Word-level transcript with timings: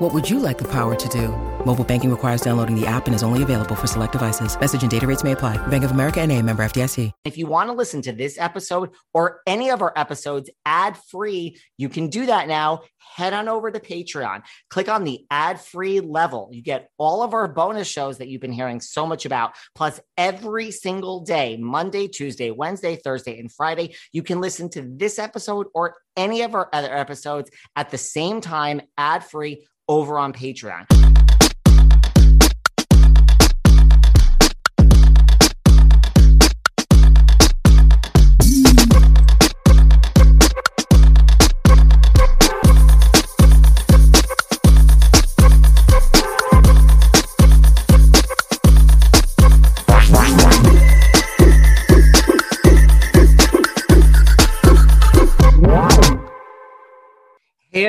What 0.00 0.14
would 0.14 0.30
you 0.30 0.38
like 0.38 0.56
the 0.56 0.64
power 0.64 0.94
to 0.94 1.08
do? 1.10 1.28
Mobile 1.66 1.84
banking 1.84 2.10
requires 2.10 2.40
downloading 2.40 2.74
the 2.74 2.86
app 2.86 3.06
and 3.06 3.14
is 3.14 3.22
only 3.22 3.42
available 3.42 3.74
for 3.74 3.86
select 3.86 4.12
devices. 4.12 4.58
Message 4.58 4.80
and 4.80 4.90
data 4.90 5.06
rates 5.06 5.22
may 5.22 5.32
apply. 5.32 5.58
Bank 5.66 5.84
of 5.84 5.90
America 5.90 6.22
and 6.22 6.32
a 6.32 6.40
member 6.40 6.62
FDIC. 6.62 7.12
If 7.26 7.36
you 7.36 7.46
want 7.46 7.68
to 7.68 7.74
listen 7.74 8.00
to 8.02 8.12
this 8.12 8.38
episode 8.38 8.92
or 9.12 9.42
any 9.46 9.68
of 9.68 9.82
our 9.82 9.92
episodes 9.94 10.48
ad-free, 10.64 11.58
you 11.76 11.90
can 11.90 12.08
do 12.08 12.24
that 12.24 12.48
now. 12.48 12.80
Head 13.14 13.34
on 13.34 13.46
over 13.46 13.70
to 13.70 13.78
Patreon. 13.78 14.42
Click 14.70 14.88
on 14.88 15.04
the 15.04 15.26
ad-free 15.30 16.00
level. 16.00 16.48
You 16.50 16.62
get 16.62 16.88
all 16.96 17.22
of 17.22 17.34
our 17.34 17.46
bonus 17.46 17.86
shows 17.86 18.18
that 18.18 18.28
you've 18.28 18.40
been 18.40 18.52
hearing 18.52 18.80
so 18.80 19.06
much 19.06 19.26
about, 19.26 19.52
plus 19.74 20.00
every 20.16 20.70
single 20.70 21.20
day, 21.20 21.58
Monday, 21.58 22.08
Tuesday, 22.08 22.50
Wednesday, 22.50 22.96
Thursday, 22.96 23.38
and 23.38 23.52
Friday, 23.52 23.96
you 24.12 24.22
can 24.22 24.40
listen 24.40 24.70
to 24.70 24.80
this 24.80 25.18
episode 25.18 25.66
or 25.74 25.96
any 26.16 26.42
of 26.42 26.54
our 26.54 26.70
other 26.72 26.94
episodes 26.94 27.50
at 27.76 27.90
the 27.90 27.98
same 27.98 28.40
time, 28.40 28.80
ad-free 28.96 29.66
over 29.90 30.20
on 30.20 30.32
Patreon. 30.32 30.99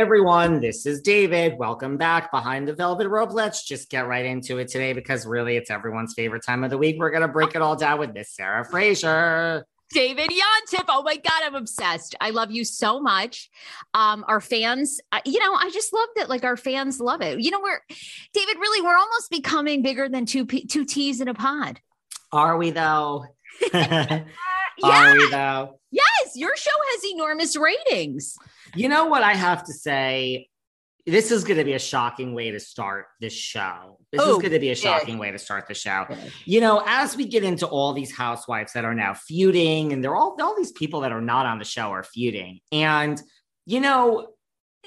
Everyone, 0.02 0.60
this 0.60 0.88
is 0.88 1.00
David. 1.00 1.60
Welcome 1.60 1.96
back 1.96 2.32
behind 2.32 2.68
the 2.68 2.74
velvet 2.74 3.08
rope. 3.08 3.34
Let's 3.34 3.68
just 3.68 3.88
get 3.88 4.08
right 4.08 4.26
into 4.26 4.58
it 4.58 4.68
today 4.68 4.94
because 4.94 5.28
really 5.28 5.58
it's 5.58 5.70
everyone's 5.70 6.16
favorite 6.16 6.44
time 6.44 6.64
of 6.64 6.72
the 6.72 6.78
week. 6.80 6.96
We're 6.98 7.12
going 7.12 7.22
to 7.22 7.28
break 7.28 7.54
it 7.54 7.62
all 7.62 7.76
down 7.76 8.00
with 8.00 8.12
Miss 8.12 8.32
Sarah 8.32 8.66
Fraser. 8.66 9.64
David 9.92 10.32
Yontef. 10.32 10.86
Oh 10.90 11.04
my 11.04 11.18
God, 11.18 11.44
I'm 11.44 11.54
obsessed. 11.54 12.16
I 12.20 12.32
love 12.32 12.50
you 12.50 12.66
so 12.66 13.00
much. 13.00 13.52
Um, 13.94 14.26
our 14.28 14.42
fans, 14.42 15.00
uh, 15.12 15.20
you 15.24 15.38
know, 15.38 15.54
I 15.54 15.70
just 15.70 15.94
love 15.94 16.10
that. 16.16 16.30
Like 16.30 16.46
our 16.46 16.58
fans 16.58 17.00
love 17.00 17.22
it. 17.22 17.40
You 17.40 17.52
know, 17.52 17.62
we're 17.62 17.82
David. 18.34 18.58
Really, 18.58 18.82
we're 18.82 18.98
almost 18.98 19.30
becoming 19.30 19.84
bigger 19.84 20.10
than 20.10 20.26
two 20.26 20.48
P- 20.48 20.66
two 20.66 20.84
T's 20.84 21.22
in 21.22 21.28
a 21.28 21.36
pod. 21.36 21.80
Are 22.32 22.58
we 22.58 22.72
though? 22.72 23.26
yeah. 23.72 24.24
Are 24.84 25.14
we 25.14 25.30
though? 25.30 25.80
Yes, 25.92 26.36
your 26.36 26.56
show 26.56 26.72
has 26.72 27.04
enormous 27.14 27.56
ratings. 27.56 28.36
You 28.76 28.90
know 28.90 29.06
what 29.06 29.24
I 29.24 29.34
have 29.34 29.64
to 29.66 29.74
say? 29.74 30.48
This 31.06 31.32
is 31.32 31.44
going 31.44 31.58
to 31.58 31.64
be 31.64 31.74
a 31.74 31.80
shocking 31.80 32.34
way 32.36 32.52
to 32.52 32.60
start 32.60 33.08
this 33.20 33.34
show. 33.34 33.98
This 34.12 34.22
Oh, 34.22 34.32
is 34.32 34.38
going 34.38 34.52
to 34.52 34.60
be 34.60 34.70
a 34.70 34.76
shocking 34.76 35.18
way 35.18 35.32
to 35.32 35.40
start 35.40 35.68
the 35.68 35.74
show. 35.74 36.06
You 36.46 36.62
know, 36.62 36.84
as 36.86 37.18
we 37.18 37.26
get 37.26 37.44
into 37.44 37.66
all 37.66 37.94
these 37.94 38.16
housewives 38.16 38.74
that 38.74 38.86
are 38.86 38.94
now 38.94 39.16
feuding, 39.16 39.94
and 39.94 40.04
they're 40.04 40.16
all 40.16 40.38
all 40.40 40.56
these 40.56 40.72
people 40.72 41.02
that 41.02 41.12
are 41.12 41.22
not 41.22 41.46
on 41.48 41.58
the 41.58 41.66
show 41.66 41.90
are 41.90 42.04
feuding, 42.04 42.60
and 42.72 43.20
you 43.66 43.80
know, 43.80 44.28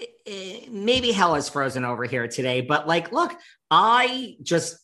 eh, 0.01 0.05
eh, 0.27 0.61
maybe 0.71 1.11
hell 1.11 1.35
is 1.35 1.49
frozen 1.49 1.85
over 1.85 2.05
here 2.05 2.29
today. 2.29 2.61
But 2.61 2.87
like, 2.87 3.11
look, 3.11 3.35
I 3.71 4.37
just 4.43 4.77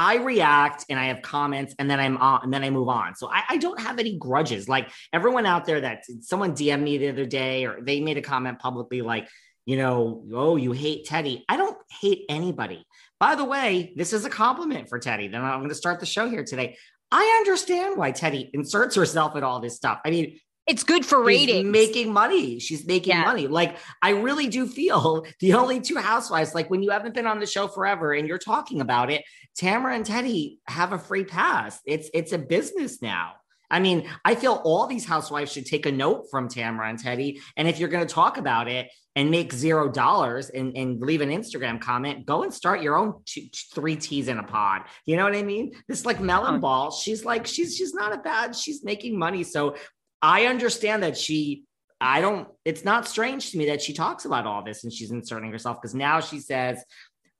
I 0.00 0.16
react 0.16 0.86
and 0.88 0.98
I 0.98 1.08
have 1.08 1.20
comments 1.20 1.74
and 1.78 1.90
then 1.90 2.00
I'm 2.00 2.16
on 2.16 2.40
and 2.42 2.54
then 2.54 2.64
I 2.64 2.70
move 2.70 2.88
on. 2.88 3.14
So 3.16 3.30
I, 3.30 3.42
I 3.50 3.56
don't 3.58 3.78
have 3.78 3.98
any 3.98 4.16
grudges. 4.16 4.66
Like 4.66 4.88
everyone 5.12 5.44
out 5.44 5.66
there 5.66 5.82
that 5.82 6.04
someone 6.22 6.52
DM'd 6.54 6.82
me 6.82 6.96
the 6.96 7.10
other 7.10 7.26
day 7.26 7.66
or 7.66 7.82
they 7.82 8.00
made 8.00 8.16
a 8.16 8.22
comment 8.22 8.60
publicly 8.60 9.02
like, 9.02 9.28
you 9.66 9.76
know, 9.76 10.24
oh, 10.32 10.56
you 10.56 10.72
hate 10.72 11.06
Teddi. 11.06 11.42
I 11.50 11.58
don't 11.58 11.76
hate 12.00 12.24
anybody. 12.30 12.82
By 13.18 13.34
the 13.34 13.44
way, 13.44 13.92
this 13.94 14.14
is 14.14 14.24
a 14.24 14.30
compliment 14.30 14.88
for 14.88 14.98
Teddi. 14.98 15.30
Then 15.30 15.44
I'm 15.44 15.58
going 15.58 15.68
to 15.68 15.74
start 15.74 16.00
the 16.00 16.06
show 16.06 16.30
here 16.30 16.44
today. 16.44 16.78
I 17.12 17.36
understand 17.38 17.98
why 17.98 18.12
Teddi 18.12 18.48
inserts 18.54 18.96
herself 18.96 19.36
in 19.36 19.44
all 19.44 19.60
this 19.60 19.76
stuff. 19.76 20.00
I 20.06 20.08
mean, 20.08 20.40
It's 20.70 20.84
good 20.84 21.04
for 21.04 21.18
She's 21.18 21.26
ratings. 21.26 21.70
making 21.70 22.12
money. 22.12 22.58
She's 22.60 22.86
making 22.86 23.14
Yeah. 23.16 23.24
money. 23.24 23.46
Like 23.48 23.76
I 24.00 24.10
really 24.10 24.46
do 24.46 24.66
feel 24.66 25.26
the 25.40 25.54
only 25.54 25.80
two 25.80 25.96
housewives, 25.96 26.54
like 26.54 26.70
when 26.70 26.82
you 26.82 26.90
haven't 26.90 27.14
been 27.14 27.26
on 27.26 27.40
the 27.40 27.46
show 27.46 27.66
forever 27.66 28.12
and 28.12 28.28
you're 28.28 28.38
talking 28.38 28.80
about 28.80 29.10
it, 29.10 29.24
Tamra 29.60 29.96
and 29.96 30.04
Teddi 30.06 30.58
have 30.68 30.92
a 30.92 30.98
free 30.98 31.24
pass. 31.24 31.80
It's 31.84 32.08
it's 32.14 32.32
a 32.32 32.38
business 32.38 33.02
now. 33.02 33.32
I 33.72 33.78
mean, 33.78 34.08
I 34.24 34.34
feel 34.34 34.60
all 34.64 34.86
these 34.86 35.04
housewives 35.04 35.52
should 35.52 35.66
take 35.66 35.86
a 35.86 35.92
note 35.92 36.26
from 36.30 36.48
Tamra 36.48 36.88
and 36.90 36.98
Teddi. 36.98 37.40
And 37.56 37.68
if 37.68 37.78
you're 37.78 37.88
going 37.88 38.04
to 38.06 38.14
talk 38.14 38.36
about 38.36 38.66
it 38.68 38.88
and 39.14 39.30
make 39.30 39.52
zero 39.52 39.88
dollars 39.88 40.50
and, 40.50 40.76
and 40.76 41.00
leave 41.00 41.20
an 41.20 41.30
Instagram 41.30 41.80
comment, 41.80 42.26
go 42.26 42.42
and 42.42 42.52
start 42.52 42.82
your 42.82 42.96
own 42.96 43.14
two, 43.26 43.42
three 43.72 43.94
teas 43.94 44.26
in 44.26 44.38
a 44.38 44.42
pod. 44.42 44.82
You 45.06 45.16
know 45.16 45.22
what 45.24 45.36
I 45.36 45.42
mean? 45.42 45.72
This 45.86 46.04
like 46.04 46.20
melon 46.20 46.58
ball. 46.60 46.90
She's 46.90 47.24
like, 47.24 47.46
she's 47.46 47.76
she's 47.76 47.94
not 47.94 48.12
a 48.12 48.18
bad, 48.18 48.56
she's 48.56 48.82
making 48.84 49.16
money. 49.16 49.44
So 49.44 49.76
I 50.22 50.46
understand 50.46 51.02
that 51.02 51.16
she, 51.16 51.64
I 52.00 52.20
don't, 52.20 52.48
it's 52.64 52.84
not 52.84 53.08
strange 53.08 53.50
to 53.50 53.58
me 53.58 53.66
that 53.66 53.82
she 53.82 53.92
talks 53.92 54.24
about 54.24 54.46
all 54.46 54.62
this 54.62 54.84
and 54.84 54.92
she's 54.92 55.10
inserting 55.10 55.50
herself 55.50 55.80
because 55.80 55.94
now 55.94 56.20
she 56.20 56.40
says, 56.40 56.82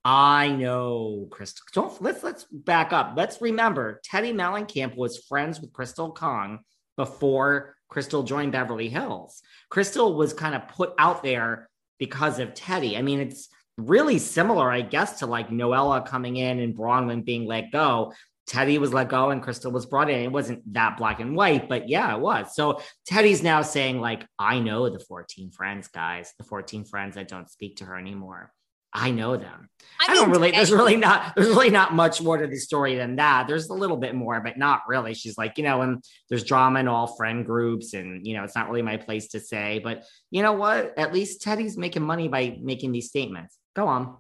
I 0.05 0.49
know 0.53 1.29
Crystal. 1.31 1.65
Don't 1.75 2.03
let's 2.03 2.23
let's 2.23 2.47
back 2.51 2.93
up. 2.93 3.13
Let's 3.17 3.43
remember 3.43 4.01
Teddi 4.11 4.33
Mellencamp 4.33 4.97
was 4.97 5.19
friends 5.29 5.61
with 5.61 5.75
Crystal 5.75 6.11
Kung 6.11 6.61
before 6.97 7.77
Crystal 7.89 8.23
joined 8.23 8.53
Beverly 8.53 8.89
Hills. 8.89 9.43
Crystal 9.69 10.15
was 10.15 10.33
kind 10.33 10.55
of 10.55 10.69
put 10.69 10.95
out 10.99 11.23
there 11.23 11.69
because 11.99 12.39
of 12.39 12.55
Teddi. 12.55 12.97
I 12.97 13.03
mean, 13.03 13.21
it's 13.21 13.49
really 13.77 14.19
similar, 14.19 14.71
I 14.71 14.81
guess, 14.81 15.19
to 15.19 15.27
like 15.27 15.51
Noella 15.51 16.07
coming 16.07 16.37
in 16.37 16.61
and 16.61 16.75
Braunwyn 16.75 17.25
being 17.25 17.47
let 17.47 17.71
go. 17.71 18.13
Teddi 18.51 18.79
was 18.79 18.93
let 18.93 19.09
go 19.09 19.31
and 19.31 19.41
Crystal 19.41 19.71
was 19.71 19.87
brought 19.87 20.11
in. 20.11 20.19
It 20.21 20.33
wasn't 20.33 20.73
that 20.75 20.97
black 20.97 21.21
and 21.21 21.37
white, 21.37 21.69
but 21.69 21.89
yeah, 21.89 22.15
it 22.15 22.21
was. 22.21 22.57
So 22.57 22.81
Teddi's 23.09 23.45
now 23.45 23.63
saying, 23.63 24.01
like, 24.01 24.27
I 24.41 24.59
know 24.59 24.91
the 24.91 24.99
14 24.99 25.53
friends, 25.53 25.87
guys, 25.87 26.35
the 26.37 26.45
14 26.45 26.85
friends 26.85 27.15
that 27.15 27.29
don't 27.29 27.49
speak 27.49 27.77
to 27.77 27.85
her 27.85 27.97
anymore. 27.97 28.53
I 28.93 29.13
know 29.13 29.37
them. 29.37 29.69
I, 30.01 30.13
don't 30.15 30.25
mean, 30.25 30.31
really, 30.33 30.51
there's 30.51 30.73
really 30.73 30.97
not, 30.97 31.37
there's 31.37 31.47
really 31.47 31.71
not 31.71 31.95
much 31.95 32.21
more 32.21 32.39
to 32.39 32.49
the 32.49 32.57
story 32.57 32.97
than 32.97 33.17
that. 33.17 33.47
There's 33.47 33.69
a 33.69 33.75
little 33.75 33.97
bit 33.97 34.17
more, 34.17 34.41
but 34.41 34.59
not 34.59 34.81
really. 34.89 35.15
She's 35.15 35.39
like, 35.39 35.57
you 35.57 35.63
know, 35.63 35.83
and 35.83 36.03
there's 36.29 36.43
drama 36.43 36.81
in 36.81 36.89
all 36.89 37.07
friend 37.07 37.47
groups, 37.47 37.95
and 37.95 38.27
you 38.27 38.35
know, 38.37 38.43
it's 38.43 38.57
not 38.57 38.69
really 38.69 38.83
my 38.83 38.97
place 38.97 39.29
to 39.29 39.39
say. 39.39 39.79
But 39.79 40.03
you 40.33 40.43
know 40.43 40.55
what? 40.55 40.99
At 40.99 41.13
least 41.13 41.41
Teddi's 41.41 41.79
making 41.79 42.03
money 42.03 42.27
by 42.27 42.59
making 42.61 42.91
these 42.91 43.07
statements. 43.07 43.57
Go 43.77 43.87
on. 43.87 44.17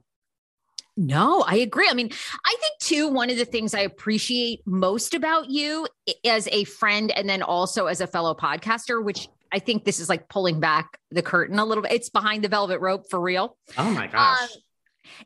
No, 0.96 1.42
I 1.46 1.56
agree. 1.56 1.88
I 1.90 1.94
mean, 1.94 2.10
I 2.44 2.56
think 2.60 2.78
too, 2.80 3.08
one 3.08 3.30
of 3.30 3.36
the 3.36 3.44
things 3.44 3.74
I 3.74 3.80
appreciate 3.80 4.60
most 4.66 5.14
about 5.14 5.48
you 5.48 5.86
as 6.24 6.48
a 6.48 6.64
friend 6.64 7.10
and 7.12 7.28
then 7.28 7.42
also 7.42 7.86
as 7.86 8.00
a 8.00 8.06
fellow 8.06 8.34
podcaster, 8.34 9.02
which 9.02 9.28
I 9.52 9.58
think 9.58 9.84
this 9.84 10.00
is 10.00 10.08
like 10.08 10.28
pulling 10.28 10.60
back 10.60 10.98
the 11.10 11.22
curtain 11.22 11.58
a 11.58 11.64
little 11.64 11.82
bit. 11.82 11.92
It's 11.92 12.10
behind 12.10 12.44
the 12.44 12.48
velvet 12.48 12.80
rope 12.80 13.08
for 13.10 13.20
real. 13.20 13.56
Oh 13.78 13.90
my 13.90 14.06
gosh. 14.06 14.42
Um, 14.42 14.48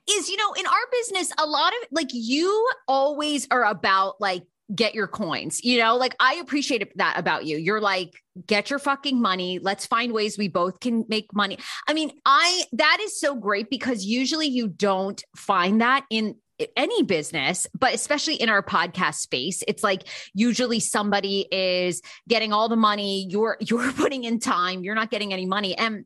is 0.09 0.29
you 0.29 0.37
know 0.37 0.53
in 0.55 0.67
our 0.67 0.73
business 0.93 1.31
a 1.39 1.47
lot 1.47 1.73
of 1.73 1.89
like 1.91 2.09
you 2.13 2.69
always 2.89 3.47
are 3.51 3.65
about 3.65 4.21
like 4.21 4.43
get 4.75 4.95
your 4.95 5.09
coins. 5.09 5.63
You 5.63 5.79
know, 5.79 5.97
like 5.97 6.15
I 6.21 6.35
appreciate 6.35 6.97
that 6.97 7.19
about 7.19 7.45
you. 7.45 7.57
You're 7.57 7.81
like, 7.81 8.15
get 8.47 8.71
your 8.71 8.79
fucking 8.79 9.21
money. 9.21 9.59
Let's 9.59 9.87
find 9.87 10.13
ways 10.13 10.39
we 10.39 10.49
both 10.49 10.81
can 10.81 11.05
make 11.09 11.35
money. 11.35 11.59
I 11.87 11.93
mean, 11.93 12.13
I 12.25 12.65
that 12.73 12.99
is 13.01 13.19
so 13.19 13.35
great 13.35 13.71
because 13.71 14.05
usually 14.05 14.49
you 14.49 14.69
don't 14.69 15.23
find 15.37 15.81
that 15.81 16.05
in 16.11 16.37
any 16.77 17.03
business, 17.03 17.67
but 17.79 17.95
especially 17.95 18.37
in 18.37 18.49
our 18.49 18.63
podcast 18.63 19.17
space, 19.17 19.63
it's 19.67 19.83
like 19.83 20.05
usually 20.35 20.81
somebody 20.81 21.47
is 21.51 22.01
getting 22.29 22.53
all 22.53 22.69
the 22.69 22.77
money, 22.77 23.27
you're 23.29 23.57
you're 23.61 23.93
putting 23.93 24.25
in 24.25 24.39
time, 24.39 24.83
you're 24.83 24.95
not 24.95 25.11
getting 25.11 25.33
any 25.33 25.47
money. 25.47 25.77
And 25.77 26.05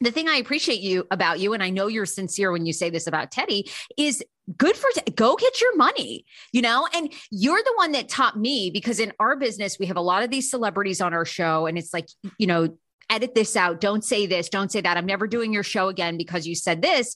the 0.00 0.10
thing 0.10 0.28
I 0.28 0.36
appreciate 0.36 0.80
you 0.80 1.06
about 1.10 1.40
you, 1.40 1.52
and 1.52 1.62
I 1.62 1.70
know 1.70 1.86
you're 1.86 2.06
sincere 2.06 2.52
when 2.52 2.66
you 2.66 2.72
say 2.72 2.90
this 2.90 3.06
about 3.06 3.30
Teddi, 3.30 3.70
is 3.96 4.22
good 4.56 4.76
for 4.76 4.88
go 5.14 5.36
get 5.36 5.60
your 5.60 5.76
money, 5.76 6.24
you 6.52 6.62
know? 6.62 6.86
And 6.94 7.12
you're 7.30 7.62
the 7.62 7.72
one 7.76 7.92
that 7.92 8.08
taught 8.08 8.38
me 8.38 8.70
because 8.70 9.00
in 9.00 9.12
our 9.18 9.36
business, 9.36 9.78
we 9.78 9.86
have 9.86 9.96
a 9.96 10.02
lot 10.02 10.22
of 10.22 10.30
these 10.30 10.50
celebrities 10.50 11.00
on 11.00 11.14
our 11.14 11.24
show, 11.24 11.66
and 11.66 11.78
it's 11.78 11.94
like, 11.94 12.08
you 12.38 12.46
know, 12.46 12.76
edit 13.14 13.34
this 13.34 13.56
out. 13.56 13.80
Don't 13.80 14.04
say 14.04 14.26
this. 14.26 14.48
Don't 14.48 14.70
say 14.70 14.80
that. 14.80 14.96
I'm 14.96 15.06
never 15.06 15.26
doing 15.26 15.52
your 15.52 15.62
show 15.62 15.88
again 15.88 16.16
because 16.16 16.46
you 16.46 16.54
said 16.54 16.82
this. 16.82 17.14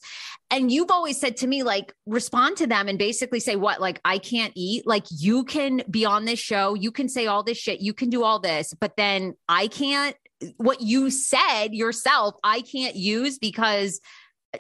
And 0.51 0.73
you've 0.73 0.91
always 0.91 1.21
said 1.21 1.37
to 1.39 1.47
me, 1.47 1.63
like, 1.63 1.93
respond 2.07 2.57
to 2.59 2.67
them 2.67 2.89
and 2.89 2.99
basically 2.99 3.41
say, 3.41 3.57
what, 3.57 3.81
like, 3.81 4.01
I 4.05 4.19
can't 4.19 4.53
eat. 4.57 4.87
Like, 4.87 5.05
you 5.11 5.45
can 5.45 5.83
be 5.91 6.07
on 6.07 6.25
this 6.25 6.39
show. 6.39 6.75
You 6.75 6.91
can 6.91 7.09
say 7.09 7.27
all 7.27 7.43
this 7.43 7.59
shit. 7.59 7.81
You 7.81 7.93
can 7.93 8.09
do 8.09 8.25
all 8.25 8.41
this, 8.41 8.73
but 8.81 8.97
then 8.97 9.35
I 9.49 9.67
can't 9.67 10.17
what 10.57 10.81
you 10.81 11.11
said 11.11 11.75
yourself, 11.75 12.37
I 12.45 12.61
can't 12.61 12.97
use 12.97 13.39
because 13.39 14.01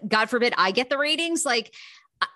God 0.07 0.29
forbid 0.29 0.55
I 0.57 0.71
get 0.71 0.91
the 0.91 0.99
ratings. 0.99 1.45
Like, 1.45 1.75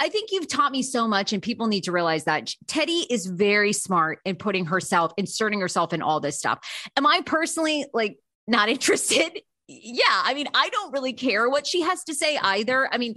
I 0.00 0.08
think 0.10 0.30
you've 0.30 0.46
taught 0.46 0.70
me 0.70 0.82
so 0.82 1.08
much, 1.08 1.32
and 1.32 1.42
people 1.42 1.66
need 1.66 1.84
to 1.84 1.92
realize 1.92 2.24
that 2.24 2.54
Teddi 2.66 3.04
is 3.10 3.26
very 3.26 3.72
smart 3.72 4.20
in 4.24 4.36
putting 4.36 4.66
herself, 4.66 5.12
inserting 5.16 5.60
herself 5.60 5.92
in 5.92 6.02
all 6.02 6.20
this 6.20 6.38
stuff. 6.38 6.60
Am 6.96 7.04
I 7.04 7.20
personally 7.22 7.86
like 7.92 8.18
not 8.46 8.68
interested? 8.68 9.40
Yeah. 9.68 10.04
I 10.08 10.34
mean, 10.34 10.48
I 10.54 10.68
don't 10.70 10.92
really 10.92 11.12
care 11.12 11.48
what 11.48 11.66
she 11.66 11.82
has 11.82 12.04
to 12.04 12.14
say 12.14 12.36
either. 12.36 12.88
I 12.92 12.98
mean, 12.98 13.16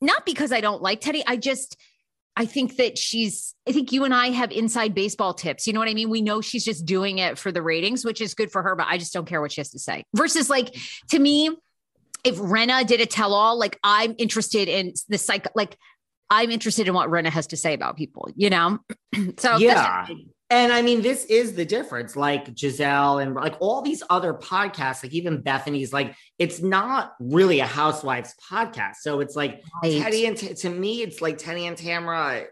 not 0.00 0.26
because 0.26 0.52
I 0.52 0.60
don't 0.60 0.82
like 0.82 1.00
Teddi. 1.00 1.22
I 1.26 1.36
just, 1.36 1.76
I 2.36 2.46
think 2.46 2.76
that 2.76 2.98
she's, 2.98 3.54
I 3.66 3.72
think 3.72 3.92
you 3.92 4.04
and 4.04 4.12
I 4.12 4.30
have 4.30 4.50
inside 4.50 4.94
baseball 4.94 5.34
tips. 5.34 5.66
You 5.66 5.72
know 5.72 5.78
what 5.78 5.88
I 5.88 5.94
mean? 5.94 6.10
We 6.10 6.20
know 6.20 6.40
she's 6.40 6.64
just 6.64 6.84
doing 6.84 7.18
it 7.18 7.38
for 7.38 7.52
the 7.52 7.62
ratings, 7.62 8.04
which 8.04 8.20
is 8.20 8.34
good 8.34 8.50
for 8.50 8.62
her, 8.62 8.74
but 8.74 8.86
I 8.88 8.98
just 8.98 9.12
don't 9.12 9.26
care 9.26 9.40
what 9.40 9.52
she 9.52 9.60
has 9.60 9.70
to 9.70 9.78
say. 9.78 10.04
Versus, 10.14 10.50
like, 10.50 10.76
to 11.10 11.18
me, 11.18 11.50
if 12.24 12.36
Rinna 12.36 12.86
did 12.86 13.00
a 13.00 13.06
tell 13.06 13.34
all, 13.34 13.58
like, 13.58 13.78
I'm 13.84 14.14
interested 14.18 14.68
in 14.68 14.94
the 15.08 15.16
psych, 15.16 15.46
like, 15.54 15.76
I'm 16.28 16.50
interested 16.50 16.88
in 16.88 16.94
what 16.94 17.08
Rinna 17.08 17.30
has 17.30 17.46
to 17.48 17.56
say 17.56 17.72
about 17.72 17.96
people, 17.96 18.28
you 18.34 18.50
know? 18.50 18.80
so, 19.38 19.56
yeah. 19.58 20.06
And 20.54 20.72
I 20.72 20.82
mean, 20.82 21.02
this 21.02 21.24
is 21.24 21.54
the 21.54 21.64
difference. 21.64 22.14
Like 22.14 22.54
Gizelle 22.54 23.20
and 23.20 23.34
like 23.34 23.56
all 23.58 23.82
these 23.82 24.04
other 24.08 24.32
podcasts, 24.32 25.02
like 25.02 25.12
even 25.12 25.42
Bethany's, 25.42 25.92
like 25.92 26.14
it's 26.38 26.62
not 26.62 27.14
really 27.18 27.58
a 27.58 27.66
housewives 27.66 28.36
podcast. 28.48 28.96
So 29.00 29.18
it's 29.18 29.34
like 29.34 29.64
right. 29.82 30.00
Teddi 30.00 30.28
and 30.28 30.56
to 30.58 30.70
me, 30.70 31.02
it's 31.02 31.20
like 31.20 31.38
Teddi 31.38 31.66
and 31.66 31.76
Tamra. 31.76 32.46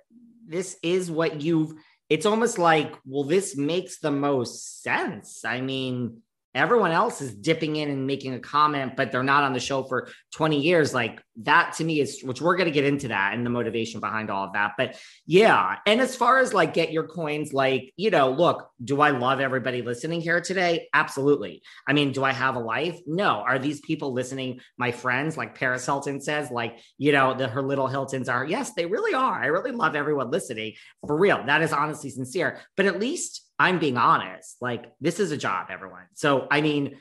This 0.48 0.76
is 0.82 1.12
what 1.12 1.42
you've. 1.42 1.74
It's 2.10 2.26
almost 2.26 2.58
like, 2.58 2.92
well, 3.06 3.22
this 3.22 3.56
makes 3.56 4.00
the 4.00 4.10
most 4.10 4.82
sense. 4.82 5.44
I 5.44 5.60
mean, 5.60 6.22
everyone 6.54 6.92
else 6.92 7.20
is 7.20 7.34
dipping 7.34 7.76
in 7.76 7.88
and 7.90 8.06
making 8.06 8.34
a 8.34 8.38
comment, 8.38 8.96
but 8.96 9.10
they're 9.10 9.22
not 9.22 9.44
on 9.44 9.52
the 9.52 9.60
show 9.60 9.82
for 9.82 10.08
20 10.32 10.60
years. 10.60 10.92
Like 10.92 11.22
that 11.36 11.72
to 11.74 11.84
me 11.84 12.00
is, 12.00 12.20
which 12.22 12.42
we're 12.42 12.56
going 12.56 12.66
to 12.66 12.72
get 12.72 12.84
into 12.84 13.08
that 13.08 13.32
and 13.34 13.44
the 13.44 13.50
motivation 13.50 14.00
behind 14.00 14.30
all 14.30 14.44
of 14.44 14.52
that. 14.52 14.72
But 14.76 14.98
yeah. 15.26 15.76
And 15.86 16.00
as 16.00 16.14
far 16.14 16.38
as 16.38 16.52
like 16.52 16.74
get 16.74 16.92
your 16.92 17.06
coins, 17.06 17.52
like, 17.52 17.92
you 17.96 18.10
know, 18.10 18.30
look, 18.30 18.68
do 18.84 19.00
I 19.00 19.10
love 19.10 19.40
everybody 19.40 19.82
listening 19.82 20.20
here 20.20 20.40
today? 20.40 20.88
Absolutely. 20.92 21.62
I 21.88 21.94
mean, 21.94 22.12
do 22.12 22.22
I 22.22 22.32
have 22.32 22.56
a 22.56 22.60
life? 22.60 23.00
No. 23.06 23.42
Are 23.46 23.58
these 23.58 23.80
people 23.80 24.12
listening? 24.12 24.60
My 24.76 24.92
friends, 24.92 25.36
like 25.36 25.54
Paris 25.54 25.86
Hilton 25.86 26.20
says, 26.20 26.50
like, 26.50 26.78
you 26.98 27.12
know, 27.12 27.34
the, 27.34 27.48
her 27.48 27.62
little 27.62 27.86
Hiltons 27.86 28.28
are. 28.28 28.44
Yes, 28.44 28.74
they 28.74 28.86
really 28.86 29.14
are. 29.14 29.42
I 29.42 29.46
really 29.46 29.72
love 29.72 29.96
everyone 29.96 30.30
listening 30.30 30.74
for 31.06 31.16
real. 31.16 31.42
That 31.46 31.62
is 31.62 31.72
honestly 31.72 32.10
sincere. 32.10 32.60
But 32.76 32.86
at 32.86 33.00
least 33.00 33.48
I'm 33.62 33.78
being 33.78 33.96
honest. 33.96 34.56
Like, 34.60 34.92
this 35.00 35.20
is 35.20 35.30
a 35.30 35.36
job, 35.36 35.68
everyone. 35.70 36.06
So, 36.14 36.48
I 36.50 36.60
mean, 36.62 36.96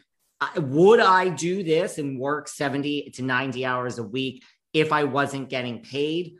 would 0.55 0.99
I 0.99 1.29
do 1.29 1.63
this 1.63 1.97
and 1.97 2.19
work 2.19 2.47
70 2.47 3.09
to 3.15 3.23
90 3.23 3.65
hours 3.65 3.97
a 3.97 4.03
week 4.03 4.43
if 4.71 4.93
I 4.93 5.05
wasn't 5.05 5.49
getting 5.49 5.81
paid? 5.81 6.35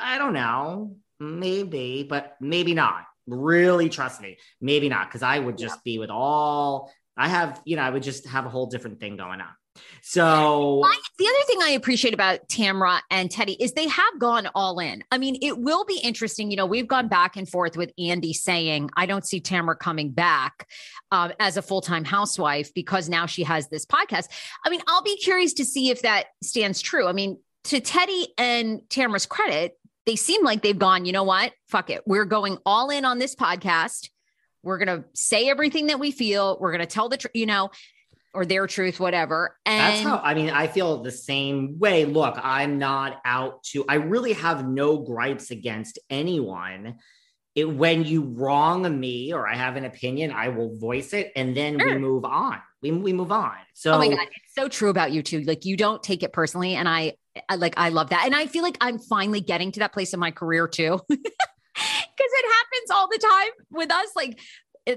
I 0.00 0.16
don't 0.16 0.32
know. 0.32 0.96
Maybe, 1.20 2.02
but 2.08 2.36
maybe 2.40 2.72
not. 2.72 3.04
Really 3.26 3.90
trust 3.90 4.22
me. 4.22 4.38
Maybe 4.62 4.88
not. 4.88 5.10
Cause 5.10 5.22
I 5.22 5.38
would 5.38 5.58
just 5.58 5.76
yeah. 5.76 5.92
be 5.92 5.98
with 5.98 6.10
all, 6.10 6.90
I 7.14 7.28
have, 7.28 7.60
you 7.66 7.76
know, 7.76 7.82
I 7.82 7.90
would 7.90 8.02
just 8.02 8.26
have 8.26 8.46
a 8.46 8.48
whole 8.48 8.68
different 8.68 9.00
thing 9.00 9.18
going 9.18 9.42
on. 9.42 9.52
So 10.02 10.82
the 11.18 11.26
other 11.26 11.46
thing 11.46 11.58
I 11.62 11.70
appreciate 11.70 12.14
about 12.14 12.48
Tamra 12.48 13.00
and 13.10 13.30
Teddi 13.30 13.56
is 13.58 13.72
they 13.72 13.88
have 13.88 14.18
gone 14.18 14.48
all 14.54 14.78
in. 14.78 15.02
I 15.10 15.18
mean, 15.18 15.38
it 15.42 15.58
will 15.58 15.84
be 15.84 15.98
interesting. 15.98 16.50
You 16.50 16.56
know, 16.56 16.66
we've 16.66 16.88
gone 16.88 17.08
back 17.08 17.36
and 17.36 17.48
forth 17.48 17.76
with 17.76 17.92
Andy 17.98 18.32
saying, 18.32 18.90
I 18.96 19.06
don't 19.06 19.26
see 19.26 19.40
Tamra 19.40 19.78
coming 19.78 20.12
back 20.12 20.68
um, 21.10 21.32
as 21.40 21.56
a 21.56 21.62
full 21.62 21.80
time 21.80 22.04
housewife 22.04 22.72
because 22.74 23.08
now 23.08 23.26
she 23.26 23.42
has 23.42 23.68
this 23.68 23.86
podcast. 23.86 24.28
I 24.64 24.70
mean, 24.70 24.82
I'll 24.86 25.02
be 25.02 25.16
curious 25.16 25.54
to 25.54 25.64
see 25.64 25.90
if 25.90 26.02
that 26.02 26.26
stands 26.42 26.80
true. 26.80 27.06
I 27.06 27.12
mean, 27.12 27.38
to 27.64 27.80
Teddi 27.80 28.26
and 28.38 28.80
Tamra's 28.88 29.26
credit, 29.26 29.78
they 30.06 30.16
seem 30.16 30.44
like 30.44 30.62
they've 30.62 30.78
gone, 30.78 31.04
you 31.04 31.12
know 31.12 31.24
what? 31.24 31.52
Fuck 31.68 31.90
it. 31.90 32.02
We're 32.06 32.24
going 32.24 32.58
all 32.64 32.90
in 32.90 33.04
on 33.04 33.18
this 33.18 33.34
podcast. 33.34 34.08
We're 34.62 34.78
going 34.78 35.02
to 35.02 35.04
say 35.14 35.48
everything 35.48 35.88
that 35.88 35.98
we 35.98 36.10
feel. 36.12 36.58
We're 36.60 36.72
going 36.72 36.80
to 36.80 36.86
tell 36.86 37.08
the 37.08 37.16
truth, 37.16 37.32
you 37.34 37.46
know, 37.46 37.70
or 38.36 38.44
their 38.44 38.66
truth, 38.66 39.00
whatever. 39.00 39.56
And 39.64 39.80
that's 39.80 40.02
how 40.02 40.18
I 40.18 40.34
mean, 40.34 40.50
I 40.50 40.66
feel 40.66 41.02
the 41.02 41.10
same 41.10 41.78
way. 41.78 42.04
Look, 42.04 42.38
I'm 42.40 42.78
not 42.78 43.20
out 43.24 43.64
to, 43.70 43.84
I 43.88 43.94
really 43.94 44.34
have 44.34 44.68
no 44.68 44.98
gripes 44.98 45.50
against 45.50 45.98
anyone. 46.10 46.96
It, 47.54 47.64
when 47.64 48.04
you 48.04 48.22
wrong 48.22 49.00
me 49.00 49.32
or 49.32 49.48
I 49.48 49.54
have 49.54 49.76
an 49.76 49.86
opinion, 49.86 50.30
I 50.30 50.48
will 50.48 50.76
voice 50.76 51.14
it 51.14 51.32
and 51.34 51.56
then 51.56 51.78
sure. 51.78 51.94
we 51.94 51.98
move 51.98 52.26
on. 52.26 52.60
We, 52.82 52.92
we 52.92 53.14
move 53.14 53.32
on. 53.32 53.54
So, 53.72 53.94
oh 53.94 53.98
my 53.98 54.08
God, 54.08 54.18
it's 54.20 54.54
so 54.54 54.68
true 54.68 54.90
about 54.90 55.12
you 55.12 55.22
too. 55.22 55.40
Like, 55.40 55.64
you 55.64 55.78
don't 55.78 56.02
take 56.02 56.22
it 56.22 56.34
personally. 56.34 56.74
And 56.74 56.86
I, 56.86 57.14
I 57.48 57.56
like, 57.56 57.72
I 57.78 57.88
love 57.88 58.10
that. 58.10 58.26
And 58.26 58.36
I 58.36 58.46
feel 58.46 58.62
like 58.62 58.76
I'm 58.82 58.98
finally 58.98 59.40
getting 59.40 59.72
to 59.72 59.80
that 59.80 59.94
place 59.94 60.12
in 60.12 60.20
my 60.20 60.30
career 60.30 60.68
too. 60.68 61.00
because 62.16 62.32
it 62.32 62.44
happens 62.44 62.90
all 62.90 63.08
the 63.08 63.18
time 63.18 63.50
with 63.70 63.92
us 63.92 64.08
like 64.16 64.40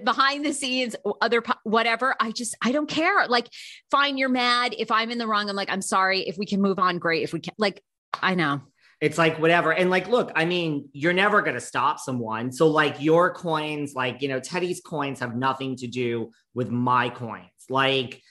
behind 0.03 0.45
the 0.45 0.53
scenes, 0.53 0.95
other 1.21 1.43
whatever. 1.63 2.15
I 2.19 2.31
just 2.31 2.55
I 2.61 2.71
don't 2.71 2.89
care. 2.89 3.27
Like, 3.27 3.47
fine, 3.91 4.17
you're 4.17 4.29
mad. 4.29 4.75
If 4.77 4.91
I'm 4.91 5.11
in 5.11 5.17
the 5.17 5.27
wrong, 5.27 5.49
I'm 5.49 5.55
like, 5.55 5.69
I'm 5.69 5.81
sorry. 5.81 6.21
If 6.21 6.37
we 6.37 6.45
can 6.45 6.61
move 6.61 6.79
on, 6.79 6.99
great. 6.99 7.23
If 7.23 7.33
we 7.33 7.39
can, 7.39 7.53
like, 7.57 7.81
I 8.21 8.35
know. 8.35 8.61
It's 9.01 9.17
like 9.17 9.39
whatever. 9.39 9.71
And 9.71 9.89
like, 9.89 10.09
look, 10.09 10.31
I 10.35 10.45
mean, 10.45 10.89
you're 10.91 11.13
never 11.13 11.41
going 11.41 11.53
to 11.53 11.61
stop 11.61 11.99
someone. 11.99 12.51
So, 12.51 12.67
like, 12.67 13.01
your 13.01 13.33
coins, 13.33 13.93
like, 13.95 14.21
you 14.21 14.27
know, 14.27 14.41
Teddi's 14.41 14.81
coins 14.81 15.21
have 15.21 15.35
nothing 15.35 15.77
to 15.77 15.87
do 15.87 16.31
with 16.53 16.69
my 16.69 17.09
coins. 17.09 17.45
Like, 17.69 18.21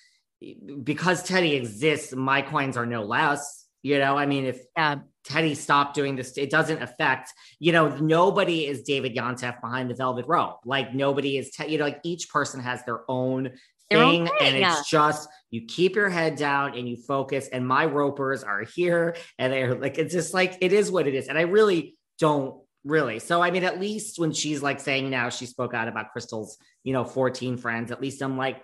because 0.83 1.27
Teddi 1.27 1.55
exists, 1.55 2.15
my 2.15 2.43
coins 2.43 2.77
are 2.77 2.87
no 2.87 3.03
less. 3.03 3.67
You 3.83 3.99
know, 3.99 4.19
I 4.19 4.27
mean, 4.27 4.45
if 4.45 4.61
yeah. 4.77 4.97
Teddi 5.29 5.57
stopped 5.57 5.95
doing 5.95 6.17
this, 6.17 6.37
it 6.39 6.51
doesn't 6.51 6.83
affect, 6.83 7.33
you 7.59 7.73
know, 7.73 7.97
nobody 7.99 8.67
is 8.67 8.83
David 8.83 9.15
Yontef 9.15 9.61
behind 9.61 9.91
the 9.91 9.95
velvet 9.95 10.27
rope. 10.27 10.61
Like 10.65 10.95
nobody 10.95 11.37
is, 11.37 11.51
te- 11.51 11.69
you 11.69 11.79
know, 11.79 11.85
like 11.85 12.01
each 12.03 12.31
person 12.31 12.61
has 12.61 12.85
their 12.85 13.01
own 13.09 13.51
thing. 13.91 14.25
Their 14.25 14.33
own 14.33 14.39
and 14.41 14.57
it's 14.57 14.89
just, 14.89 15.29
you 15.51 15.67
keep 15.67 15.97
your 15.97 16.09
head 16.09 16.37
down 16.37 16.77
and 16.77 16.89
you 16.89 16.97
focus. 16.97 17.49
And 17.49 17.67
my 17.67 17.85
ropers 17.85 18.43
are 18.43 18.63
here 18.63 19.17
and 19.39 19.53
they're 19.53 19.75
like, 19.75 19.99
it's 19.99 20.15
just 20.15 20.33
like, 20.35 20.57
it 20.61 20.73
is 20.73 20.91
what 20.91 21.07
it 21.07 21.15
is. 21.15 21.29
And 21.29 21.39
I 21.39 21.43
really 21.43 21.97
don't 22.19 22.61
really. 22.85 23.19
So, 23.19 23.43
I 23.43 23.51
mean, 23.51 23.65
at 23.65 23.81
least 23.81 24.19
when 24.19 24.33
she's 24.33 24.63
like 24.63 24.81
saying 24.81 25.11
now 25.11 25.29
she 25.29 25.47
spoke 25.47 25.75
out 25.75 25.89
about 25.89 26.11
Crystal's, 26.13 26.57
you 26.85 26.93
know, 26.93 27.05
14 27.05 27.57
friends, 27.59 27.91
at 27.91 28.01
least 28.01 28.23
I'm 28.23 28.39
like, 28.39 28.63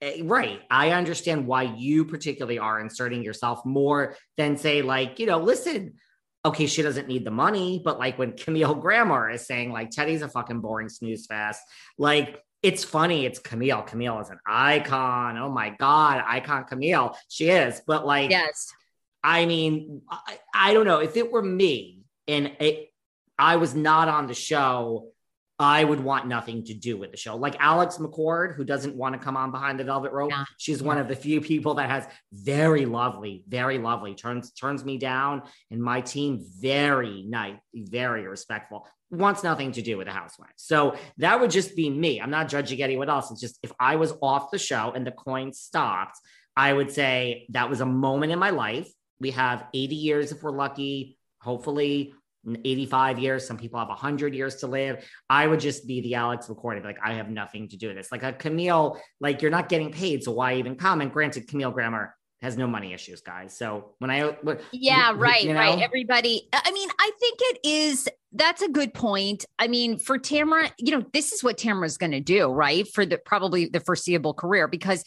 Eh, 0.00 0.20
right. 0.24 0.60
I 0.70 0.90
understand 0.90 1.46
why 1.46 1.62
you 1.62 2.04
particularly 2.04 2.58
are 2.58 2.80
inserting 2.80 3.22
yourself 3.22 3.64
more 3.64 4.16
than 4.36 4.56
say, 4.56 4.82
like, 4.82 5.18
you 5.18 5.26
know, 5.26 5.38
listen, 5.38 5.94
okay, 6.44 6.66
she 6.66 6.82
doesn't 6.82 7.08
need 7.08 7.24
the 7.24 7.30
money, 7.30 7.80
but 7.84 7.98
like 7.98 8.18
when 8.18 8.32
Camille 8.36 8.74
Grammer 8.74 9.30
is 9.30 9.46
saying, 9.46 9.72
like, 9.72 9.90
Teddi's 9.90 10.22
a 10.22 10.28
fucking 10.28 10.60
boring 10.60 10.88
snooze 10.88 11.26
fest, 11.26 11.62
like, 11.98 12.42
it's 12.62 12.82
funny. 12.82 13.24
It's 13.24 13.38
Camille. 13.38 13.82
Camille 13.82 14.20
is 14.20 14.30
an 14.30 14.40
icon. 14.46 15.38
Oh 15.38 15.48
my 15.48 15.70
God, 15.70 16.24
icon 16.26 16.64
Camille. 16.64 17.16
She 17.28 17.48
is. 17.50 17.80
But 17.86 18.04
like, 18.04 18.30
yes. 18.30 18.72
I 19.22 19.46
mean, 19.46 20.02
I, 20.10 20.38
I 20.54 20.74
don't 20.74 20.86
know. 20.86 20.98
If 20.98 21.16
it 21.16 21.30
were 21.30 21.42
me 21.42 22.00
and 22.26 22.52
it, 22.60 22.88
I 23.38 23.56
was 23.56 23.74
not 23.74 24.08
on 24.08 24.26
the 24.26 24.34
show, 24.34 25.12
I 25.60 25.82
would 25.82 25.98
want 25.98 26.28
nothing 26.28 26.64
to 26.64 26.74
do 26.74 26.96
with 26.96 27.10
the 27.10 27.16
show. 27.16 27.36
Like 27.36 27.56
Alex 27.58 27.96
McCord, 27.96 28.54
who 28.54 28.64
doesn't 28.64 28.94
want 28.94 29.14
to 29.14 29.18
come 29.18 29.36
on 29.36 29.50
behind 29.50 29.80
the 29.80 29.84
velvet 29.84 30.12
rope. 30.12 30.30
Yeah. 30.30 30.44
She's 30.56 30.82
one 30.82 30.98
of 30.98 31.08
the 31.08 31.16
few 31.16 31.40
people 31.40 31.74
that 31.74 31.90
has 31.90 32.06
very 32.32 32.86
lovely, 32.86 33.42
very 33.48 33.78
lovely, 33.78 34.14
turns 34.14 34.52
turns 34.52 34.84
me 34.84 34.98
down, 34.98 35.42
and 35.72 35.82
my 35.82 36.00
team 36.00 36.44
very 36.60 37.24
nice, 37.28 37.56
very 37.74 38.28
respectful. 38.28 38.86
Wants 39.10 39.42
nothing 39.42 39.72
to 39.72 39.82
do 39.82 39.96
with 39.96 40.06
the 40.06 40.12
housewives. 40.12 40.52
So 40.56 40.96
that 41.16 41.40
would 41.40 41.50
just 41.50 41.74
be 41.74 41.90
me. 41.90 42.20
I'm 42.20 42.30
not 42.30 42.48
judging 42.48 42.80
anyone 42.80 43.10
else. 43.10 43.30
It's 43.32 43.40
just 43.40 43.58
if 43.62 43.72
I 43.80 43.96
was 43.96 44.12
off 44.22 44.52
the 44.52 44.58
show 44.58 44.92
and 44.94 45.04
the 45.04 45.12
coin 45.12 45.52
stopped, 45.52 46.18
I 46.56 46.72
would 46.72 46.92
say 46.92 47.46
that 47.50 47.68
was 47.68 47.80
a 47.80 47.86
moment 47.86 48.32
in 48.32 48.38
my 48.38 48.50
life. 48.50 48.88
We 49.18 49.32
have 49.32 49.64
80 49.74 49.96
years 49.96 50.30
if 50.30 50.42
we're 50.42 50.52
lucky, 50.52 51.18
hopefully 51.40 52.14
85 52.64 53.18
years. 53.18 53.46
Some 53.46 53.56
people 53.56 53.78
have 53.78 53.88
100 53.88 54.34
years 54.34 54.56
to 54.56 54.66
live. 54.66 55.04
I 55.28 55.46
would 55.46 55.60
just 55.60 55.86
be 55.86 56.00
the 56.00 56.14
Alex 56.14 56.46
McCord. 56.46 56.82
Like, 56.84 56.98
I 57.02 57.14
have 57.14 57.30
nothing 57.30 57.68
to 57.68 57.76
do 57.76 57.88
with 57.88 57.96
this. 57.96 58.12
Like 58.12 58.22
a 58.22 58.32
Camille, 58.32 59.00
like 59.20 59.42
you're 59.42 59.50
not 59.50 59.68
getting 59.68 59.92
paid. 59.92 60.24
So 60.24 60.32
why 60.32 60.54
even 60.54 60.76
comment? 60.76 61.12
Granted, 61.12 61.48
Camille 61.48 61.70
Grammer 61.70 62.14
has 62.40 62.56
no 62.56 62.66
money 62.66 62.92
issues, 62.92 63.20
guys. 63.20 63.56
So 63.56 63.94
when 63.98 64.10
I, 64.10 64.36
Yeah, 64.72 65.12
right, 65.14 65.42
you 65.42 65.52
know? 65.52 65.58
right. 65.60 65.80
Everybody, 65.80 66.48
I 66.52 66.70
mean, 66.70 66.88
I 66.98 67.10
think 67.18 67.38
it 67.40 67.60
is. 67.64 68.08
That's 68.32 68.60
a 68.60 68.68
good 68.68 68.92
point. 68.92 69.46
I 69.58 69.68
mean, 69.68 69.98
for 69.98 70.18
Tamra, 70.18 70.70
you 70.78 70.92
know, 70.92 71.02
this 71.14 71.32
is 71.32 71.42
what 71.42 71.56
Tamra's 71.56 71.96
going 71.96 72.12
to 72.12 72.20
do, 72.20 72.48
right? 72.48 72.86
For 72.86 73.06
the 73.06 73.16
probably 73.16 73.66
the 73.66 73.80
foreseeable 73.80 74.34
career, 74.34 74.68
because 74.68 75.02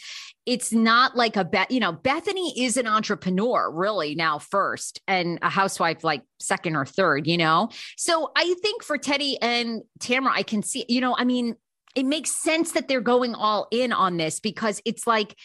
it's 0.47 0.73
not 0.73 1.15
like 1.15 1.35
a 1.35 1.45
bet. 1.45 1.69
You 1.69 1.79
know, 1.79 1.91
Bethany 1.91 2.59
is 2.59 2.77
an 2.77 2.87
entrepreneur, 2.87 3.69
really 3.71 4.15
now 4.15 4.39
first, 4.39 5.01
and 5.07 5.37
a 5.43 5.49
housewife 5.49 6.03
like 6.03 6.23
second 6.39 6.75
or 6.75 6.85
third. 6.85 7.27
You 7.27 7.37
know, 7.37 7.69
so 7.95 8.31
I 8.35 8.55
think 8.63 8.83
for 8.83 8.97
Teddi 8.97 9.35
and 9.39 9.83
Tamra, 9.99 10.31
I 10.33 10.41
can 10.41 10.63
see. 10.63 10.85
You 10.89 11.01
know, 11.01 11.15
I 11.15 11.23
mean, 11.23 11.55
it 11.95 12.07
makes 12.07 12.31
sense 12.41 12.71
that 12.71 12.87
they're 12.87 13.01
going 13.01 13.35
all 13.35 13.67
in 13.71 13.93
on 13.93 14.17
this 14.17 14.39
because 14.39 14.81
it's 14.83 15.05
like. 15.05 15.35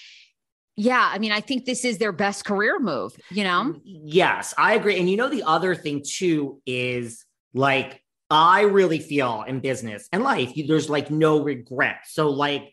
Yeah, 0.78 1.10
I 1.10 1.18
mean, 1.18 1.32
I 1.32 1.40
think 1.40 1.64
this 1.64 1.86
is 1.86 1.96
their 1.96 2.12
best 2.12 2.44
career 2.44 2.78
move, 2.78 3.16
you 3.30 3.44
know? 3.44 3.72
Mm, 3.74 3.80
yes, 3.82 4.52
I 4.58 4.74
agree. 4.74 5.00
And 5.00 5.08
you 5.08 5.16
know, 5.16 5.30
the 5.30 5.42
other 5.42 5.74
thing 5.74 6.04
too 6.06 6.60
is 6.66 7.24
like, 7.56 8.02
I 8.30 8.62
really 8.62 8.98
feel 8.98 9.44
in 9.46 9.60
business 9.60 10.08
and 10.12 10.22
life, 10.22 10.52
there's 10.68 10.90
like 10.90 11.10
no 11.10 11.42
regret. 11.42 12.00
So, 12.06 12.30
like, 12.30 12.72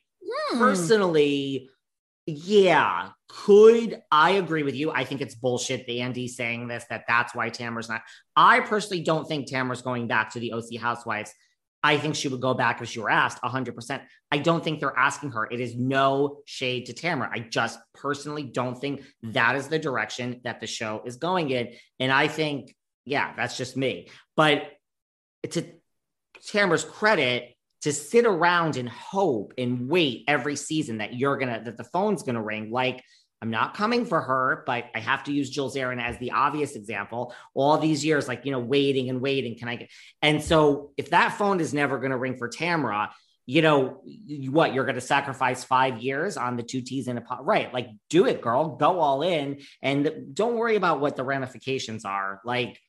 Hmm. 0.51 0.57
personally, 0.57 1.69
yeah, 2.25 3.09
could 3.27 4.01
I 4.11 4.31
agree 4.31 4.63
with 4.63 4.75
you? 4.75 4.91
I 4.91 5.03
think 5.03 5.21
it's 5.21 5.35
bullshit. 5.35 5.85
The 5.85 6.01
Andy 6.01 6.27
saying 6.27 6.67
this 6.67 6.85
that 6.89 7.03
that's 7.07 7.35
why 7.35 7.49
Tamra's 7.49 7.89
not. 7.89 8.01
I 8.35 8.61
personally 8.61 9.03
don't 9.03 9.27
think 9.27 9.49
Tamra's 9.49 9.81
going 9.81 10.07
back 10.07 10.31
to 10.31 10.39
the 10.39 10.53
OC 10.53 10.77
Housewives. 10.77 11.33
I 11.85 11.97
think 11.97 12.15
she 12.15 12.29
would 12.29 12.39
go 12.39 12.53
back 12.53 12.81
if 12.81 12.87
she 12.87 13.01
were 13.01 13.09
asked 13.09 13.41
100%. 13.43 14.01
I 14.31 14.37
don't 14.37 14.63
think 14.63 14.79
they're 14.79 14.97
asking 14.97 15.31
her. 15.31 15.45
It 15.51 15.59
is 15.59 15.75
no 15.75 16.37
shade 16.45 16.85
to 16.85 16.93
Tamra. 16.93 17.29
I 17.29 17.39
just 17.39 17.77
personally 17.93 18.43
don't 18.43 18.79
think 18.79 19.03
that 19.23 19.57
is 19.57 19.67
the 19.67 19.79
direction 19.79 20.39
that 20.45 20.61
the 20.61 20.67
show 20.67 21.03
is 21.05 21.17
going 21.17 21.49
in. 21.49 21.73
And 21.99 22.09
I 22.09 22.29
think, 22.29 22.73
yeah, 23.05 23.33
that's 23.35 23.57
just 23.57 23.75
me. 23.77 24.09
But 24.35 24.71
to 25.51 25.65
Tamra's 26.51 26.83
credit, 26.83 27.53
to 27.83 27.91
sit 27.91 28.25
around 28.25 28.77
and 28.77 28.87
hope 28.87 29.53
and 29.57 29.89
wait 29.89 30.23
every 30.27 30.55
season 30.55 30.99
that 30.99 31.13
you're 31.13 31.37
gonna 31.37 31.61
that 31.65 31.77
the 31.77 31.83
phone's 31.83 32.23
gonna 32.23 32.41
ring 32.41 32.71
like 32.71 33.03
i'm 33.41 33.51
not 33.51 33.73
coming 33.73 34.05
for 34.05 34.21
her 34.21 34.63
but 34.65 34.85
i 34.95 34.99
have 34.99 35.21
to 35.25 35.33
use 35.33 35.49
jill 35.49 35.69
zarin 35.69 36.01
as 36.01 36.17
the 36.19 36.31
obvious 36.31 36.75
example. 36.77 37.33
All 37.53 37.77
these 37.77 38.03
years 38.05 38.25
like 38.25 38.45
you 38.45 38.51
know 38.53 38.59
waiting 38.59 39.09
and 39.09 39.19
waiting 39.21 39.57
can 39.57 39.67
i 39.67 39.75
get 39.75 39.89
and 40.21 40.41
so 40.41 40.93
if 40.95 41.09
that 41.09 41.37
phone 41.37 41.59
is 41.59 41.73
never 41.73 41.99
gonna 41.99 42.17
ring 42.17 42.37
for 42.37 42.47
tamra 42.49 43.09
you 43.45 43.61
know 43.61 44.01
you- 44.05 44.51
what 44.51 44.73
you're 44.73 44.85
going 44.85 44.95
to 44.95 45.01
sacrifice 45.01 45.63
five 45.65 46.01
years 46.01 46.37
on 46.37 46.55
the 46.55 46.63
two 46.63 46.81
t's 46.81 47.07
in 47.07 47.17
a 47.17 47.21
pod 47.21 47.39
right? 47.41 47.73
Like 47.73 47.89
do 48.09 48.25
it 48.25 48.41
girl. 48.41 48.77
Go 48.77 48.99
all 48.99 49.21
in 49.21 49.59
and 49.81 50.33
don't 50.33 50.55
worry 50.55 50.77
about 50.77 51.01
what 51.01 51.17
the 51.17 51.23
ramifications 51.23 52.05
are. 52.05 52.39
Like 52.45 52.79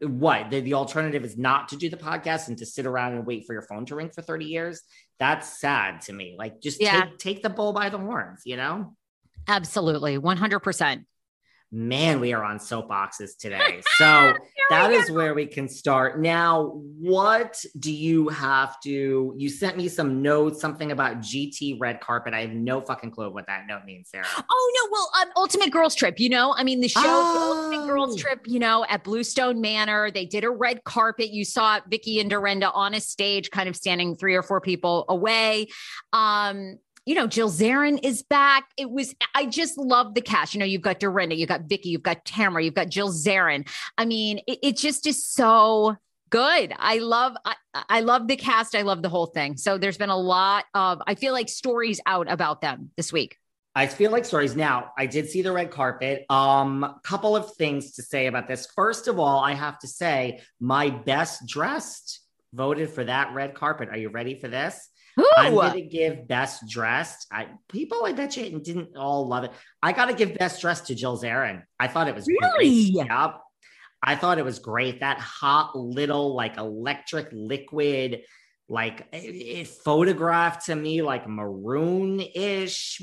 what 0.00 0.50
the, 0.50 0.60
the 0.60 0.74
alternative 0.74 1.24
is 1.24 1.36
not 1.36 1.68
to 1.70 1.76
do 1.76 1.90
the 1.90 1.96
podcast 1.96 2.48
and 2.48 2.56
to 2.58 2.64
sit 2.66 2.86
around 2.86 3.14
and 3.14 3.26
wait 3.26 3.44
for 3.46 3.52
your 3.52 3.62
phone 3.62 3.84
to 3.86 3.96
ring 3.96 4.10
for 4.10 4.22
30 4.22 4.44
years 4.44 4.80
that's 5.18 5.60
sad 5.60 6.00
to 6.02 6.12
me 6.12 6.36
like 6.38 6.60
just 6.60 6.80
Yeah. 6.80 7.02
take 7.06 7.18
take 7.18 7.42
the 7.42 7.50
bull 7.50 7.72
by 7.72 7.88
the 7.88 7.98
horns 7.98 8.42
you 8.44 8.56
know 8.56 8.94
Absolutely. 9.48 10.18
100%. 10.18 11.04
Man 11.72 12.20
we 12.20 12.32
are 12.32 12.44
on 12.44 12.58
soapboxes 12.58 13.36
today 13.38 13.82
so 13.96 14.34
that 14.70 14.92
is 14.92 15.10
where 15.10 15.34
we 15.34 15.46
can 15.46 15.68
start 15.68 16.20
now 16.20 16.72
what 16.98 17.64
do 17.78 17.92
you 17.92 18.28
have 18.28 18.78
to 18.82 19.34
you 19.36 19.48
sent 19.48 19.76
me 19.76 19.88
some 19.88 20.22
notes 20.22 20.60
something 20.60 20.92
about 20.92 21.18
gt 21.18 21.80
red 21.80 22.00
carpet 22.00 22.34
i 22.34 22.42
have 22.42 22.50
no 22.52 22.80
fucking 22.80 23.10
clue 23.10 23.30
what 23.30 23.46
that 23.46 23.66
note 23.66 23.84
means 23.84 24.10
sarah 24.10 24.26
Oh, 24.54 24.72
no. 24.74 24.88
Well, 24.92 25.10
um, 25.22 25.28
Ultimate 25.36 25.70
Girls 25.70 25.94
Trip, 25.94 26.20
you 26.20 26.28
know, 26.28 26.54
I 26.56 26.62
mean, 26.64 26.80
the 26.80 26.88
show, 26.88 27.00
the 27.00 27.08
Ultimate 27.08 27.82
Oh. 27.82 27.86
Girls 27.86 28.16
Trip, 28.20 28.40
you 28.46 28.58
know, 28.58 28.84
at 28.88 29.04
Bluestone 29.04 29.60
Manor, 29.60 30.10
they 30.10 30.26
did 30.26 30.44
a 30.44 30.50
red 30.50 30.84
carpet. 30.84 31.30
You 31.30 31.44
saw 31.44 31.80
Vicki 31.88 32.20
and 32.20 32.28
Dorinda 32.30 32.70
on 32.72 32.94
a 32.94 33.00
stage, 33.00 33.50
kind 33.50 33.68
of 33.68 33.76
standing 33.76 34.14
three 34.16 34.34
or 34.34 34.42
four 34.42 34.60
people 34.60 35.04
away. 35.08 35.68
Um, 36.12 36.78
you 37.04 37.14
know, 37.14 37.26
Jill 37.26 37.50
Zarin 37.50 37.98
is 38.02 38.22
back. 38.22 38.64
It 38.76 38.90
was, 38.90 39.14
I 39.34 39.46
just 39.46 39.76
love 39.76 40.14
the 40.14 40.20
cast. 40.20 40.54
You 40.54 40.60
know, 40.60 40.66
you've 40.66 40.82
got 40.82 41.00
Dorinda, 41.00 41.34
you've 41.34 41.48
got 41.48 41.62
Vicki, 41.62 41.88
you've 41.88 42.02
got 42.02 42.24
Tamra, 42.24 42.64
you've 42.64 42.74
got 42.74 42.88
Jill 42.88 43.10
Zarin. 43.10 43.68
I 43.98 44.04
mean, 44.04 44.38
it, 44.46 44.58
it 44.62 44.76
just 44.76 45.06
is 45.06 45.26
so 45.26 45.96
good. 46.30 46.72
I 46.78 46.98
love, 46.98 47.36
I, 47.44 47.54
I 47.88 48.00
love 48.00 48.28
the 48.28 48.36
cast. 48.36 48.74
I 48.74 48.82
love 48.82 49.02
the 49.02 49.08
whole 49.08 49.26
thing. 49.26 49.56
So 49.56 49.78
there's 49.78 49.98
been 49.98 50.10
a 50.10 50.16
lot 50.16 50.64
of, 50.74 51.02
I 51.06 51.14
feel 51.14 51.32
like 51.32 51.48
stories 51.48 52.00
out 52.06 52.30
about 52.30 52.60
them 52.60 52.90
this 52.96 53.12
week. 53.12 53.36
I 53.74 53.86
feel 53.86 54.10
like 54.10 54.24
stories. 54.24 54.54
Now, 54.54 54.92
I 54.98 55.06
did 55.06 55.28
see 55.30 55.42
the 55.42 55.52
red 55.52 55.70
carpet. 55.70 56.26
Um, 56.28 56.96
couple 57.02 57.34
of 57.34 57.54
things 57.54 57.92
to 57.92 58.02
say 58.02 58.26
about 58.26 58.46
this. 58.46 58.66
First 58.76 59.08
of 59.08 59.18
all, 59.18 59.40
I 59.40 59.54
have 59.54 59.78
to 59.80 59.88
say 59.88 60.40
my 60.60 60.90
best 60.90 61.46
dressed 61.46 62.20
voted 62.52 62.90
for 62.90 63.04
that 63.04 63.32
red 63.34 63.54
carpet. 63.54 63.88
Are 63.88 63.96
you 63.96 64.10
ready 64.10 64.34
for 64.34 64.48
this? 64.48 64.90
I'm 65.36 65.52
Ooh. 65.52 65.56
going 65.56 65.74
to 65.74 65.82
give 65.82 66.26
best 66.26 66.68
dressed. 66.68 67.26
I 67.30 67.48
people 67.68 68.04
I 68.04 68.12
bet 68.12 68.36
you 68.36 68.58
didn't 68.58 68.96
all 68.96 69.28
love 69.28 69.44
it. 69.44 69.52
I 69.82 69.92
got 69.92 70.06
to 70.06 70.14
give 70.14 70.34
best 70.34 70.60
dressed 70.60 70.86
to 70.86 70.94
Jill 70.94 71.18
Zarin. 71.18 71.62
I 71.78 71.88
thought 71.88 72.08
it 72.08 72.14
was 72.14 72.26
Really? 72.26 72.92
Great. 72.92 73.06
Yep. 73.08 73.40
I 74.02 74.16
thought 74.16 74.38
it 74.38 74.44
was 74.44 74.58
great. 74.58 75.00
That 75.00 75.18
hot 75.18 75.76
little 75.78 76.34
like 76.34 76.56
electric 76.56 77.28
liquid, 77.32 78.22
like 78.68 79.06
it, 79.12 79.18
it 79.18 79.68
photographed 79.68 80.66
to 80.66 80.74
me 80.74 81.02
like 81.02 81.28
maroon 81.28 82.20
ish, 82.20 83.00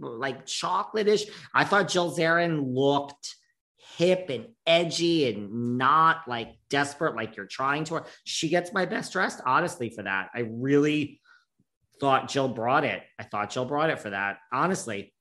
like 0.00 0.46
chocolate 0.46 1.08
ish. 1.08 1.26
I 1.52 1.64
thought 1.64 1.88
Jill 1.88 2.16
Zarin 2.16 2.74
looked 2.74 3.36
hip 3.96 4.30
and 4.30 4.46
edgy 4.66 5.28
and 5.30 5.76
not 5.76 6.22
like 6.26 6.54
desperate 6.70 7.16
like 7.16 7.36
you're 7.36 7.46
trying 7.46 7.84
to. 7.84 8.04
She 8.24 8.48
gets 8.48 8.72
my 8.72 8.86
best 8.86 9.12
dressed, 9.12 9.42
honestly, 9.44 9.90
for 9.90 10.04
that. 10.04 10.30
I 10.34 10.48
really 10.50 11.19
thought 12.00 12.28
Jill 12.28 12.48
brought 12.48 12.84
it. 12.84 13.02
I 13.18 13.24
thought 13.24 13.50
Jill 13.50 13.66
brought 13.66 13.90
it 13.90 14.00
for 14.00 14.10
that, 14.10 14.38
honestly. 14.52 15.12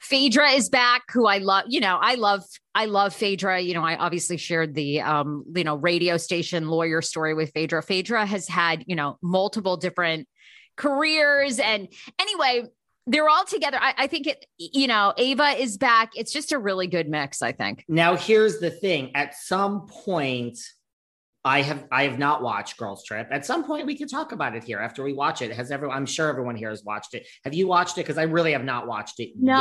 Phaedra 0.00 0.52
is 0.52 0.70
back, 0.70 1.02
who 1.12 1.26
I 1.26 1.38
love. 1.38 1.64
You 1.68 1.80
know, 1.80 1.98
I 2.00 2.14
love, 2.14 2.42
I 2.74 2.86
love 2.86 3.14
Phaedra. 3.14 3.60
You 3.60 3.74
know, 3.74 3.84
I 3.84 3.96
obviously 3.96 4.38
shared 4.38 4.74
the, 4.74 5.02
um, 5.02 5.44
you 5.54 5.64
know, 5.64 5.76
radio 5.76 6.16
station 6.16 6.68
lawyer 6.68 7.02
story 7.02 7.34
with 7.34 7.52
Phaedra. 7.52 7.82
Phaedra 7.82 8.24
has 8.24 8.48
had, 8.48 8.84
you 8.86 8.96
know, 8.96 9.18
multiple 9.20 9.76
different 9.76 10.28
careers, 10.76 11.58
and 11.58 11.88
anyway, 12.18 12.64
they're 13.06 13.28
all 13.28 13.44
together. 13.44 13.78
I, 13.80 13.94
I 13.98 14.06
think 14.06 14.26
it. 14.26 14.46
You 14.58 14.86
know, 14.86 15.12
Ava 15.16 15.50
is 15.60 15.76
back. 15.76 16.12
It's 16.16 16.32
just 16.32 16.52
a 16.52 16.58
really 16.58 16.86
good 16.86 17.08
mix. 17.08 17.42
I 17.42 17.52
think. 17.52 17.84
Now, 17.86 18.16
here's 18.16 18.58
the 18.58 18.70
thing. 18.70 19.14
At 19.14 19.34
some 19.36 19.86
point, 19.86 20.58
I 21.46 21.62
have 21.62 21.86
I 21.92 22.02
have 22.02 22.18
not 22.18 22.42
watched 22.42 22.76
Girls 22.76 23.04
Trip. 23.04 23.28
At 23.30 23.46
some 23.46 23.62
point, 23.64 23.86
we 23.86 23.96
can 23.96 24.08
talk 24.08 24.32
about 24.32 24.56
it 24.56 24.64
here 24.64 24.80
after 24.80 25.04
we 25.04 25.12
watch 25.12 25.42
it. 25.42 25.52
Has 25.52 25.70
everyone? 25.70 25.96
I'm 25.96 26.04
sure 26.04 26.28
everyone 26.28 26.56
here 26.56 26.70
has 26.70 26.82
watched 26.84 27.14
it. 27.14 27.24
Have 27.44 27.54
you 27.54 27.68
watched 27.68 27.98
it? 27.98 28.00
Because 28.00 28.18
I 28.18 28.24
really 28.24 28.50
have 28.50 28.64
not 28.64 28.88
watched 28.88 29.20
it. 29.20 29.30
No, 29.38 29.54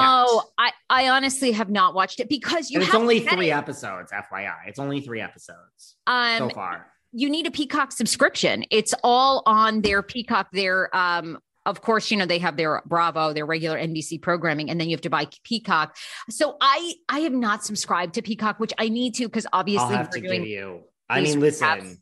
yet. 0.58 0.72
I, 0.90 1.04
I 1.06 1.10
honestly 1.10 1.52
have 1.52 1.70
not 1.70 1.94
watched 1.94 2.20
it 2.20 2.28
because 2.28 2.72
you 2.72 2.80
and 2.80 2.88
it's 2.88 2.96
only 2.96 3.20
three 3.20 3.52
it. 3.52 3.56
episodes. 3.56 4.12
FYI, 4.12 4.56
it's 4.68 4.80
only 4.80 5.00
three 5.02 5.22
episodes 5.22 5.96
Um, 6.08 6.40
so 6.40 6.50
far. 6.50 6.88
you 7.14 7.30
need 7.30 7.46
a 7.46 7.52
Peacock 7.52 7.92
subscription. 7.92 8.66
It's 8.72 8.96
all 9.04 9.44
on 9.46 9.82
their 9.82 10.02
Peacock. 10.02 10.48
Their 10.54 10.90
um, 10.96 11.38
of 11.68 11.82
course, 11.82 12.10
you 12.10 12.18
know 12.18 12.26
they 12.26 12.40
have 12.40 12.58
their 12.58 12.82
Bravo, 12.88 13.32
their 13.34 13.46
regular 13.46 13.78
NBC 13.78 14.22
programming, 14.24 14.72
and 14.72 14.82
then 14.82 14.90
you 14.90 14.96
have 14.96 15.02
to 15.02 15.12
buy 15.12 15.28
Peacock. 15.44 15.96
So 16.32 16.58
I 16.60 16.96
I 17.10 17.20
have 17.20 17.34
not 17.34 17.64
subscribed 17.64 18.16
to 18.16 18.24
Peacock, 18.24 18.60
which 18.60 18.74
I 18.80 18.90
need 18.90 19.14
to 19.16 19.28
because 19.28 19.46
I'll 19.54 19.60
obviously 19.60 19.96
have 19.96 20.08
we're 20.08 20.22
to 20.22 20.28
doing. 20.28 20.42
give 20.42 20.50
you. 20.50 20.84
I 21.10 21.22
mean, 21.22 21.40
listen. 21.40 21.68
I 21.68 21.98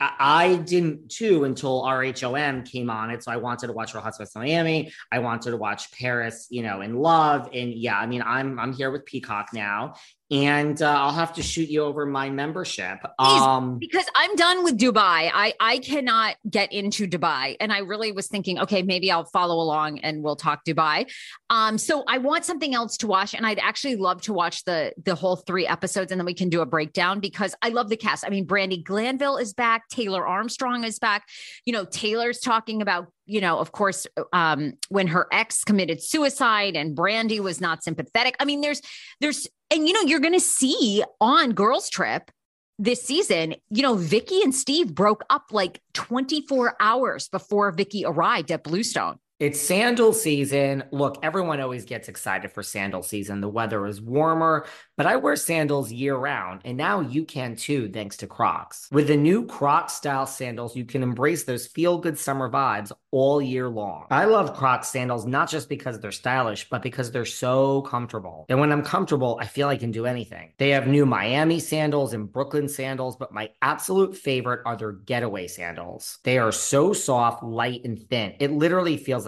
I 0.00 0.56
didn't 0.56 1.10
too 1.10 1.44
until 1.44 1.82
RHOM 1.82 2.70
came 2.70 2.90
on 2.90 3.10
it. 3.10 3.24
So 3.24 3.32
I 3.32 3.36
wanted 3.36 3.68
to 3.68 3.72
watch 3.72 3.94
Real 3.94 4.02
Housewives 4.02 4.36
of 4.36 4.42
Miami. 4.42 4.92
I 5.10 5.20
wanted 5.20 5.52
to 5.52 5.56
watch 5.56 5.90
Paris, 5.92 6.46
you 6.50 6.62
know, 6.62 6.80
in 6.80 6.96
Love. 6.96 7.48
And 7.54 7.72
yeah, 7.72 7.98
I 7.98 8.06
mean, 8.06 8.22
I'm 8.22 8.58
I'm 8.58 8.72
here 8.72 8.90
with 8.90 9.06
Peacock 9.06 9.48
now. 9.52 9.94
And 10.30 10.80
uh, 10.82 10.86
I'll 10.86 11.12
have 11.12 11.32
to 11.34 11.42
shoot 11.42 11.70
you 11.70 11.82
over 11.82 12.04
my 12.04 12.28
membership. 12.28 13.00
Please, 13.00 13.42
Um, 13.42 13.78
because 13.78 14.04
I'm 14.14 14.34
done 14.36 14.62
with 14.62 14.78
Dubai. 14.78 15.30
I 15.32 15.54
I 15.58 15.78
cannot 15.78 16.36
get 16.48 16.70
into 16.70 17.06
Dubai, 17.06 17.56
and 17.60 17.72
I 17.72 17.78
really 17.78 18.12
was 18.12 18.26
thinking, 18.26 18.58
okay, 18.58 18.82
maybe 18.82 19.10
I'll 19.10 19.24
follow 19.24 19.54
along 19.54 20.00
and 20.00 20.22
we'll 20.22 20.36
talk 20.36 20.66
Dubai. 20.66 21.10
Um, 21.48 21.78
so 21.78 22.04
I 22.06 22.18
want 22.18 22.44
something 22.44 22.74
else 22.74 22.98
to 22.98 23.06
watch, 23.06 23.32
and 23.32 23.46
I'd 23.46 23.58
actually 23.58 23.96
love 23.96 24.20
to 24.22 24.34
watch 24.34 24.64
the 24.64 24.92
the 25.02 25.14
whole 25.14 25.36
three 25.36 25.66
episodes, 25.66 26.12
and 26.12 26.20
then 26.20 26.26
we 26.26 26.34
can 26.34 26.50
do 26.50 26.60
a 26.60 26.66
breakdown 26.66 27.20
because 27.20 27.54
I 27.62 27.70
love 27.70 27.88
the 27.88 27.96
cast. 27.96 28.26
I 28.26 28.28
mean, 28.28 28.46
Brandi 28.46 28.84
Glanville 28.84 29.38
is 29.38 29.54
back, 29.54 29.88
Taylor 29.88 30.26
Armstrong 30.26 30.84
is 30.84 30.98
back. 30.98 31.26
You 31.64 31.72
know, 31.72 31.86
Taylor's 31.86 32.40
talking 32.40 32.82
about 32.82 33.06
you 33.28 33.42
know, 33.42 33.58
of 33.58 33.72
course, 33.72 34.06
um, 34.32 34.72
when 34.88 35.06
her 35.06 35.28
ex 35.30 35.62
committed 35.62 36.02
suicide 36.02 36.74
and 36.74 36.96
Brandi 36.96 37.40
was 37.40 37.60
not 37.60 37.84
sympathetic. 37.84 38.34
I 38.40 38.46
mean, 38.46 38.62
there's, 38.62 38.80
there's, 39.20 39.46
and 39.70 39.86
you 39.86 39.92
know, 39.92 40.02
you're 40.02 40.20
going 40.20 40.34
to 40.34 40.40
see 40.40 41.02
on 41.20 41.52
Girls 41.52 41.88
Trip 41.90 42.30
this 42.78 43.02
season, 43.02 43.56
you 43.70 43.82
know, 43.82 43.94
Vicki 43.94 44.40
and 44.42 44.54
Steve 44.54 44.94
broke 44.94 45.24
up 45.30 45.46
like 45.50 45.80
24 45.94 46.76
hours 46.80 47.28
before 47.28 47.72
Vicki 47.72 48.04
arrived 48.04 48.52
at 48.52 48.62
Bluestone. 48.62 49.18
It's 49.38 49.60
sandal 49.60 50.12
season. 50.14 50.82
Look, 50.90 51.18
everyone 51.22 51.60
always 51.60 51.84
gets 51.84 52.08
excited 52.08 52.50
for 52.50 52.64
sandal 52.64 53.04
season. 53.04 53.40
The 53.40 53.48
weather 53.48 53.86
is 53.86 54.02
warmer, 54.02 54.66
but 54.96 55.06
I 55.06 55.14
wear 55.14 55.36
sandals 55.36 55.92
year 55.92 56.16
round, 56.16 56.62
and 56.64 56.76
now 56.76 56.98
you 56.98 57.24
can 57.24 57.54
too, 57.54 57.88
thanks 57.88 58.16
to 58.16 58.26
Crocs. 58.26 58.88
With 58.90 59.06
the 59.06 59.16
new 59.16 59.46
Crocs 59.46 59.92
style 59.92 60.26
sandals, 60.26 60.74
you 60.74 60.84
can 60.84 61.04
embrace 61.04 61.44
those 61.44 61.68
feel 61.68 61.98
good 61.98 62.18
summer 62.18 62.50
vibes 62.50 62.90
all 63.12 63.40
year 63.40 63.68
long. 63.68 64.06
I 64.10 64.24
love 64.24 64.56
Crocs 64.56 64.88
sandals 64.88 65.24
not 65.24 65.48
just 65.48 65.68
because 65.68 66.00
they're 66.00 66.10
stylish, 66.10 66.68
but 66.68 66.82
because 66.82 67.12
they're 67.12 67.24
so 67.24 67.82
comfortable. 67.82 68.44
And 68.48 68.58
when 68.58 68.72
I'm 68.72 68.82
comfortable, 68.82 69.38
I 69.40 69.46
feel 69.46 69.68
I 69.68 69.76
can 69.76 69.92
do 69.92 70.04
anything. 70.04 70.52
They 70.58 70.70
have 70.70 70.88
new 70.88 71.06
Miami 71.06 71.60
sandals 71.60 72.12
and 72.12 72.30
Brooklyn 72.32 72.68
sandals, 72.68 73.16
but 73.16 73.32
my 73.32 73.50
absolute 73.62 74.16
favorite 74.16 74.62
are 74.66 74.76
their 74.76 74.90
getaway 74.90 75.46
sandals. 75.46 76.18
They 76.24 76.38
are 76.38 76.50
so 76.50 76.92
soft, 76.92 77.44
light, 77.44 77.84
and 77.84 78.02
thin. 78.10 78.34
It 78.40 78.50
literally 78.50 78.96
feels 78.96 79.27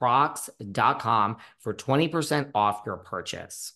crocs.com 0.00 1.36
for 1.58 1.74
20% 1.74 2.50
off 2.54 2.82
your 2.86 2.96
purchase. 2.96 3.74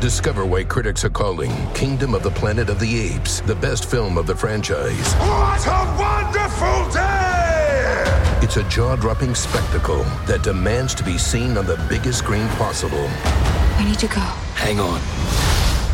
Discover 0.00 0.44
why 0.44 0.64
critics 0.64 1.04
are 1.04 1.10
calling 1.10 1.50
Kingdom 1.72 2.14
of 2.14 2.22
the 2.22 2.30
Planet 2.30 2.68
of 2.68 2.78
the 2.78 3.00
Apes 3.00 3.40
the 3.40 3.54
best 3.54 3.90
film 3.90 4.18
of 4.18 4.26
the 4.26 4.34
franchise. 4.34 5.14
What 5.14 5.66
a 5.66 5.96
wonderful 5.98 6.92
day! 6.92 8.40
It's 8.42 8.58
a 8.58 8.68
jaw 8.68 8.96
dropping 8.96 9.34
spectacle 9.34 10.04
that 10.26 10.42
demands 10.42 10.94
to 10.96 11.04
be 11.04 11.16
seen 11.16 11.56
on 11.56 11.64
the 11.64 11.82
biggest 11.88 12.18
screen 12.18 12.46
possible. 12.48 13.08
We 13.78 13.86
need 13.86 13.98
to 14.00 14.08
go. 14.08 14.20
Hang 14.56 14.80
on. 14.80 15.00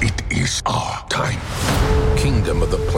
It 0.03 0.21
is 0.33 0.61
our 0.67 1.07
time. 1.09 1.39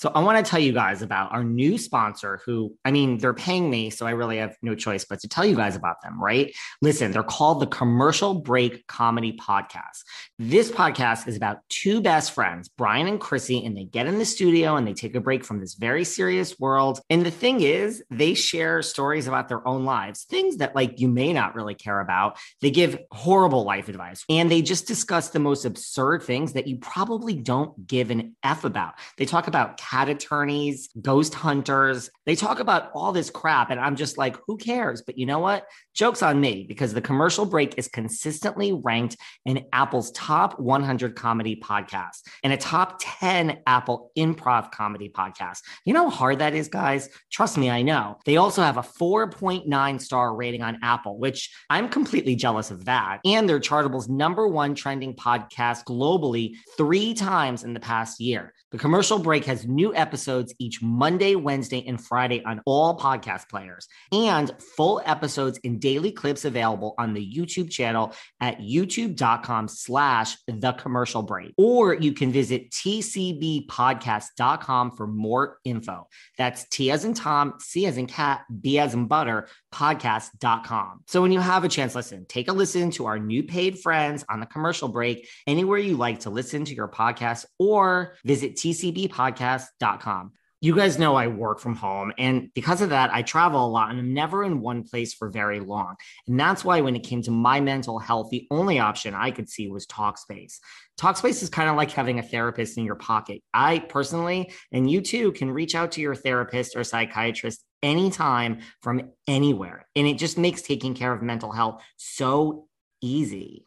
So 0.00 0.10
I 0.14 0.20
want 0.20 0.42
to 0.42 0.50
tell 0.50 0.58
you 0.58 0.72
guys 0.72 1.02
about 1.02 1.30
our 1.30 1.44
new 1.44 1.76
sponsor 1.76 2.40
who, 2.46 2.74
I 2.86 2.90
mean, 2.90 3.18
they're 3.18 3.34
paying 3.34 3.68
me, 3.68 3.90
so 3.90 4.06
I 4.06 4.12
really 4.12 4.38
have 4.38 4.56
no 4.62 4.74
choice 4.74 5.04
but 5.04 5.20
to 5.20 5.28
tell 5.28 5.44
you 5.44 5.54
guys 5.54 5.76
about 5.76 6.00
them, 6.00 6.18
right? 6.18 6.56
Listen, 6.80 7.12
they're 7.12 7.22
called 7.22 7.60
the 7.60 7.66
Commercial 7.66 8.32
Break 8.32 8.86
Comedy 8.86 9.34
Podcast. 9.34 10.04
This 10.38 10.70
podcast 10.70 11.28
is 11.28 11.36
about 11.36 11.58
two 11.68 12.00
best 12.00 12.32
friends, 12.32 12.70
Brian 12.70 13.08
and 13.08 13.20
Chrissy, 13.20 13.62
and 13.62 13.76
they 13.76 13.84
get 13.84 14.06
in 14.06 14.18
the 14.18 14.24
studio 14.24 14.76
and 14.76 14.86
they 14.86 14.94
take 14.94 15.14
a 15.14 15.20
break 15.20 15.44
from 15.44 15.60
this 15.60 15.74
very 15.74 16.04
serious 16.04 16.58
world. 16.58 17.00
And 17.10 17.26
the 17.26 17.30
thing 17.30 17.60
is, 17.60 18.02
they 18.10 18.32
share 18.32 18.80
stories 18.80 19.26
about 19.26 19.50
their 19.50 19.68
own 19.68 19.84
lives, 19.84 20.24
things 20.24 20.56
that 20.56 20.74
like 20.74 20.98
you 20.98 21.08
may 21.08 21.34
not 21.34 21.54
really 21.54 21.74
care 21.74 22.00
about. 22.00 22.38
They 22.62 22.70
give 22.70 22.98
horrible 23.10 23.64
life 23.64 23.90
advice 23.90 24.24
and 24.30 24.50
they 24.50 24.62
just 24.62 24.86
discuss 24.86 25.28
the 25.28 25.40
most 25.40 25.66
absurd 25.66 26.22
things 26.22 26.54
that 26.54 26.66
you 26.66 26.78
probably 26.78 27.34
don't 27.34 27.86
give 27.86 28.10
an 28.10 28.34
F 28.42 28.64
about. 28.64 28.94
They 29.18 29.26
talk 29.26 29.46
about 29.46 29.76
cat 29.90 30.08
attorneys, 30.08 30.88
ghost 31.00 31.34
hunters. 31.34 32.10
They 32.24 32.36
talk 32.36 32.60
about 32.60 32.90
all 32.94 33.12
this 33.12 33.30
crap. 33.30 33.70
And 33.70 33.80
I'm 33.80 33.96
just 33.96 34.16
like, 34.16 34.36
who 34.46 34.56
cares? 34.56 35.02
But 35.02 35.18
you 35.18 35.26
know 35.26 35.40
what? 35.40 35.66
Joke's 35.94 36.22
on 36.22 36.40
me 36.40 36.64
because 36.68 36.94
the 36.94 37.00
commercial 37.00 37.44
break 37.44 37.74
is 37.76 37.88
consistently 37.88 38.72
ranked 38.72 39.16
in 39.44 39.66
Apple's 39.72 40.12
top 40.12 40.60
100 40.60 41.16
comedy 41.16 41.56
podcasts 41.56 42.22
and 42.44 42.52
a 42.52 42.56
top 42.56 43.00
10 43.00 43.62
Apple 43.66 44.12
improv 44.16 44.70
comedy 44.70 45.08
podcast. 45.08 45.62
You 45.84 45.94
know 45.94 46.08
how 46.08 46.16
hard 46.16 46.38
that 46.38 46.54
is, 46.54 46.68
guys? 46.68 47.08
Trust 47.32 47.58
me, 47.58 47.68
I 47.68 47.82
know. 47.82 48.18
They 48.24 48.36
also 48.36 48.62
have 48.62 48.76
a 48.76 48.82
4.9 48.82 50.00
star 50.00 50.34
rating 50.36 50.62
on 50.62 50.78
Apple, 50.82 51.18
which 51.18 51.50
I'm 51.68 51.88
completely 51.88 52.36
jealous 52.36 52.70
of 52.70 52.84
that. 52.84 53.20
And 53.24 53.48
they're 53.48 53.60
Chartable's 53.60 54.08
number 54.08 54.46
one 54.46 54.74
trending 54.74 55.14
podcast 55.14 55.84
globally 55.84 56.54
three 56.76 57.14
times 57.14 57.64
in 57.64 57.74
the 57.74 57.80
past 57.80 58.20
year. 58.20 58.52
The 58.70 58.78
commercial 58.78 59.18
break 59.18 59.46
has 59.46 59.66
new 59.66 59.92
episodes 59.96 60.54
each 60.60 60.80
Monday, 60.80 61.34
Wednesday, 61.34 61.84
and 61.88 62.00
Friday 62.00 62.44
on 62.44 62.62
all 62.64 62.96
podcast 62.96 63.48
players, 63.48 63.88
and 64.12 64.52
full 64.76 65.02
episodes 65.04 65.58
and 65.64 65.80
daily 65.80 66.12
clips 66.12 66.44
available 66.44 66.94
on 66.96 67.12
the 67.12 67.34
YouTube 67.34 67.68
channel 67.68 68.14
at 68.40 68.60
youtube.com 68.60 69.66
slash 69.66 70.36
the 70.46 70.72
commercial 70.74 71.22
break. 71.22 71.52
Or 71.56 71.94
you 71.94 72.12
can 72.12 72.30
visit 72.30 72.70
tcbpodcast.com 72.70 74.92
for 74.92 75.08
more 75.08 75.58
info. 75.64 76.06
That's 76.38 76.68
T 76.68 76.92
as 76.92 77.04
in 77.04 77.14
Tom, 77.14 77.54
C 77.58 77.86
as 77.86 77.96
in 77.96 78.06
cat, 78.06 78.44
B 78.60 78.78
as 78.78 78.94
in 78.94 79.06
butter, 79.06 79.48
podcast.com. 79.72 81.04
So 81.06 81.22
when 81.22 81.32
you 81.32 81.40
have 81.40 81.64
a 81.64 81.68
chance, 81.68 81.94
listen, 81.94 82.26
take 82.26 82.48
a 82.48 82.52
listen 82.52 82.90
to 82.92 83.06
our 83.06 83.18
new 83.18 83.42
paid 83.42 83.78
friends 83.78 84.24
on 84.28 84.40
the 84.40 84.46
commercial 84.46 84.88
break 84.88 85.28
anywhere 85.46 85.78
you 85.78 85.96
like 85.96 86.20
to 86.20 86.30
listen 86.30 86.64
to 86.64 86.74
your 86.74 86.88
podcast 86.88 87.46
or 87.58 88.16
visit 88.24 88.56
tcbpodcast.com. 88.56 90.32
You 90.62 90.76
guys 90.76 90.98
know 90.98 91.14
I 91.14 91.26
work 91.28 91.58
from 91.58 91.74
home, 91.74 92.12
and 92.18 92.52
because 92.52 92.82
of 92.82 92.90
that, 92.90 93.14
I 93.14 93.22
travel 93.22 93.64
a 93.64 93.70
lot 93.70 93.88
and 93.88 93.98
I'm 93.98 94.12
never 94.12 94.44
in 94.44 94.60
one 94.60 94.82
place 94.82 95.14
for 95.14 95.30
very 95.30 95.58
long. 95.58 95.94
And 96.28 96.38
that's 96.38 96.62
why, 96.62 96.82
when 96.82 96.94
it 96.94 97.02
came 97.02 97.22
to 97.22 97.30
my 97.30 97.60
mental 97.60 97.98
health, 97.98 98.28
the 98.30 98.46
only 98.50 98.78
option 98.78 99.14
I 99.14 99.30
could 99.30 99.48
see 99.48 99.68
was 99.68 99.86
Talkspace. 99.86 100.58
Talkspace 101.00 101.42
is 101.42 101.48
kind 101.48 101.70
of 101.70 101.76
like 101.76 101.90
having 101.92 102.18
a 102.18 102.22
therapist 102.22 102.76
in 102.76 102.84
your 102.84 102.96
pocket. 102.96 103.42
I 103.54 103.78
personally, 103.78 104.52
and 104.70 104.90
you 104.90 105.00
too, 105.00 105.32
can 105.32 105.50
reach 105.50 105.74
out 105.74 105.92
to 105.92 106.02
your 106.02 106.14
therapist 106.14 106.76
or 106.76 106.84
psychiatrist 106.84 107.64
anytime 107.82 108.60
from 108.82 109.10
anywhere. 109.26 109.86
And 109.96 110.06
it 110.06 110.18
just 110.18 110.38
makes 110.38 110.62
taking 110.62 110.94
care 110.94 111.12
of 111.12 111.22
mental 111.22 111.52
health 111.52 111.82
so 111.96 112.66
easy 113.00 113.64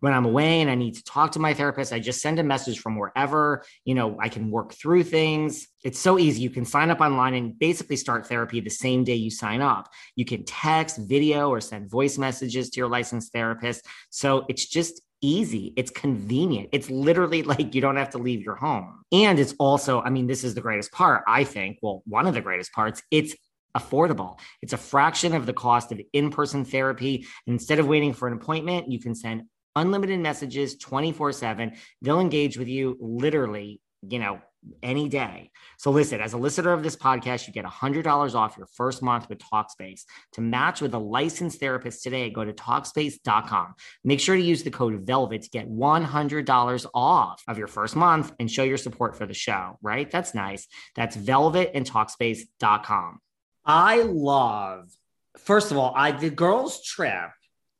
when 0.00 0.12
I'm 0.12 0.24
away 0.26 0.60
and 0.60 0.70
I 0.70 0.74
need 0.74 0.94
to 0.94 1.04
talk 1.04 1.32
to 1.32 1.38
my 1.38 1.54
therapist, 1.54 1.92
I 1.92 2.00
just 2.00 2.20
send 2.20 2.38
a 2.38 2.42
message 2.42 2.80
from 2.80 2.98
wherever, 2.98 3.64
you 3.84 3.94
know, 3.94 4.16
I 4.20 4.28
can 4.28 4.50
work 4.50 4.74
through 4.74 5.04
things. 5.04 5.66
It's 5.84 5.98
so 5.98 6.18
easy. 6.18 6.42
You 6.42 6.50
can 6.50 6.64
sign 6.64 6.90
up 6.90 7.00
online 7.00 7.34
and 7.34 7.58
basically 7.58 7.96
start 7.96 8.26
therapy 8.26 8.60
the 8.60 8.70
same 8.70 9.04
day 9.04 9.14
you 9.14 9.30
sign 9.30 9.62
up. 9.62 9.88
You 10.14 10.24
can 10.24 10.44
text, 10.44 10.98
video, 10.98 11.48
or 11.48 11.60
send 11.60 11.90
voice 11.90 12.18
messages 12.18 12.70
to 12.70 12.78
your 12.78 12.88
licensed 12.88 13.32
therapist. 13.32 13.86
So 14.10 14.44
it's 14.48 14.66
just 14.66 15.00
easy. 15.22 15.72
It's 15.76 15.90
convenient. 15.90 16.68
It's 16.72 16.90
literally 16.90 17.42
like 17.54 17.74
you 17.74 17.80
don't 17.80 17.96
have 17.96 18.10
to 18.10 18.18
leave 18.18 18.42
your 18.42 18.56
home. 18.56 19.02
And 19.12 19.38
it's 19.38 19.54
also, 19.58 20.02
I 20.02 20.10
mean, 20.10 20.26
this 20.26 20.44
is 20.44 20.54
the 20.54 20.60
greatest 20.60 20.92
part, 20.92 21.24
I 21.26 21.44
think. 21.44 21.78
Well, 21.82 22.02
one 22.06 22.26
of 22.26 22.34
the 22.34 22.42
greatest 22.42 22.72
parts. 22.72 23.02
It's 23.10 23.34
affordable. 23.76 24.38
It's 24.62 24.72
a 24.72 24.78
fraction 24.78 25.34
of 25.34 25.46
the 25.46 25.52
cost 25.52 25.92
of 25.92 26.00
in 26.12 26.30
person 26.30 26.64
therapy. 26.64 27.26
Instead 27.46 27.78
of 27.78 27.86
waiting 27.86 28.12
for 28.12 28.28
an 28.28 28.34
appointment, 28.34 28.90
you 28.90 28.98
can 28.98 29.14
send 29.14 29.42
unlimited 29.74 30.18
messages 30.20 30.76
24 30.76 31.32
7. 31.32 31.72
They'll 32.02 32.20
engage 32.20 32.56
with 32.56 32.68
you 32.68 32.96
literally 33.00 33.80
you 34.08 34.18
know, 34.18 34.40
any 34.82 35.08
day. 35.08 35.50
So 35.78 35.90
listen, 35.90 36.20
as 36.20 36.32
a 36.32 36.38
listener 36.38 36.72
of 36.72 36.82
this 36.82 36.96
podcast, 36.96 37.46
you 37.46 37.52
get 37.52 37.64
$100 37.64 38.34
off 38.34 38.56
your 38.56 38.66
first 38.66 39.02
month 39.02 39.28
with 39.28 39.38
Talkspace. 39.38 40.02
To 40.32 40.40
match 40.40 40.80
with 40.80 40.94
a 40.94 40.98
licensed 40.98 41.60
therapist 41.60 42.02
today, 42.02 42.30
go 42.30 42.44
to 42.44 42.52
Talkspace.com. 42.52 43.74
Make 44.02 44.20
sure 44.20 44.34
to 44.34 44.42
use 44.42 44.64
the 44.64 44.70
code 44.70 45.06
VELVET 45.06 45.42
to 45.42 45.50
get 45.50 45.70
$100 45.70 46.86
off 46.94 47.42
of 47.46 47.58
your 47.58 47.68
first 47.68 47.94
month 47.94 48.32
and 48.40 48.50
show 48.50 48.64
your 48.64 48.76
support 48.76 49.16
for 49.16 49.26
the 49.26 49.34
show, 49.34 49.78
right? 49.82 50.10
That's 50.10 50.34
nice. 50.34 50.66
That's 50.96 51.14
Velvet 51.14 51.70
and 51.74 51.88
Talkspace.com. 51.88 53.20
I 53.66 54.02
love, 54.02 54.90
first 55.38 55.72
of 55.72 55.76
all, 55.76 55.92
I 55.96 56.12
the 56.12 56.30
girls' 56.30 56.82
trip, 56.84 57.30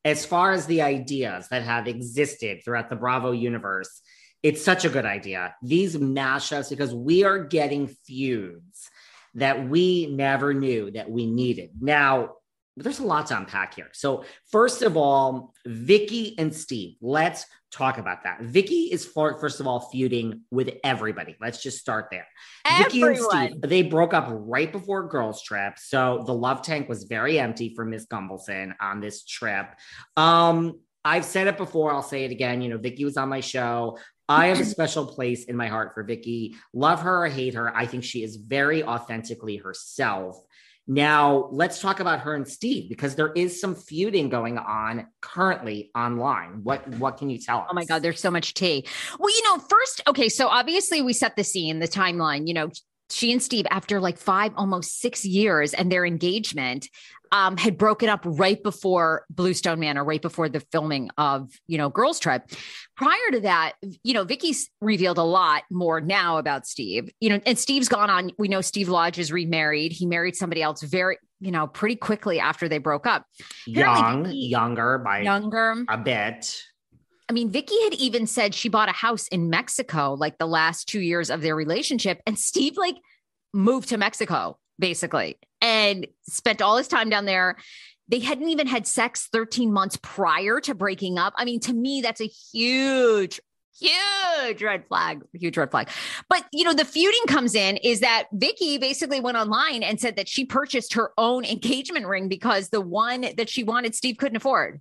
as 0.05 0.27
far 0.27 0.53
as 0.53 0.67
the 0.67 0.83
ideas 0.83 1.49
that 1.49 1.63
have 1.63 1.87
existed 1.87 2.61
throughout 2.65 2.91
the 2.91 2.97
Bravo 2.97 3.33
universe 3.33 4.03
it's 4.47 4.65
such 4.65 4.85
a 4.85 4.89
good 4.89 5.05
idea. 5.05 5.57
These 5.61 5.97
mashups, 5.97 6.71
because 6.71 6.95
we 6.95 7.25
are 7.25 7.45
getting 7.45 7.89
feuds 7.89 8.89
that 9.35 9.69
we 9.69 10.07
never 10.07 10.55
knew 10.55 10.93
that 10.93 11.11
we 11.11 11.27
needed. 11.27 11.71
Now, 11.81 12.37
there's 12.77 12.99
a 12.99 13.05
lot 13.05 13.27
to 13.27 13.37
unpack 13.37 13.75
here. 13.75 13.89
So, 13.93 14.25
first 14.51 14.83
of 14.83 14.97
all, 14.97 15.55
Vicki 15.65 16.39
and 16.39 16.55
Steve, 16.55 16.97
let's 17.01 17.47
talk 17.73 17.99
about 17.99 18.25
that. 18.25 18.43
Vicki 18.43 18.91
is 18.93 19.05
for, 19.05 19.39
first 19.39 19.61
of 19.61 19.67
all 19.67 19.89
feuding 19.91 20.43
with 20.51 20.71
everybody. 20.85 21.37
Let's 21.41 21.63
just 21.63 21.79
start 21.79 22.09
there. 22.11 22.27
Everyone. 22.65 22.85
Vicki 22.85 23.03
and 23.03 23.53
Steve, 23.53 23.71
they 23.71 23.83
broke 23.83 24.15
up 24.15 24.27
right 24.31 24.71
before 24.71 25.09
girls 25.09 25.43
trip. 25.43 25.79
So 25.79 26.23
the 26.27 26.35
love 26.35 26.63
tank 26.63 26.89
was 26.89 27.05
very 27.05 27.39
empty 27.39 27.75
for 27.75 27.85
Miss 27.85 28.07
Gunvalson 28.07 28.75
on 28.81 29.01
this 29.01 29.25
trip. 29.25 29.67
Um, 30.17 30.81
I've 31.05 31.25
said 31.25 31.47
it 31.47 31.57
before, 31.57 31.93
I'll 31.93 32.03
say 32.03 32.25
it 32.25 32.33
again. 32.33 32.61
You 32.61 32.69
know, 32.69 32.79
Vicki 32.79 33.05
was 33.05 33.17
on 33.17 33.29
my 33.29 33.41
show. 33.41 33.99
I 34.29 34.49
have 34.49 34.61
a 34.61 34.65
special 34.77 35.07
place 35.07 35.45
in 35.45 35.57
my 35.57 35.69
heart 35.69 35.95
for 35.95 36.03
Vicki. 36.03 36.57
Love 36.73 37.03
her 37.03 37.25
or 37.25 37.29
hate 37.29 37.55
her. 37.55 37.75
I 37.75 37.87
think 37.87 38.05
she 38.05 38.23
is 38.23 38.37
very 38.37 38.83
authentically 38.83 39.57
herself. 39.57 40.37
Now, 40.89 41.49
let's 41.51 41.81
talk 41.81 41.99
about 41.99 42.21
her 42.21 42.35
and 42.35 42.47
Steve 42.47 42.89
because 42.89 43.17
there 43.17 43.33
is 43.33 43.61
some 43.61 43.75
feuding 43.75 44.29
going 44.29 44.57
on 44.57 45.09
currently 45.21 45.91
online. 45.97 46.61
What 46.63 46.87
what 46.99 47.17
can 47.17 47.29
you 47.29 47.39
tell 47.39 47.59
us? 47.59 47.67
Oh 47.71 47.75
my 47.75 47.85
God, 47.85 48.03
there's 48.03 48.21
so 48.21 48.31
much 48.31 48.55
tea. 48.55 48.87
Well, 49.19 49.35
you 49.35 49.43
know, 49.45 49.59
first, 49.59 50.03
okay, 50.07 50.29
so 50.29 50.47
obviously 50.47 51.03
we 51.03 51.13
set 51.13 51.35
the 51.35 51.43
scene, 51.43 51.81
the 51.81 51.89
timeline, 51.89 52.47
you 52.47 52.55
know, 52.55 52.71
she 53.11 53.33
and 53.33 53.43
Steve, 53.43 53.67
after 53.71 54.01
like 54.01 54.19
five, 54.19 54.53
almost 54.57 55.01
six 55.01 55.25
years 55.25 55.75
and 55.75 55.91
their 55.91 56.05
engagement, 56.05 56.89
um, 57.33 57.57
had 57.57 57.77
broken 57.77 58.09
up 58.09 58.21
right 58.25 58.63
before 58.63 59.25
Bluestone 59.31 59.81
Manor, 59.81 60.05
right 60.05 60.23
before 60.23 60.49
the 60.49 60.61
filming 60.73 61.11
of, 61.19 61.51
you 61.67 61.77
know, 61.77 61.89
Girls 61.89 62.21
Trip. 62.21 62.49
Prior 62.97 63.31
to 63.33 63.41
that, 63.41 63.73
you 64.05 64.15
know, 64.15 64.25
Vicki's 64.25 64.71
revealed 64.81 65.19
a 65.19 65.25
lot 65.25 65.65
more 65.71 66.01
now 66.01 66.39
about 66.39 66.67
Steve, 66.67 67.11
you 67.21 67.29
know, 67.29 67.41
and 67.45 67.59
Steve's 67.59 67.89
gone 67.89 68.11
on. 68.11 68.31
We 68.39 68.49
know 68.49 68.61
Steve 68.61 68.89
Lodge 68.89 69.19
is 69.19 69.33
remarried. 69.33 69.93
He 69.93 70.07
married 70.07 70.37
somebody 70.37 70.63
else 70.63 70.83
very, 70.83 71.19
you 71.41 71.51
know, 71.51 71.67
pretty 71.67 71.97
quickly 71.97 72.39
after 72.39 72.69
they 72.69 72.79
broke 72.79 73.07
up. 73.07 73.27
Apparently 73.69 73.83
Young, 73.83 74.25
Vicki- 74.25 74.37
younger 74.39 74.99
by 74.99 75.21
younger. 75.23 75.85
a 75.89 75.99
bit. 75.99 76.57
I 77.29 77.33
mean, 77.33 77.51
Vicki 77.51 77.75
had 77.83 77.95
even 77.95 78.27
said 78.27 78.55
she 78.55 78.69
bought 78.69 78.89
a 78.89 78.93
house 78.93 79.27
in 79.29 79.51
Mexico 79.51 80.15
like 80.15 80.39
the 80.39 80.47
last 80.47 80.89
two 80.89 81.01
years 81.01 81.29
of 81.29 81.43
their 81.43 81.57
relationship. 81.57 82.21
And 82.27 82.39
Steve 82.39 82.77
like 82.77 82.97
moved 83.53 83.89
to 83.89 83.99
Mexico 83.99 84.59
basically 84.79 85.39
and 85.61 86.07
spent 86.29 86.63
all 86.63 86.77
his 86.77 86.89
time 86.89 87.11
down 87.11 87.25
there. 87.25 87.57
They 88.09 88.21
hadn't 88.21 88.49
even 88.49 88.69
had 88.69 88.87
sex 88.87 89.29
13 89.33 89.73
months 89.73 89.99
prior 90.01 90.61
to 90.61 90.75
breaking 90.75 91.19
up. 91.19 91.35
I 91.37 91.45
mean, 91.45 91.59
to 91.61 91.73
me, 91.75 92.01
that's 92.01 92.21
a 92.21 92.29
huge, 92.29 93.41
huge 93.81 94.63
red 94.63 94.87
flag, 94.87 95.23
huge 95.33 95.57
red 95.57 95.73
flag. 95.73 95.89
But 96.29 96.45
you 96.53 96.65
know, 96.65 96.75
the 96.75 96.85
feuding 96.85 97.27
comes 97.27 97.57
in 97.57 97.77
is 97.79 98.01
that 98.01 98.27
Vicki 98.33 98.79
basically 98.79 99.19
went 99.19 99.37
online 99.37 99.83
and 99.83 100.01
said 100.01 100.15
that 100.15 100.29
she 100.29 100.45
purchased 100.45 100.95
her 100.95 101.11
own 101.19 101.45
engagement 101.45 102.07
ring 102.07 102.29
because 102.29 102.69
the 102.69 102.81
one 102.81 103.27
that 103.37 103.49
she 103.49 103.65
wanted 103.65 103.97
Steve 103.97 104.19
couldn't 104.19 104.37
afford. 104.37 104.81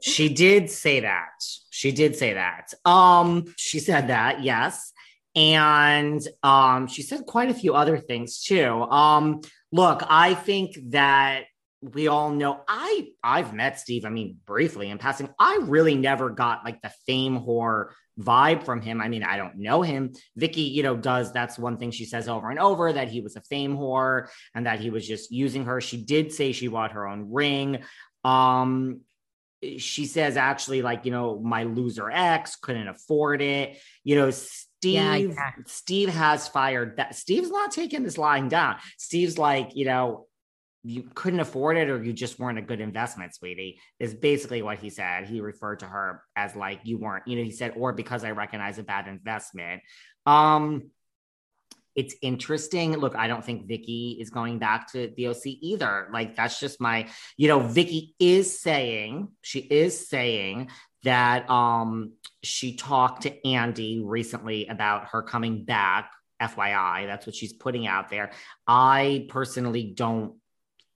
She 0.00 0.28
did 0.28 0.70
say 0.70 1.00
that. 1.00 1.42
She 1.70 1.92
did 1.92 2.16
say 2.16 2.34
that. 2.34 2.72
Um, 2.84 3.52
she 3.56 3.78
said 3.80 4.08
that, 4.08 4.42
yes. 4.42 4.92
And 5.34 6.20
um, 6.42 6.86
she 6.86 7.02
said 7.02 7.26
quite 7.26 7.50
a 7.50 7.54
few 7.54 7.74
other 7.74 7.98
things 7.98 8.42
too. 8.42 8.82
Um, 8.82 9.40
look, 9.70 10.02
I 10.08 10.34
think 10.34 10.76
that 10.90 11.44
we 11.80 12.08
all 12.08 12.30
know 12.30 12.60
I 12.66 13.08
I've 13.22 13.54
met 13.54 13.78
Steve, 13.78 14.04
I 14.04 14.08
mean, 14.08 14.38
briefly 14.44 14.90
in 14.90 14.98
passing. 14.98 15.28
I 15.38 15.60
really 15.62 15.94
never 15.94 16.30
got 16.30 16.64
like 16.64 16.82
the 16.82 16.90
fame 17.06 17.38
whore 17.38 17.90
vibe 18.18 18.64
from 18.64 18.80
him. 18.80 19.00
I 19.00 19.08
mean, 19.08 19.22
I 19.22 19.36
don't 19.36 19.58
know 19.58 19.82
him. 19.82 20.12
Vicki, 20.34 20.62
you 20.62 20.82
know, 20.82 20.96
does 20.96 21.32
that's 21.32 21.58
one 21.58 21.76
thing 21.76 21.92
she 21.92 22.04
says 22.04 22.28
over 22.28 22.50
and 22.50 22.58
over 22.58 22.92
that 22.92 23.08
he 23.08 23.20
was 23.20 23.36
a 23.36 23.42
fame 23.42 23.76
whore 23.76 24.28
and 24.54 24.66
that 24.66 24.80
he 24.80 24.90
was 24.90 25.06
just 25.06 25.30
using 25.30 25.66
her. 25.66 25.80
She 25.80 26.02
did 26.02 26.32
say 26.32 26.50
she 26.50 26.66
bought 26.66 26.92
her 26.92 27.06
own 27.06 27.30
ring. 27.30 27.84
Um, 28.24 29.02
she 29.78 30.06
says 30.06 30.36
actually 30.36 30.82
like 30.82 31.04
you 31.04 31.10
know 31.10 31.38
my 31.40 31.64
loser 31.64 32.10
ex 32.10 32.56
couldn't 32.56 32.88
afford 32.88 33.42
it. 33.42 33.78
You 34.04 34.16
know 34.16 34.30
steve 34.30 34.94
Yeah, 34.94 35.16
yeah. 35.16 35.50
steve 35.66 36.08
has 36.10 36.48
fired 36.48 36.96
that. 36.96 37.14
Steve's 37.14 37.50
not 37.50 37.72
taking 37.72 38.02
this 38.02 38.18
lying 38.18 38.48
down. 38.48 38.76
Steve's 38.98 39.38
like 39.38 39.74
you 39.74 39.84
know 39.84 40.26
you 40.84 41.02
couldn't 41.14 41.40
afford 41.40 41.76
it 41.76 41.90
or 41.90 42.02
you 42.02 42.12
just 42.12 42.38
weren't 42.38 42.58
a 42.58 42.62
good 42.62 42.80
investment 42.80 43.34
sweetie 43.34 43.80
is 43.98 44.14
basically 44.14 44.62
what 44.62 44.78
he 44.78 44.90
said. 44.90 45.26
He 45.26 45.40
referred 45.40 45.80
to 45.80 45.86
her 45.86 46.22
as 46.36 46.54
like 46.54 46.80
you 46.84 46.98
weren't 46.98 47.26
you 47.26 47.36
know 47.36 47.42
he 47.42 47.50
said 47.50 47.74
or 47.76 47.92
because 47.92 48.24
i 48.24 48.30
recognize 48.30 48.78
a 48.78 48.82
bad 48.84 49.08
investment. 49.08 49.82
Um 50.24 50.90
it's 51.98 52.14
interesting. 52.22 52.96
Look, 52.96 53.16
I 53.16 53.26
don't 53.26 53.44
think 53.44 53.66
Vicki 53.66 54.18
is 54.20 54.30
going 54.30 54.60
back 54.60 54.92
to 54.92 55.12
the 55.16 55.26
OC 55.26 55.46
either. 55.46 56.08
Like 56.12 56.36
that's 56.36 56.60
just 56.60 56.80
my, 56.80 57.08
you 57.36 57.48
know, 57.48 57.58
Vicki 57.58 58.14
is 58.20 58.60
saying, 58.60 59.30
she 59.42 59.58
is 59.58 60.08
saying 60.08 60.70
that 61.02 61.50
um 61.50 62.12
she 62.44 62.76
talked 62.76 63.22
to 63.22 63.46
Andy 63.48 64.00
recently 64.00 64.68
about 64.68 65.08
her 65.08 65.22
coming 65.22 65.64
back. 65.64 66.12
FYI, 66.40 67.06
that's 67.08 67.26
what 67.26 67.34
she's 67.34 67.52
putting 67.52 67.88
out 67.88 68.10
there. 68.10 68.30
I 68.64 69.26
personally 69.28 69.92
don't 69.92 70.36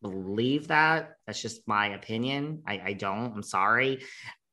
believe 0.03 0.69
that. 0.69 1.17
That's 1.27 1.43
just 1.43 1.67
my 1.67 1.95
opinion. 1.95 2.63
I, 2.65 2.81
I 2.85 2.93
don't. 2.93 3.35
I'm 3.35 3.43
sorry. 3.43 4.05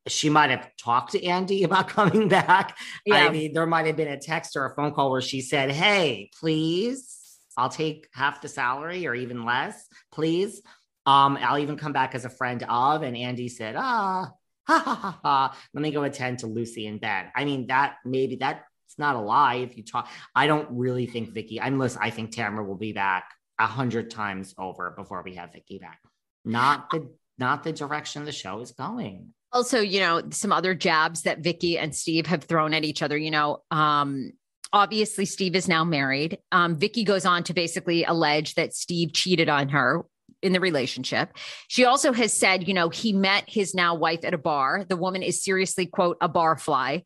She 0.06 0.30
might 0.30 0.50
have 0.50 0.70
talked 0.76 1.12
to 1.12 1.24
Andy 1.24 1.62
about 1.64 1.88
coming 1.88 2.28
back. 2.28 2.76
I 3.10 3.28
mean, 3.30 3.52
there 3.52 3.66
might 3.66 3.86
have 3.86 3.96
been 3.96 4.08
a 4.08 4.18
text 4.18 4.56
or 4.56 4.66
a 4.66 4.74
phone 4.74 4.92
call 4.92 5.10
where 5.10 5.20
she 5.20 5.40
said, 5.40 5.70
Hey, 5.70 6.30
please, 6.38 7.38
I'll 7.56 7.68
take 7.68 8.08
half 8.12 8.40
the 8.40 8.48
salary 8.48 9.06
or 9.06 9.14
even 9.14 9.44
less, 9.44 9.86
please. 10.12 10.62
Um, 11.06 11.38
I'll 11.40 11.58
even 11.58 11.76
come 11.76 11.92
back 11.92 12.14
as 12.14 12.24
a 12.24 12.30
friend 12.30 12.64
of. 12.68 13.02
And 13.02 13.16
Andy 13.16 13.48
said, 13.48 13.74
Ah, 13.76 14.30
ha 14.66 14.78
ha 14.78 14.94
ha 14.94 15.20
ha. 15.22 15.58
Let 15.74 15.82
me 15.82 15.90
go 15.90 16.02
attend 16.04 16.40
to 16.40 16.46
Lucy 16.46 16.86
in 16.86 16.98
bed. 16.98 17.30
I 17.34 17.44
mean, 17.44 17.66
that 17.68 17.96
maybe 18.04 18.36
that's 18.36 18.64
not 18.98 19.16
a 19.16 19.20
lie 19.20 19.56
if 19.56 19.76
you 19.76 19.82
talk. 19.82 20.08
I 20.34 20.46
don't 20.46 20.68
really 20.70 21.06
think 21.06 21.30
Vicki, 21.30 21.60
I'm 21.60 21.78
listen, 21.78 22.00
I 22.02 22.10
think 22.10 22.34
Tamra 22.34 22.66
will 22.66 22.76
be 22.76 22.92
back 22.92 23.24
a 23.58 23.66
hundred 23.66 24.10
times 24.10 24.54
over 24.58 24.90
before 24.96 25.22
we 25.22 25.34
have 25.34 25.52
Vicki 25.52 25.78
back. 25.78 26.00
Not 26.44 26.90
the 26.90 27.10
not 27.38 27.62
the 27.62 27.72
direction 27.72 28.24
the 28.24 28.32
show 28.32 28.60
is 28.60 28.72
going. 28.72 29.32
Also, 29.52 29.80
you 29.80 30.00
know, 30.00 30.22
some 30.30 30.52
other 30.52 30.74
jabs 30.74 31.22
that 31.22 31.40
Vicki 31.40 31.78
and 31.78 31.94
Steve 31.94 32.26
have 32.26 32.44
thrown 32.44 32.72
at 32.72 32.84
each 32.84 33.02
other, 33.02 33.16
you 33.16 33.30
know, 33.30 33.62
um, 33.70 34.30
obviously 34.72 35.24
Steve 35.24 35.56
is 35.56 35.68
now 35.68 35.84
married. 35.84 36.38
Um, 36.52 36.76
Vicki 36.76 37.04
goes 37.04 37.26
on 37.26 37.42
to 37.44 37.54
basically 37.54 38.04
allege 38.04 38.54
that 38.54 38.74
Steve 38.74 39.12
cheated 39.12 39.48
on 39.48 39.70
her 39.70 40.04
in 40.42 40.52
the 40.52 40.60
relationship. 40.60 41.30
She 41.68 41.84
also 41.84 42.12
has 42.12 42.32
said, 42.32 42.68
you 42.68 42.74
know, 42.74 42.88
he 42.88 43.12
met 43.12 43.44
his 43.46 43.74
now 43.74 43.94
wife 43.94 44.24
at 44.24 44.34
a 44.34 44.38
bar. 44.38 44.84
The 44.88 44.96
woman 44.96 45.22
is 45.22 45.42
seriously, 45.42 45.86
quote, 45.86 46.16
a 46.20 46.28
bar 46.28 46.56
fly. 46.56 47.04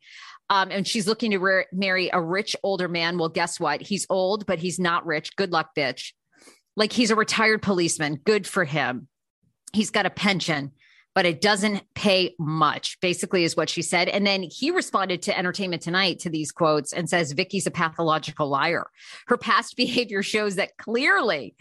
Um, 0.49 0.69
and 0.71 0.87
she's 0.87 1.07
looking 1.07 1.31
to 1.31 1.39
re- 1.39 1.65
marry 1.73 2.09
a 2.13 2.21
rich 2.21 2.55
older 2.63 2.87
man. 2.87 3.17
Well, 3.17 3.29
guess 3.29 3.59
what? 3.59 3.81
He's 3.81 4.05
old, 4.09 4.45
but 4.45 4.59
he's 4.59 4.79
not 4.79 5.05
rich. 5.05 5.35
Good 5.35 5.51
luck, 5.51 5.71
bitch. 5.75 6.13
Like 6.75 6.93
he's 6.93 7.09
a 7.09 7.15
retired 7.15 7.61
policeman. 7.61 8.15
Good 8.23 8.45
for 8.45 8.63
him. 8.63 9.07
He's 9.73 9.89
got 9.89 10.05
a 10.05 10.11
pension 10.11 10.71
but 11.15 11.25
it 11.25 11.39
doesn't 11.39 11.81
pay 11.95 12.35
much, 12.37 12.99
basically, 12.99 13.45
is 13.45 13.55
what 13.55 13.69
she 13.69 13.81
said. 13.81 14.09
And 14.09 14.27
then 14.27 14.43
he 14.43 14.69
responded 14.69 15.21
to 15.23 15.37
Entertainment 15.37 15.81
Tonight 15.81 16.19
to 16.19 16.29
these 16.29 16.51
quotes 16.51 16.91
and 16.91 17.09
says, 17.09 17.31
Vicki's 17.31 17.65
a 17.65 17.71
pathological 17.71 18.49
liar. 18.49 18.87
Her 19.27 19.37
past 19.37 19.77
behavior 19.77 20.21
shows 20.21 20.55
that 20.55 20.77
clearly. 20.77 21.55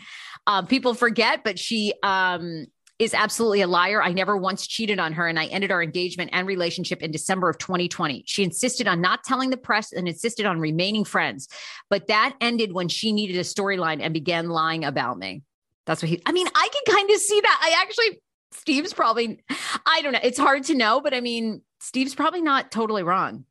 Um, 0.46 0.66
people 0.66 0.92
forget, 0.92 1.44
but 1.44 1.58
she 1.58 1.94
um, 2.02 2.66
is 2.98 3.14
absolutely 3.14 3.60
a 3.60 3.68
liar. 3.68 4.02
I 4.02 4.12
never 4.12 4.36
once 4.36 4.66
cheated 4.66 4.98
on 4.98 5.12
her, 5.12 5.28
and 5.28 5.38
I 5.38 5.46
ended 5.46 5.70
our 5.70 5.82
engagement 5.82 6.30
and 6.32 6.48
relationship 6.48 7.00
in 7.00 7.12
December 7.12 7.48
of 7.48 7.56
2020. 7.58 8.24
She 8.26 8.42
insisted 8.42 8.88
on 8.88 9.00
not 9.00 9.22
telling 9.22 9.50
the 9.50 9.56
press 9.56 9.92
and 9.92 10.08
insisted 10.08 10.46
on 10.46 10.58
remaining 10.58 11.04
friends. 11.04 11.48
But 11.88 12.08
that 12.08 12.34
ended 12.40 12.72
when 12.72 12.88
she 12.88 13.12
needed 13.12 13.36
a 13.36 13.40
storyline 13.40 14.00
and 14.00 14.12
began 14.12 14.48
lying 14.48 14.84
about 14.84 15.16
me. 15.16 15.42
That's 15.86 16.02
what 16.02 16.08
he, 16.08 16.20
I 16.26 16.32
mean, 16.32 16.48
I 16.54 16.68
can 16.72 16.94
kind 16.94 17.10
of 17.10 17.18
see 17.18 17.40
that. 17.40 17.60
I 17.62 17.82
actually, 17.82 18.20
Steve's 18.54 18.92
probably, 18.92 19.42
I 19.86 20.02
don't 20.02 20.12
know. 20.12 20.20
It's 20.22 20.38
hard 20.38 20.64
to 20.64 20.74
know, 20.74 21.00
but 21.00 21.14
I 21.14 21.20
mean, 21.20 21.62
Steve's 21.80 22.14
probably 22.14 22.42
not 22.42 22.70
totally 22.70 23.02
wrong. 23.02 23.44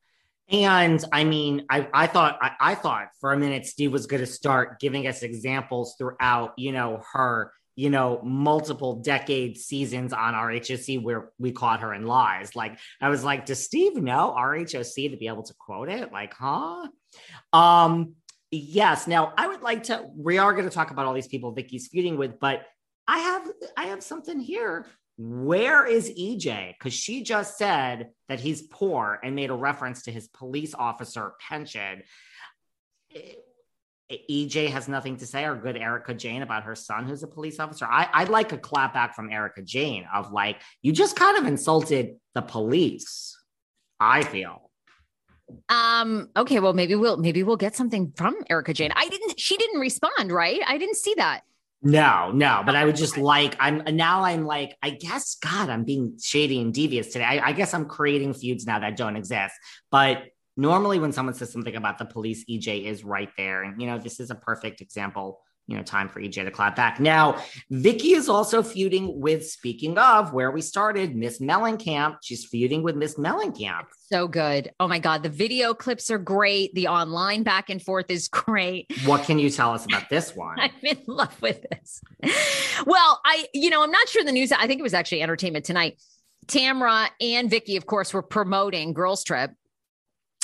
And 0.49 1.03
I 1.11 1.23
mean, 1.23 1.65
I, 1.69 1.87
I 1.93 2.07
thought 2.07 2.37
I, 2.41 2.51
I 2.59 2.75
thought 2.75 3.07
for 3.19 3.31
a 3.31 3.37
minute 3.37 3.65
Steve 3.65 3.91
was 3.91 4.07
going 4.07 4.19
to 4.19 4.27
start 4.27 4.79
giving 4.79 5.07
us 5.07 5.23
examples 5.23 5.95
throughout, 5.97 6.53
you 6.57 6.71
know, 6.71 7.01
her, 7.13 7.51
you 7.75 7.89
know, 7.89 8.21
multiple 8.23 9.01
decade 9.01 9.57
seasons 9.57 10.13
on 10.13 10.33
RHOC 10.33 11.01
where 11.01 11.31
we 11.39 11.51
caught 11.53 11.79
her 11.79 11.93
in 11.93 12.05
lies. 12.05 12.55
Like 12.55 12.77
I 13.01 13.09
was 13.09 13.23
like, 13.23 13.45
does 13.45 13.63
Steve 13.63 13.95
know 13.95 14.35
RHOC 14.37 15.11
to 15.11 15.17
be 15.17 15.27
able 15.27 15.43
to 15.43 15.53
quote 15.57 15.89
it? 15.89 16.11
Like, 16.11 16.33
huh? 16.33 16.87
Um, 17.51 18.13
yes. 18.51 19.07
Now 19.07 19.33
I 19.37 19.47
would 19.47 19.61
like 19.61 19.83
to. 19.83 20.05
We 20.15 20.37
are 20.37 20.53
going 20.53 20.67
to 20.67 20.75
talk 20.75 20.91
about 20.91 21.05
all 21.05 21.13
these 21.13 21.27
people 21.27 21.51
Vicki's 21.53 21.87
feuding 21.87 22.17
with, 22.17 22.39
but 22.39 22.63
I 23.07 23.19
have 23.19 23.51
I 23.77 23.85
have 23.85 24.03
something 24.03 24.39
here 24.39 24.85
where 25.17 25.85
is 25.85 26.09
EJ? 26.09 26.73
Because 26.77 26.93
she 26.93 27.23
just 27.23 27.57
said 27.57 28.09
that 28.29 28.39
he's 28.39 28.63
poor 28.63 29.19
and 29.23 29.35
made 29.35 29.51
a 29.51 29.55
reference 29.55 30.03
to 30.03 30.11
his 30.11 30.27
police 30.27 30.73
officer 30.73 31.33
pension. 31.39 32.01
EJ 34.11 34.69
has 34.69 34.87
nothing 34.87 35.17
to 35.17 35.27
say, 35.27 35.45
or 35.45 35.55
good 35.55 35.77
Erika 35.77 36.13
Jayne 36.13 36.41
about 36.41 36.63
her 36.63 36.75
son, 36.75 37.07
who's 37.07 37.23
a 37.23 37.27
police 37.27 37.59
officer. 37.59 37.85
I, 37.85 38.09
I'd 38.11 38.29
like 38.29 38.51
a 38.51 38.57
clapback 38.57 39.13
from 39.13 39.31
Erika 39.31 39.61
Jayne 39.61 40.05
of 40.13 40.31
like, 40.31 40.61
you 40.81 40.91
just 40.91 41.15
kind 41.15 41.37
of 41.37 41.45
insulted 41.45 42.15
the 42.33 42.41
police. 42.41 43.37
I 43.99 44.23
feel. 44.23 44.71
Um, 45.69 46.29
okay, 46.35 46.59
well, 46.59 46.73
maybe 46.73 46.95
we'll 46.95 47.17
maybe 47.17 47.43
we'll 47.43 47.57
get 47.57 47.75
something 47.75 48.11
from 48.15 48.35
Erika 48.49 48.73
Jayne. 48.73 48.91
I 48.95 49.07
didn't 49.07 49.39
she 49.39 49.55
didn't 49.55 49.79
respond, 49.79 50.31
right? 50.31 50.59
I 50.65 50.77
didn't 50.77 50.95
see 50.95 51.13
that. 51.17 51.41
No, 51.85 52.31
no, 52.31 52.63
but 52.65 52.77
I 52.77 52.85
would 52.85 52.95
just 52.95 53.17
like 53.17 53.57
I'm 53.59 53.83
now 53.95 54.23
I'm 54.23 54.45
like 54.45 54.77
I 54.81 54.91
guess 54.91 55.35
God 55.35 55.69
I'm 55.69 55.83
being 55.83 56.17
shady 56.21 56.61
and 56.61 56.73
devious 56.73 57.07
today. 57.07 57.25
I, 57.25 57.49
I, 57.49 57.51
guess 57.51 57.73
I'm 57.73 57.85
creating 57.85 58.33
feuds 58.33 58.65
now 58.65 58.79
that 58.79 58.95
don't 58.95 59.17
exist. 59.17 59.53
But 59.91 60.23
normally 60.55 60.99
when 60.99 61.11
someone 61.11 61.35
says 61.35 61.51
something 61.51 61.75
about 61.75 61.97
the 61.97 62.05
police, 62.05 62.45
EJ 62.45 62.85
is 62.85 63.03
right 63.03 63.29
there, 63.35 63.63
and 63.63 63.81
you 63.81 63.87
know 63.87 63.97
this 63.97 64.21
is 64.21 64.31
a 64.31 64.35
perfect 64.35 64.79
example 64.79 65.41
you 65.67 65.77
know, 65.77 65.83
time 65.83 66.09
for 66.09 66.19
EJ 66.19 66.43
to 66.43 66.51
clap 66.51 66.75
back. 66.75 66.99
Now, 66.99 67.41
Vicki 67.69 68.13
is 68.13 68.27
also 68.27 68.61
feuding 68.61 69.19
with, 69.21 69.47
speaking 69.47 69.97
of 69.97 70.33
where 70.33 70.51
we 70.51 70.61
started, 70.61 71.15
Miss 71.15 71.39
Mellencamp. 71.39 72.17
She's 72.21 72.45
feuding 72.45 72.83
with 72.83 72.97
Miss 72.97 73.15
Mellencamp. 73.15 73.85
So 74.11 74.27
good. 74.27 74.71
Oh 74.79 74.87
my 74.89 74.99
God. 74.99 75.23
The 75.23 75.29
video 75.29 75.73
clips 75.73 76.11
are 76.11 76.17
great. 76.17 76.75
The 76.75 76.87
online 76.87 77.43
back 77.43 77.69
and 77.69 77.81
forth 77.81 78.11
is 78.11 78.27
great. 78.27 78.91
What 79.05 79.23
can 79.23 79.39
you 79.39 79.49
tell 79.49 79.71
us 79.71 79.85
about 79.85 80.09
this 80.09 80.31
one? 80.35 80.59
I'm 80.59 80.71
in 80.83 81.01
love 81.07 81.41
with 81.41 81.65
this. 81.71 82.01
Well, 82.85 83.21
I, 83.25 83.47
you 83.53 83.69
know, 83.69 83.83
I'm 83.83 83.91
not 83.91 84.09
sure 84.09 84.23
the 84.23 84.31
news. 84.33 84.51
I 84.51 84.67
think 84.67 84.79
it 84.79 84.83
was 84.83 84.93
actually 84.93 85.21
entertainment 85.21 85.63
tonight. 85.63 85.97
Tamra 86.47 87.07
and 87.21 87.49
Vicki, 87.49 87.77
of 87.77 87.85
course, 87.85 88.13
were 88.13 88.21
promoting 88.21 88.91
Girls 88.91 89.23
Trip 89.23 89.51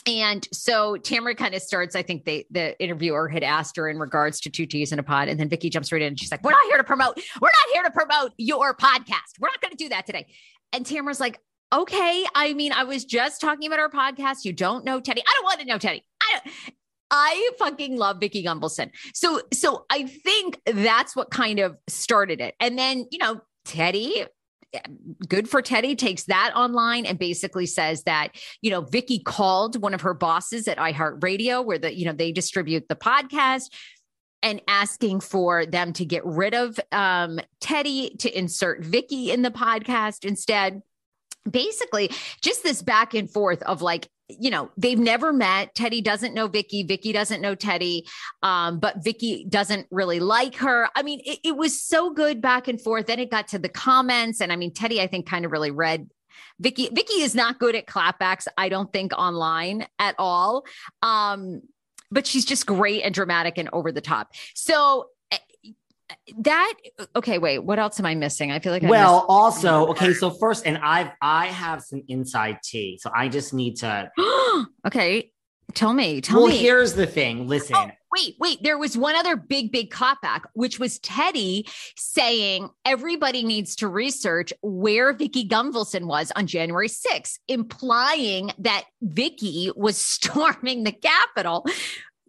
and 0.08 0.48
so 0.52 0.96
Tamra 0.96 1.36
kind 1.36 1.54
of 1.54 1.62
starts. 1.62 1.96
I 1.96 2.02
think 2.02 2.26
they, 2.26 2.46
the 2.50 2.80
interviewer 2.82 3.28
had 3.28 3.44
asked 3.44 3.76
her 3.76 3.90
in 3.90 3.98
regards 4.00 4.40
to 4.42 4.50
two 4.50 4.66
teas 4.66 4.92
in 4.92 5.00
a 5.00 5.04
pod, 5.04 5.28
and 5.28 5.40
then 5.40 5.50
Vicki 5.50 5.70
jumps 5.70 5.92
right 5.92 6.02
in. 6.02 6.10
And 6.10 6.20
she's 6.20 6.32
like, 6.32 6.44
"We're 6.44 6.52
not 6.52 6.66
here 6.68 6.78
to 6.78 6.84
promote. 6.84 7.20
We're 7.42 7.48
not 7.48 7.74
here 7.74 7.84
to 7.84 7.92
promote 7.92 8.32
your 8.38 8.76
podcast. 8.76 9.40
We're 9.40 9.50
not 9.50 9.62
going 9.62 9.72
to 9.72 9.78
do 9.78 9.90
that 9.90 10.06
today." 10.06 10.28
And 10.74 10.86
Tamra's 10.86 11.20
like, 11.20 11.40
"Okay. 11.74 12.26
I 12.36 12.54
mean, 12.54 12.72
I 12.72 12.84
was 12.84 13.06
just 13.06 13.42
talking 13.42 13.68
about 13.68 13.80
our 13.80 13.90
podcast. 13.90 14.46
You 14.46 14.54
don't 14.54 14.86
know 14.86 15.00
Teddi. 15.00 15.20
I 15.20 15.34
don't 15.36 15.44
want 15.44 15.60
to 15.60 15.66
know 15.66 15.78
Teddi. 15.78 16.02
I 16.22 16.40
don't." 16.40 16.74
I 17.12 17.50
fucking 17.58 17.98
love 17.98 18.20
Vicki 18.20 18.44
Gunvalson. 18.44 18.92
So, 19.16 19.42
so 19.52 19.86
I 19.90 20.04
think 20.04 20.62
that's 20.66 21.16
what 21.16 21.32
kind 21.32 21.60
of 21.60 21.76
started 21.88 22.40
it. 22.40 22.54
And 22.60 22.78
then, 22.78 23.08
you 23.10 23.18
know, 23.18 23.42
Teddi 23.66 24.28
good 25.28 25.50
for 25.50 25.62
Teddi 25.62 25.98
takes 25.98 26.26
that 26.26 26.52
online 26.56 27.06
and 27.06 27.18
basically 27.18 27.66
says 27.66 28.04
that, 28.04 28.30
you 28.62 28.70
know, 28.70 28.82
Vicki 28.82 29.20
called 29.20 29.82
one 29.82 29.94
of 29.94 30.02
her 30.02 30.14
bosses 30.14 30.68
at 30.68 30.78
iHeartRadio 30.78 31.66
where 31.66 31.80
the, 31.80 31.96
you 31.96 32.06
know, 32.06 32.14
they 32.14 32.32
distribute 32.32 32.88
the 32.88 32.96
podcast 32.96 33.70
and 34.42 34.62
asking 34.68 35.20
for 35.20 35.66
them 35.66 35.94
to 35.94 36.06
get 36.06 36.26
rid 36.26 36.54
of 36.54 36.80
um, 36.92 37.40
Teddi 37.62 38.18
to 38.20 38.38
insert 38.38 38.84
Vicki 38.84 39.32
in 39.32 39.42
the 39.42 39.52
podcast 39.52 40.24
instead. 40.26 40.82
Basically 41.50 42.12
just 42.42 42.64
this 42.64 42.82
back 42.82 43.14
and 43.14 43.30
forth 43.30 43.64
of 43.64 43.82
like 43.82 44.08
you 44.30 44.50
know 44.50 44.70
they've 44.78 45.00
never 45.00 45.34
met. 45.34 45.76
Teddi 45.76 46.04
doesn't 46.04 46.34
know 46.34 46.48
vicki. 46.48 46.84
Vicki 46.84 47.12
doesn't 47.12 47.42
know 47.42 47.56
teddi. 47.56 48.08
Um, 48.44 48.80
but 48.80 49.04
vicki 49.04 49.46
doesn't 49.50 49.88
really 49.92 50.20
like 50.20 50.56
her. 50.56 50.90
I 50.96 51.04
mean 51.04 51.22
it, 51.26 51.40
it 51.44 51.58
was 51.58 51.82
so 51.82 52.14
good 52.14 52.42
back 52.42 52.68
and 52.68 52.80
forth. 52.80 53.08
Then 53.08 53.20
it 53.20 53.32
got 53.32 53.48
to 53.50 53.60
the 53.60 53.70
comments. 53.70 54.42
And 54.42 54.52
i 54.52 54.56
mean 54.56 54.72
teddi 54.72 55.00
i 55.00 55.08
think 55.08 55.28
kind 55.28 55.46
of 55.46 55.52
really 55.52 55.72
read 55.72 56.10
vicki. 56.60 56.90
Vicki 56.92 57.22
is 57.22 57.36
not 57.36 57.60
good 57.60 57.76
at 57.76 57.88
clapbacks 57.88 58.48
i 58.58 58.70
don't 58.70 58.92
think 58.94 59.14
online 59.18 59.88
at 59.98 60.16
all. 60.18 60.66
Um, 61.02 61.62
but 62.12 62.26
she's 62.26 62.46
just 62.46 62.66
great 62.66 63.04
and 63.04 63.14
dramatic 63.14 63.58
and 63.58 63.70
over 63.72 63.92
the 63.92 64.02
top. 64.02 64.32
So 64.56 65.10
that 66.40 66.74
okay 67.16 67.38
wait 67.38 67.60
what 67.60 67.80
else 67.80 68.00
am 68.00 68.06
i 68.06 68.16
missing? 68.16 68.52
I 68.52 68.60
feel 68.60 68.72
like 68.72 68.84
I 68.84 68.90
well 68.90 69.26
also 69.30 69.88
okay 69.88 70.14
so 70.14 70.32
first 70.32 70.66
and 70.66 70.78
i've 70.80 71.12
i 71.22 71.48
have 71.48 71.82
some 71.82 72.02
inside 72.08 72.60
tea 72.64 73.00
so 73.02 73.12
i 73.16 73.28
just 73.28 73.54
need 73.54 73.78
to 73.78 74.10
okay 74.88 75.32
tell 75.74 75.94
me 75.94 76.22
tell 76.22 76.38
me. 76.38 76.44
well, 76.44 76.52
me. 76.52 76.58
here's 76.58 76.94
the 76.94 77.06
thing 77.06 77.48
listen. 77.48 77.76
Oh, 77.78 77.90
wait 78.16 78.36
wait 78.40 78.64
there 78.64 78.78
was 78.78 78.98
one 78.98 79.16
other 79.16 79.36
big 79.36 79.72
big 79.72 79.92
clapback 79.92 80.42
which 80.54 80.80
was 80.80 81.00
teddi 81.00 81.70
saying 81.96 82.70
everybody 82.86 83.44
needs 83.44 83.76
to 83.76 83.88
research 83.88 84.52
where 84.62 85.14
vicki 85.14 85.48
gunvalson 85.48 86.06
was 86.06 86.32
on 86.36 86.48
january 86.48 86.90
6th 86.90 87.38
implying 87.48 88.52
that 88.58 88.86
vicki 89.02 89.72
was 89.76 89.98
storming 90.04 90.84
the 90.84 90.92
capitol 90.92 91.66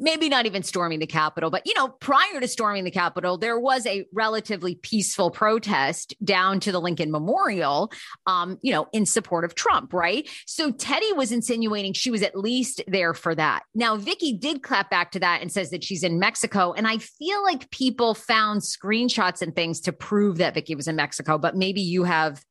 maybe 0.01 0.29
not 0.29 0.47
even 0.47 0.63
storming 0.63 0.99
the 0.99 1.07
Capitol, 1.07 1.51
but 1.51 1.67
you 1.67 1.75
know, 1.75 1.89
prior 1.89 2.41
to 2.41 2.49
storming 2.49 2.85
the 2.85 2.91
Capitol, 2.91 3.39
there 3.39 3.61
was 3.61 3.87
a 3.87 4.07
relatively 4.13 4.75
peaceful 4.75 5.31
protest 5.31 6.15
down 6.25 6.59
to 6.61 6.73
the 6.73 6.81
Lincoln 6.81 7.13
Memorial, 7.13 7.93
um, 8.27 8.59
you 8.63 8.73
know, 8.73 8.89
in 8.93 9.07
support 9.07 9.45
of 9.45 9.55
Trump, 9.55 9.93
right? 9.93 10.29
So 10.47 10.73
Teddi 10.73 11.15
was 11.15 11.31
insinuating 11.31 11.93
she 11.93 12.11
was 12.11 12.23
at 12.23 12.37
least 12.37 12.83
there 12.89 13.15
for 13.15 13.35
that. 13.35 13.63
Now, 13.75 13.97
Vicki 13.97 14.33
did 14.33 14.63
clap 14.63 14.91
back 14.91 15.13
to 15.13 15.21
that 15.21 15.43
and 15.43 15.53
says 15.53 15.71
that 15.71 15.85
she's 15.85 16.03
in 16.03 16.19
Mexico. 16.19 16.73
And 16.73 16.89
I 16.89 16.99
feel 16.99 17.43
like 17.43 17.71
people 17.71 18.15
found 18.15 18.63
screenshots 18.63 19.43
and 19.43 19.55
things 19.55 19.81
to 19.83 19.93
prove 19.93 20.39
that 20.39 20.55
Vicki 20.55 20.75
was 20.75 20.89
in 20.89 20.97
Mexico, 20.97 21.37
but 21.37 21.55
maybe 21.57 21.83
you 21.83 22.05
have 22.05 22.43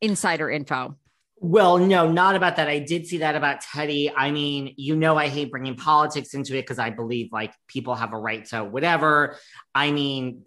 insider 0.00 0.50
info. 0.50 0.96
Well, 1.40 1.78
no, 1.78 2.10
not 2.10 2.34
about 2.34 2.56
that. 2.56 2.68
I 2.68 2.80
did 2.80 3.06
see 3.06 3.18
that 3.18 3.36
about 3.36 3.62
Teddi. 3.62 4.12
I 4.16 4.30
mean, 4.30 4.74
you 4.76 4.96
know, 4.96 5.16
I 5.16 5.28
hate 5.28 5.50
bringing 5.50 5.76
politics 5.76 6.34
into 6.34 6.56
it 6.56 6.62
because 6.62 6.78
I 6.78 6.90
believe 6.90 7.28
like 7.32 7.54
people 7.68 7.94
have 7.94 8.12
a 8.12 8.18
right 8.18 8.44
to 8.46 8.64
whatever. 8.64 9.36
I 9.74 9.92
mean, 9.92 10.44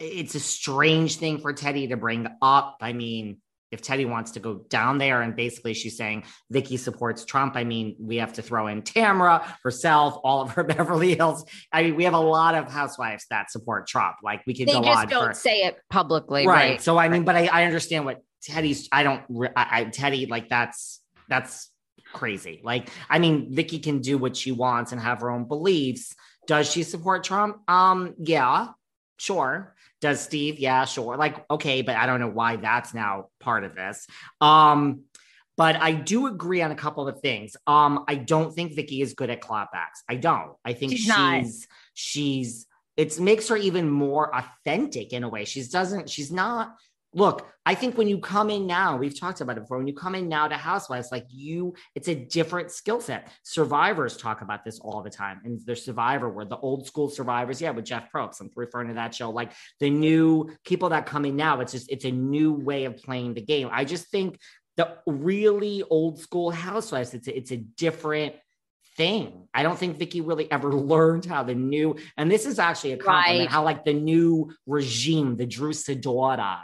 it's 0.00 0.34
a 0.34 0.40
strange 0.40 1.16
thing 1.16 1.38
for 1.38 1.52
Teddi 1.52 1.90
to 1.90 1.96
bring 1.96 2.26
up. 2.40 2.78
I 2.80 2.92
mean, 2.92 3.38
if 3.70 3.80
Teddi 3.80 4.08
wants 4.08 4.32
to 4.32 4.40
go 4.40 4.66
down 4.68 4.98
there 4.98 5.22
and 5.22 5.34
basically 5.34 5.74
she's 5.74 5.96
saying 5.96 6.24
Vicki 6.50 6.76
supports 6.76 7.24
Trump, 7.24 7.56
I 7.56 7.64
mean, 7.64 7.96
we 7.98 8.16
have 8.16 8.34
to 8.34 8.42
throw 8.42 8.66
in 8.66 8.82
Tamra 8.82 9.42
herself, 9.62 10.18
all 10.22 10.42
of 10.42 10.50
her 10.50 10.64
Beverly 10.64 11.14
Hills. 11.14 11.44
I 11.72 11.84
mean, 11.84 11.96
we 11.96 12.04
have 12.04 12.14
a 12.14 12.20
lot 12.20 12.54
of 12.54 12.70
housewives 12.70 13.24
that 13.30 13.50
support 13.50 13.86
Trump. 13.86 14.16
Like 14.22 14.42
we 14.46 14.54
could 14.54 14.68
they 14.68 14.72
go 14.72 14.82
just 14.82 14.98
on. 14.98 15.08
Don't 15.08 15.28
for, 15.28 15.34
say 15.34 15.62
it 15.62 15.78
publicly, 15.88 16.46
right? 16.46 16.70
right? 16.70 16.82
So 16.82 16.98
I 16.98 17.08
mean, 17.08 17.24
but 17.24 17.34
I, 17.34 17.46
I 17.46 17.64
understand 17.64 18.04
what 18.04 18.22
Teddi's. 18.46 18.88
I 18.92 19.02
don't. 19.02 19.22
I, 19.56 19.80
I 19.80 19.84
Teddi 19.84 20.28
like 20.28 20.48
that's 20.48 21.00
that's 21.28 21.70
crazy. 22.12 22.60
Like 22.62 22.88
I 23.08 23.18
mean, 23.18 23.54
Vicki 23.54 23.78
can 23.78 24.00
do 24.00 24.18
what 24.18 24.36
she 24.36 24.52
wants 24.52 24.92
and 24.92 25.00
have 25.00 25.20
her 25.20 25.30
own 25.30 25.44
beliefs. 25.44 26.14
Does 26.46 26.70
she 26.70 26.82
support 26.82 27.24
Trump? 27.24 27.58
Um, 27.70 28.14
yeah, 28.18 28.68
sure. 29.16 29.74
Does 30.00 30.20
Steve? 30.20 30.58
Yeah, 30.58 30.84
sure. 30.84 31.16
Like, 31.16 31.44
okay, 31.48 31.82
but 31.82 31.94
I 31.94 32.06
don't 32.06 32.18
know 32.18 32.28
why 32.28 32.56
that's 32.56 32.92
now 32.92 33.28
part 33.38 33.62
of 33.62 33.76
this. 33.76 34.06
Um, 34.40 35.02
but 35.56 35.76
I 35.76 35.92
do 35.92 36.26
agree 36.26 36.60
on 36.62 36.72
a 36.72 36.74
couple 36.74 37.06
of 37.06 37.20
things. 37.20 37.56
Um, 37.66 38.04
I 38.08 38.16
don't 38.16 38.52
think 38.52 38.74
Vicki 38.74 39.00
is 39.00 39.14
good 39.14 39.30
at 39.30 39.40
clapbacks. 39.40 40.02
I 40.08 40.16
don't. 40.16 40.54
I 40.64 40.72
think 40.72 40.92
she's 40.92 41.14
she's, 41.14 41.68
she's 41.94 42.66
it 42.96 43.20
makes 43.20 43.48
her 43.48 43.56
even 43.56 43.88
more 43.88 44.34
authentic 44.34 45.12
in 45.12 45.22
a 45.22 45.28
way. 45.28 45.44
She's 45.44 45.68
doesn't, 45.68 46.10
she's 46.10 46.32
not 46.32 46.74
look, 47.14 47.46
I 47.64 47.74
think 47.74 47.96
when 47.96 48.08
you 48.08 48.18
come 48.18 48.50
in 48.50 48.66
now, 48.66 48.96
we've 48.96 49.18
talked 49.18 49.40
about 49.40 49.56
it 49.56 49.60
before. 49.60 49.78
When 49.78 49.86
you 49.86 49.94
come 49.94 50.14
in 50.14 50.28
now 50.28 50.48
to 50.48 50.56
Housewives, 50.56 51.12
like 51.12 51.26
you, 51.28 51.74
it's 51.94 52.08
a 52.08 52.14
different 52.14 52.70
skill 52.70 53.00
set. 53.00 53.30
Survivors 53.44 54.16
talk 54.16 54.40
about 54.40 54.64
this 54.64 54.80
all 54.80 55.02
the 55.02 55.10
time. 55.10 55.40
And 55.44 55.60
the 55.64 55.76
Survivor, 55.76 56.28
where 56.28 56.44
the 56.44 56.56
old 56.56 56.86
school 56.86 57.08
survivors, 57.08 57.60
yeah, 57.60 57.70
with 57.70 57.84
Jeff 57.84 58.10
Probst, 58.12 58.40
I'm 58.40 58.50
referring 58.56 58.88
to 58.88 58.94
that 58.94 59.14
show. 59.14 59.30
Like 59.30 59.52
the 59.78 59.90
new 59.90 60.50
people 60.64 60.88
that 60.88 61.06
come 61.06 61.24
in 61.24 61.36
now, 61.36 61.60
it's 61.60 61.72
just, 61.72 61.90
it's 61.90 62.04
a 62.04 62.10
new 62.10 62.52
way 62.52 62.84
of 62.84 62.96
playing 62.96 63.34
the 63.34 63.42
game. 63.42 63.68
I 63.70 63.84
just 63.84 64.08
think 64.08 64.38
the 64.76 64.96
really 65.06 65.84
old 65.88 66.18
school 66.18 66.50
Housewives, 66.50 67.14
it's 67.14 67.28
a, 67.28 67.36
it's 67.36 67.52
a 67.52 67.58
different 67.58 68.34
thing. 68.96 69.48
I 69.54 69.62
don't 69.62 69.78
think 69.78 69.98
Vicki 69.98 70.20
really 70.20 70.50
ever 70.50 70.72
learned 70.74 71.26
how 71.26 71.42
the 71.42 71.54
new, 71.54 71.96
and 72.16 72.30
this 72.30 72.46
is 72.46 72.58
actually 72.58 72.92
a 72.92 72.96
compliment, 72.96 73.40
right. 73.40 73.48
how 73.48 73.62
like 73.62 73.84
the 73.84 73.94
new 73.94 74.52
regime, 74.66 75.36
the 75.36 75.46
Drew 75.46 75.72
Sidoras, 75.72 76.58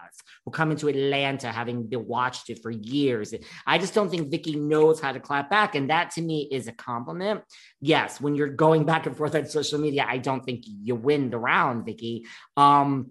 were 0.49 0.53
coming 0.53 0.77
to 0.79 0.89
Atlanta, 0.89 1.53
having 1.53 1.89
watched 1.93 2.49
it 2.51 2.63
for 2.63 2.71
years. 2.71 3.35
I 3.67 3.79
just 3.79 3.95
don't 3.95 4.09
think 4.11 4.31
Vicki 4.31 4.57
knows 4.57 5.01
how 5.01 5.13
to 5.13 5.21
clap 5.21 5.51
back. 5.51 5.75
And 5.75 5.91
that 5.91 6.11
to 6.13 6.23
me 6.23 6.49
is 6.51 6.69
a 6.69 6.73
compliment. 6.73 7.43
Yes, 7.81 8.21
when 8.21 8.35
you're 8.35 8.49
going 8.49 8.85
back 8.85 9.07
and 9.07 9.17
forth 9.17 9.35
on 9.35 9.47
social 9.47 9.79
media, 9.79 10.07
I 10.09 10.19
don't 10.19 10.45
think 10.45 10.65
you 10.67 10.95
win 10.95 11.31
the 11.31 11.39
round, 11.39 11.85
Vicki. 11.85 12.27
Um, 12.57 13.11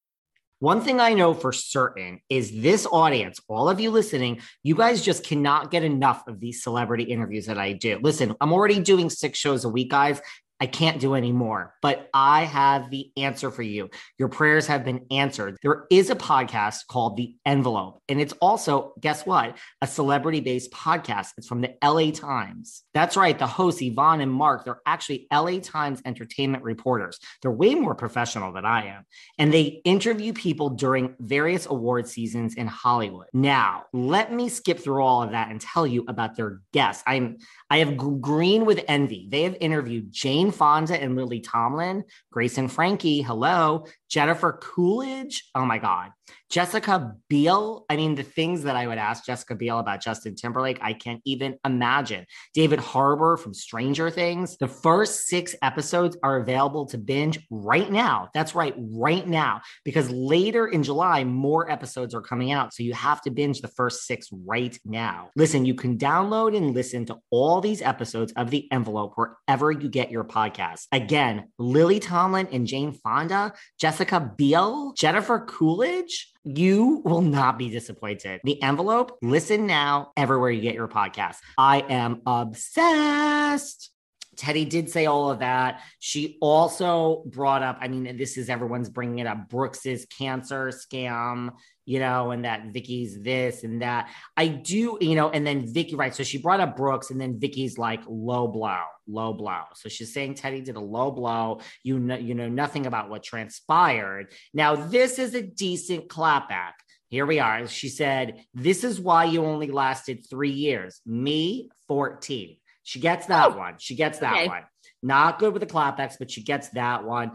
One 0.61 0.79
thing 0.79 0.99
I 0.99 1.15
know 1.15 1.33
for 1.33 1.51
certain 1.51 2.21
is 2.29 2.61
this 2.61 2.85
audience, 2.85 3.39
all 3.49 3.67
of 3.67 3.79
you 3.79 3.89
listening, 3.89 4.41
you 4.61 4.75
guys 4.75 5.01
just 5.01 5.25
cannot 5.25 5.71
get 5.71 5.83
enough 5.83 6.27
of 6.27 6.39
these 6.39 6.61
celebrity 6.61 7.05
interviews 7.05 7.47
that 7.47 7.57
I 7.57 7.73
do. 7.73 7.99
Listen, 8.03 8.35
I'm 8.39 8.53
already 8.53 8.79
doing 8.79 9.09
six 9.09 9.39
shows 9.39 9.65
a 9.65 9.69
week, 9.69 9.89
guys. 9.89 10.21
I 10.61 10.67
can't 10.67 11.01
do 11.01 11.15
any 11.15 11.31
more, 11.31 11.73
but 11.81 12.07
I 12.13 12.43
have 12.43 12.91
the 12.91 13.11
answer 13.17 13.49
for 13.49 13.63
you. 13.63 13.89
Your 14.19 14.29
prayers 14.29 14.67
have 14.67 14.85
been 14.85 15.07
answered. 15.09 15.57
There 15.63 15.85
is 15.89 16.11
a 16.11 16.15
podcast 16.15 16.85
called 16.87 17.17
The 17.17 17.35
Envelope, 17.47 18.03
and 18.07 18.21
it's 18.21 18.33
also, 18.33 18.93
guess 18.99 19.25
what? 19.25 19.57
A 19.81 19.87
celebrity 19.87 20.39
based 20.39 20.71
podcast. 20.71 21.29
It's 21.35 21.47
from 21.47 21.61
the 21.61 21.73
LA 21.83 22.11
Times. 22.11 22.83
That's 22.93 23.17
right. 23.17 23.37
The 23.37 23.47
hosts, 23.47 23.81
Yvonne 23.81 24.21
and 24.21 24.31
Mark, 24.31 24.63
they're 24.63 24.81
actually 24.85 25.25
LA 25.33 25.57
Times 25.61 25.99
entertainment 26.05 26.63
reporters. 26.63 27.19
They're 27.41 27.49
way 27.49 27.73
more 27.73 27.95
professional 27.95 28.53
than 28.53 28.65
I 28.65 28.85
am. 28.85 29.05
And 29.39 29.51
they 29.51 29.81
interview 29.83 30.31
people 30.31 30.69
during 30.69 31.15
various 31.19 31.65
award 31.65 32.07
seasons 32.07 32.53
in 32.53 32.67
Hollywood. 32.67 33.27
Now, 33.33 33.85
let 33.93 34.31
me 34.31 34.47
skip 34.47 34.77
through 34.77 35.01
all 35.01 35.23
of 35.23 35.31
that 35.31 35.49
and 35.49 35.59
tell 35.59 35.87
you 35.87 36.05
about 36.07 36.35
their 36.35 36.61
guests. 36.71 37.03
I'm 37.07 37.37
I 37.71 37.79
have 37.79 37.97
green 37.97 38.65
with 38.65 38.83
envy. 38.87 39.27
They 39.31 39.43
have 39.43 39.57
interviewed 39.59 40.11
Jane 40.51 40.57
Fonda 40.57 41.01
and 41.01 41.15
Lily 41.15 41.39
Tomlin, 41.39 42.03
Grace 42.29 42.57
and 42.57 42.69
Frankie, 42.69 43.21
hello, 43.21 43.85
Jennifer 44.09 44.59
Coolidge, 44.61 45.49
oh 45.55 45.65
my 45.65 45.77
God, 45.77 46.11
Jessica 46.51 47.15
Biel. 47.29 47.85
I 47.89 47.95
mean, 47.95 48.15
the 48.15 48.23
things 48.23 48.63
that 48.63 48.75
I 48.75 48.85
would 48.85 48.97
ask 48.97 49.25
Jessica 49.25 49.55
Biel 49.55 49.79
about 49.79 50.01
Justin 50.01 50.35
Timberlake, 50.35 50.79
I 50.81 50.91
can't 50.91 51.21
even 51.23 51.57
imagine. 51.65 52.25
David 52.53 52.79
Harbour 52.79 53.37
from 53.37 53.53
Stranger 53.53 54.09
Things. 54.09 54.57
The 54.57 54.67
first 54.67 55.27
six 55.27 55.55
episodes 55.61 56.17
are 56.21 56.37
available 56.37 56.85
to 56.87 56.97
binge 56.97 57.39
right 57.49 57.89
now. 57.89 58.27
That's 58.33 58.53
right, 58.53 58.75
right 58.77 59.25
now, 59.25 59.61
because 59.85 60.09
later 60.09 60.67
in 60.67 60.83
July, 60.83 61.23
more 61.23 61.71
episodes 61.71 62.13
are 62.13 62.21
coming 62.21 62.51
out. 62.51 62.73
So 62.73 62.83
you 62.83 62.93
have 62.93 63.21
to 63.21 63.31
binge 63.31 63.61
the 63.61 63.69
first 63.69 64.05
six 64.05 64.27
right 64.45 64.77
now. 64.83 65.29
Listen, 65.37 65.65
you 65.65 65.73
can 65.73 65.97
download 65.97 66.55
and 66.55 66.73
listen 66.73 67.05
to 67.05 67.17
all 67.29 67.61
these 67.61 67.81
episodes 67.81 68.33
of 68.33 68.49
The 68.49 68.69
Envelope 68.73 69.13
wherever 69.15 69.71
you 69.71 69.87
get 69.87 70.11
your 70.11 70.25
podcast. 70.25 70.87
Again, 70.91 71.45
Lily 71.57 72.01
Tomlin 72.01 72.49
and 72.51 72.67
Jane 72.67 72.91
Fonda, 72.91 73.53
Jessica 73.79 74.33
Biel, 74.37 74.91
Jennifer 74.97 75.39
Coolidge. 75.39 76.27
You 76.43 77.01
will 77.05 77.21
not 77.21 77.59
be 77.59 77.69
disappointed. 77.69 78.41
The 78.43 78.61
envelope, 78.63 79.17
listen 79.21 79.67
now 79.67 80.11
everywhere 80.17 80.49
you 80.49 80.61
get 80.61 80.73
your 80.73 80.87
podcast. 80.87 81.37
I 81.57 81.81
am 81.81 82.21
obsessed. 82.25 83.91
Teddi 84.35 84.67
did 84.67 84.89
say 84.89 85.05
all 85.05 85.29
of 85.29 85.39
that. 85.39 85.81
She 85.99 86.37
also 86.41 87.23
brought 87.27 87.61
up, 87.61 87.77
I 87.79 87.87
mean, 87.89 88.17
this 88.17 88.37
is 88.37 88.49
everyone's 88.49 88.89
bringing 88.89 89.19
it 89.19 89.27
up 89.27 89.49
Brooks's 89.49 90.05
cancer 90.05 90.69
scam, 90.69 91.51
you 91.85 91.99
know, 91.99 92.31
and 92.31 92.45
that 92.45 92.71
Vicki's 92.73 93.21
this 93.21 93.63
and 93.63 93.81
that. 93.81 94.09
I 94.37 94.47
do, 94.47 94.97
you 95.01 95.15
know, 95.15 95.29
and 95.29 95.45
then 95.45 95.71
Vicki, 95.73 95.95
right? 95.95 96.13
So 96.13 96.23
she 96.23 96.37
brought 96.37 96.59
up 96.59 96.77
Brooks, 96.77 97.11
and 97.11 97.19
then 97.19 97.39
Vicki's 97.39 97.77
like 97.77 98.01
low 98.07 98.47
blow, 98.47 98.81
low 99.07 99.33
blow. 99.33 99.61
So 99.75 99.89
she's 99.89 100.13
saying 100.13 100.35
Teddi 100.35 100.63
did 100.63 100.75
a 100.75 100.81
low 100.81 101.11
blow. 101.11 101.61
You 101.83 101.99
know, 101.99 102.17
you 102.17 102.35
know 102.35 102.49
nothing 102.49 102.85
about 102.85 103.09
what 103.09 103.23
transpired. 103.23 104.33
Now, 104.53 104.75
this 104.75 105.19
is 105.19 105.33
a 105.35 105.41
decent 105.41 106.07
clapback. 106.07 106.73
Here 107.09 107.25
we 107.25 107.39
are. 107.39 107.67
She 107.67 107.89
said, 107.89 108.45
This 108.53 108.83
is 108.83 108.99
why 108.99 109.25
you 109.25 109.43
only 109.43 109.67
lasted 109.67 110.25
three 110.29 110.51
years. 110.51 111.01
Me, 111.05 111.69
14. 111.87 112.57
She 112.83 112.99
gets 112.99 113.27
that 113.27 113.51
oh, 113.51 113.57
one. 113.57 113.75
She 113.79 113.95
gets 113.95 114.19
that 114.19 114.33
okay. 114.33 114.47
one. 114.47 114.63
Not 115.03 115.39
good 115.39 115.53
with 115.53 115.61
the 115.61 115.67
clapbacks, 115.67 116.15
but 116.17 116.31
she 116.31 116.43
gets 116.43 116.69
that 116.69 117.03
one. 117.03 117.31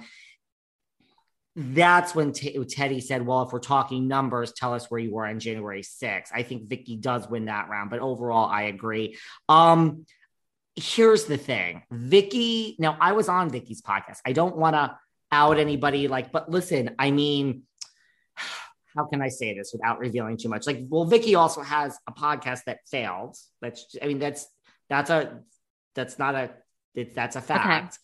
That's 1.59 2.14
when 2.14 2.33
T- 2.33 2.59
Teddi 2.59 3.03
said, 3.03 3.25
Well, 3.25 3.42
if 3.42 3.53
we're 3.53 3.61
talking 3.61 4.07
numbers, 4.07 4.53
tell 4.53 4.75
us 4.75 4.90
where 4.90 5.01
you 5.01 5.11
were 5.11 5.27
on 5.27 5.40
January 5.40 5.81
6th. 5.81 6.29
I 6.33 6.42
think 6.42 6.69
Vicki 6.69 6.97
does 6.97 7.29
win 7.29 7.47
that 7.47 7.71
round, 7.71 7.88
but 7.88 8.01
overall, 8.01 8.47
I 8.47 8.64
agree. 8.64 9.16
Um, 9.49 10.05
here's 10.75 11.25
the 11.25 11.38
thing 11.38 11.83
Vicki, 11.90 12.77
now 12.79 12.99
I 13.01 13.12
was 13.12 13.31
on 13.31 13.49
Vicki's 13.49 13.81
podcast. 13.81 14.19
I 14.27 14.33
don't 14.33 14.57
want 14.57 14.77
to 14.77 14.99
out 15.33 15.59
anybody, 15.59 16.09
like, 16.09 16.31
but 16.31 16.51
listen, 16.51 16.95
I 16.99 17.11
mean, 17.11 17.62
how 18.95 19.07
can 19.07 19.23
I 19.23 19.29
say 19.29 19.55
this 19.55 19.73
without 19.73 19.99
revealing 19.99 20.37
too 20.37 20.51
much? 20.51 20.66
Like, 20.66 20.85
well, 20.88 21.07
Vicki 21.07 21.35
also 21.37 21.62
has 21.62 21.99
a 22.07 22.12
podcast 22.12 22.64
that 22.66 22.81
failed. 22.90 23.35
That's, 23.62 23.97
I 24.03 24.07
mean, 24.07 24.19
that's 24.19 24.47
that's 24.88 25.11
a 25.11 25.40
that's 25.95 26.19
not 26.19 26.35
a 26.35 26.51
it, 26.95 27.14
that's 27.14 27.37
a 27.37 27.40
fact. 27.40 27.95
Okay. 27.95 28.03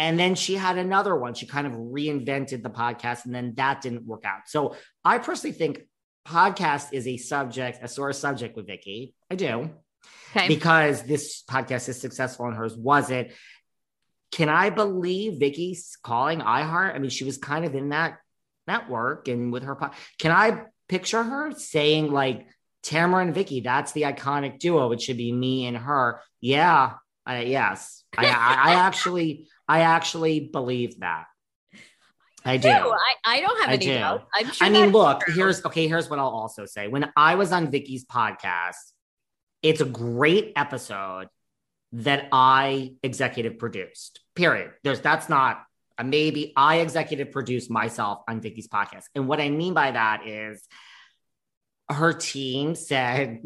And 0.00 0.18
then 0.18 0.34
she 0.34 0.54
had 0.54 0.78
another 0.78 1.14
one. 1.14 1.34
She 1.34 1.44
kind 1.44 1.66
of 1.66 1.74
reinvented 1.74 2.62
the 2.62 2.70
podcast, 2.70 3.26
and 3.26 3.34
then 3.34 3.52
that 3.56 3.82
didn't 3.82 4.06
work 4.06 4.24
out. 4.24 4.40
So 4.46 4.74
I 5.04 5.18
personally 5.18 5.52
think 5.52 5.82
podcast 6.26 6.94
is 6.94 7.06
a 7.06 7.18
subject, 7.18 7.80
a 7.82 7.86
sore 7.86 8.14
subject 8.14 8.56
with 8.56 8.66
Vicki. 8.66 9.14
I 9.30 9.34
do. 9.34 9.68
Okay. 10.34 10.48
Because 10.48 11.02
this 11.02 11.42
podcast 11.42 11.86
is 11.90 12.00
successful 12.00 12.46
and 12.46 12.56
hers 12.56 12.74
wasn't. 12.74 13.32
Can 14.32 14.48
I 14.48 14.70
believe 14.70 15.38
Vicki's 15.38 15.98
calling 16.02 16.38
iHeart? 16.40 16.94
I 16.94 16.98
mean, 16.98 17.10
she 17.10 17.24
was 17.24 17.36
kind 17.36 17.66
of 17.66 17.74
in 17.74 17.90
that 17.90 18.20
network 18.66 19.28
and 19.28 19.52
with 19.52 19.64
her. 19.64 19.76
Po- 19.76 19.90
Can 20.18 20.30
I 20.30 20.62
picture 20.88 21.22
her 21.22 21.52
saying 21.52 22.10
like, 22.10 22.46
Tamra 22.82 23.20
and 23.20 23.34
Vicki, 23.34 23.60
that's 23.60 23.92
the 23.92 24.02
iconic 24.02 24.60
duo. 24.60 24.92
It 24.92 25.02
should 25.02 25.18
be 25.18 25.30
me 25.30 25.66
and 25.66 25.76
her. 25.76 26.22
Yeah. 26.40 26.94
I, 27.26 27.42
yes. 27.42 28.02
I, 28.16 28.26
I, 28.26 28.30
I 28.30 28.74
actually, 28.86 29.48
I 29.70 29.82
actually 29.82 30.40
believe 30.40 30.98
that. 30.98 31.26
I 32.44 32.56
do. 32.56 32.68
I, 32.68 33.14
I 33.24 33.40
don't 33.40 33.60
have 33.60 33.68
I 33.68 33.74
any 33.74 33.86
do. 33.86 33.94
doubt. 33.94 34.26
I'm 34.34 34.50
sure 34.50 34.66
I 34.66 34.70
mean, 34.70 34.90
look, 34.90 35.20
true. 35.20 35.34
here's 35.34 35.64
okay. 35.64 35.86
Here's 35.86 36.10
what 36.10 36.18
I'll 36.18 36.26
also 36.26 36.64
say. 36.66 36.88
When 36.88 37.12
I 37.16 37.36
was 37.36 37.52
on 37.52 37.70
Vicki's 37.70 38.04
podcast, 38.04 38.82
it's 39.62 39.80
a 39.80 39.84
great 39.84 40.54
episode 40.56 41.28
that 41.92 42.28
I 42.32 42.94
executive 43.04 43.60
produced. 43.60 44.18
Period. 44.34 44.72
There's 44.82 45.00
that's 45.00 45.28
not 45.28 45.62
a 45.98 46.02
maybe. 46.02 46.52
I 46.56 46.78
executive 46.78 47.30
produced 47.30 47.70
myself 47.70 48.22
on 48.26 48.40
Vicki's 48.40 48.66
podcast, 48.66 49.04
and 49.14 49.28
what 49.28 49.40
I 49.40 49.50
mean 49.50 49.72
by 49.72 49.92
that 49.92 50.26
is 50.26 50.66
her 51.88 52.12
team 52.12 52.74
said, 52.74 53.38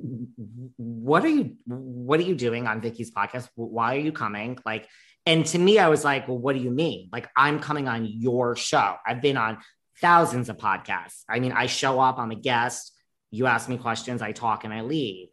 "What 0.79 1.23
are 1.23 1.29
you? 1.29 1.57
What 1.67 2.19
are 2.19 2.25
you 2.25 2.35
doing 2.35 2.67
on 2.67 2.81
vicki's 2.81 3.11
podcast? 3.11 3.49
Why 3.57 3.97
are 3.97 4.01
you 4.01 4.13
coming?" 4.13 4.59
Like, 4.65 4.89
and 5.27 5.47
to 5.47 5.59
me, 5.59 5.79
I 5.79 5.89
was 5.89 6.05
like, 6.05 6.29
"Well, 6.29 6.39
what 6.39 6.55
do 6.55 6.63
you 6.63 6.71
mean? 6.71 7.09
Like, 7.13 7.29
I'm 7.37 7.61
coming 7.61 7.89
on 7.89 8.07
your 8.07 8.57
show. 8.57 8.97
I've 9.07 9.23
been 9.23 9.37
on 9.37 9.59
thousands 10.01 10.49
of 10.49 10.57
podcasts. 10.57 11.23
I 11.29 11.41
mean, 11.41 11.53
I 11.53 11.67
show 11.67 12.01
up, 12.01 12.19
I'm 12.19 12.31
a 12.31 12.37
guest. 12.37 12.93
You 13.31 13.47
ask 13.47 13.69
me 13.69 13.79
questions, 13.79 14.23
I 14.23 14.33
talk, 14.33 14.65
and 14.65 14.73
I 14.73 14.83
leave." 14.83 15.29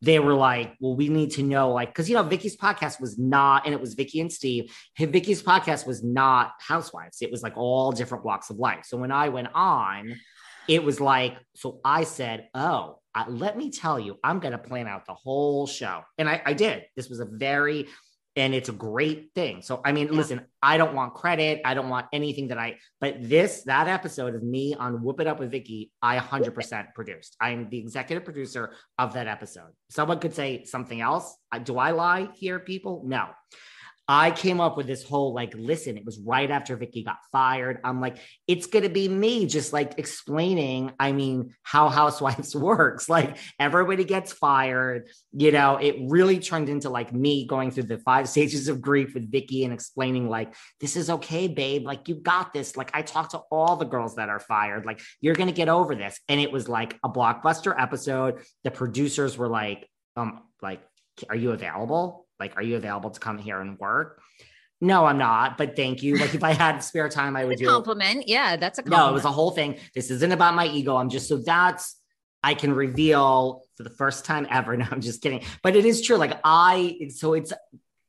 They 0.00 0.18
were 0.18 0.34
like, 0.34 0.74
"Well, 0.80 0.96
we 0.96 1.08
need 1.08 1.32
to 1.32 1.42
know, 1.42 1.72
like, 1.72 1.88
because 1.88 2.08
you 2.08 2.16
know, 2.16 2.22
Vicki's 2.22 2.56
podcast 2.56 3.00
was 3.00 3.18
not, 3.18 3.66
and 3.66 3.74
it 3.74 3.80
was 3.80 3.94
Vicki 3.94 4.20
and 4.20 4.32
Steve. 4.32 4.74
Vicki's 4.98 5.42
podcast 5.42 5.86
was 5.86 6.02
not 6.02 6.52
Housewives. 6.60 7.22
It 7.22 7.30
was 7.30 7.42
like 7.42 7.56
all 7.56 7.92
different 7.92 8.24
walks 8.24 8.50
of 8.50 8.58
life. 8.58 8.84
So 8.84 8.96
when 8.96 9.12
I 9.12 9.28
went 9.28 9.48
on." 9.54 10.14
it 10.68 10.82
was 10.82 11.00
like, 11.00 11.36
so 11.54 11.80
I 11.84 12.04
said, 12.04 12.48
oh, 12.54 12.98
uh, 13.14 13.24
let 13.28 13.56
me 13.56 13.70
tell 13.70 13.98
you, 13.98 14.18
I'm 14.22 14.38
going 14.38 14.52
to 14.52 14.58
plan 14.58 14.86
out 14.86 15.06
the 15.06 15.14
whole 15.14 15.66
show. 15.66 16.02
And 16.18 16.28
I, 16.28 16.40
I, 16.44 16.52
did. 16.54 16.84
This 16.96 17.08
was 17.08 17.20
a 17.20 17.26
very, 17.26 17.88
and 18.36 18.54
it's 18.54 18.68
a 18.68 18.72
great 18.72 19.30
thing. 19.34 19.62
So, 19.62 19.80
I 19.84 19.92
mean, 19.92 20.08
yeah. 20.08 20.12
listen, 20.12 20.46
I 20.62 20.76
don't 20.78 20.94
want 20.94 21.14
credit. 21.14 21.60
I 21.64 21.74
don't 21.74 21.88
want 21.88 22.06
anything 22.12 22.48
that 22.48 22.58
I, 22.58 22.78
but 23.00 23.16
this, 23.20 23.62
that 23.64 23.88
episode 23.88 24.34
of 24.34 24.42
me 24.42 24.74
on 24.74 25.02
Whoop 25.02 25.20
It 25.20 25.26
Up 25.26 25.38
with 25.38 25.50
Vicki, 25.50 25.90
I 26.00 26.18
100% 26.18 26.94
produced. 26.94 27.36
I'm 27.40 27.68
the 27.68 27.78
executive 27.78 28.24
producer 28.24 28.74
of 28.98 29.14
that 29.14 29.26
episode. 29.26 29.70
Someone 29.90 30.18
could 30.18 30.34
say 30.34 30.64
something 30.64 31.00
else. 31.00 31.36
Do 31.64 31.78
I 31.78 31.90
lie 31.90 32.28
here, 32.34 32.58
people? 32.58 33.02
No. 33.04 33.28
I 34.08 34.32
came 34.32 34.60
up 34.60 34.76
with 34.76 34.86
this 34.86 35.04
whole 35.04 35.32
like, 35.32 35.54
listen, 35.56 35.96
it 35.96 36.04
was 36.04 36.18
right 36.18 36.50
after 36.50 36.76
Vicki 36.76 37.04
got 37.04 37.18
fired. 37.30 37.78
I'm 37.84 38.00
like, 38.00 38.18
it's 38.48 38.66
gonna 38.66 38.88
be 38.88 39.08
me 39.08 39.46
just 39.46 39.72
like 39.72 39.98
explaining, 39.98 40.92
I 40.98 41.12
mean, 41.12 41.54
how 41.62 41.88
housewives 41.88 42.54
works. 42.56 43.08
Like 43.08 43.36
everybody 43.60 44.04
gets 44.04 44.32
fired, 44.32 45.08
you 45.32 45.52
know, 45.52 45.76
it 45.76 45.96
really 46.08 46.40
turned 46.40 46.68
into 46.68 46.90
like 46.90 47.12
me 47.12 47.46
going 47.46 47.70
through 47.70 47.84
the 47.84 47.98
five 47.98 48.28
stages 48.32 48.68
of 48.68 48.80
grief 48.80 49.14
with 49.14 49.30
Vicki 49.30 49.64
and 49.64 49.72
explaining, 49.72 50.28
like, 50.28 50.54
this 50.80 50.96
is 50.96 51.08
okay, 51.08 51.46
babe. 51.46 51.84
Like, 51.84 52.08
you 52.08 52.16
got 52.16 52.52
this. 52.52 52.76
Like, 52.76 52.90
I 52.94 53.02
talked 53.02 53.32
to 53.32 53.42
all 53.50 53.76
the 53.76 53.84
girls 53.84 54.16
that 54.16 54.28
are 54.28 54.40
fired. 54.40 54.84
Like, 54.84 55.00
you're 55.20 55.34
gonna 55.34 55.52
get 55.52 55.68
over 55.68 55.94
this. 55.94 56.18
And 56.28 56.40
it 56.40 56.50
was 56.50 56.68
like 56.68 56.98
a 57.04 57.08
blockbuster 57.08 57.74
episode. 57.80 58.42
The 58.64 58.70
producers 58.70 59.38
were 59.38 59.48
like, 59.48 59.88
um, 60.16 60.42
like, 60.60 60.82
are 61.28 61.36
you 61.36 61.52
available? 61.52 62.26
Like, 62.42 62.56
are 62.56 62.62
you 62.62 62.74
available 62.74 63.10
to 63.10 63.20
come 63.20 63.38
here 63.38 63.60
and 63.60 63.78
work? 63.78 64.20
No, 64.80 65.06
I'm 65.06 65.18
not, 65.18 65.56
but 65.58 65.76
thank 65.76 66.02
you. 66.02 66.16
Like, 66.16 66.34
if 66.34 66.42
I 66.42 66.52
had 66.54 66.80
spare 66.80 67.08
time, 67.08 67.36
I 67.36 67.44
would 67.44 67.58
do 67.58 67.66
compliment. 67.66 68.26
Yeah, 68.26 68.56
that's 68.56 68.80
a 68.80 68.82
compliment. 68.82 69.06
No, 69.06 69.10
it 69.10 69.14
was 69.14 69.24
a 69.24 69.30
whole 69.30 69.52
thing. 69.52 69.78
This 69.94 70.10
isn't 70.10 70.32
about 70.32 70.56
my 70.56 70.66
ego. 70.66 70.96
I'm 70.96 71.08
just 71.08 71.28
so 71.28 71.36
that's 71.36 72.02
I 72.42 72.54
can 72.54 72.74
reveal 72.74 73.62
for 73.76 73.84
the 73.84 73.90
first 73.90 74.24
time 74.24 74.48
ever. 74.50 74.76
No, 74.82 74.86
I'm 74.90 75.00
just 75.00 75.22
kidding. 75.22 75.42
But 75.62 75.76
it 75.76 75.84
is 75.84 76.02
true. 76.02 76.16
Like, 76.16 76.40
I, 76.42 77.10
so 77.14 77.34
it's, 77.34 77.52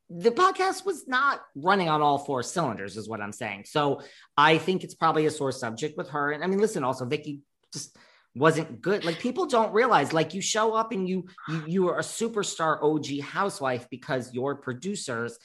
the 0.09 0.31
podcast 0.31 0.83
was 0.83 1.07
not 1.07 1.41
running 1.55 1.89
on 1.89 2.01
all 2.01 2.17
four 2.17 2.41
cylinders, 2.41 2.97
is 2.97 3.07
what 3.07 3.21
I'm 3.21 3.31
saying. 3.31 3.65
So 3.65 4.01
I 4.35 4.57
think 4.57 4.83
it's 4.83 4.95
probably 4.95 5.27
a 5.27 5.31
sore 5.31 5.51
subject 5.51 5.95
with 5.95 6.09
her. 6.09 6.31
And 6.31 6.43
I 6.43 6.47
mean, 6.47 6.59
listen, 6.59 6.83
also, 6.83 7.05
Vicki 7.05 7.41
just, 7.71 7.95
wasn't 8.35 8.81
good. 8.81 9.05
Like 9.05 9.19
people 9.19 9.45
don't 9.45 9.73
realize, 9.73 10.11
like 10.13 10.33
you 10.33 10.41
show 10.41 10.73
up 10.73 10.91
and 10.91 11.07
you 11.07 11.25
you 11.47 11.63
you 11.67 11.89
are 11.89 11.99
a 11.99 12.03
superstar 12.03 12.81
OG 12.81 13.21
housewife 13.23 13.87
because 13.89 14.33
your 14.33 14.55
producers 14.55 15.37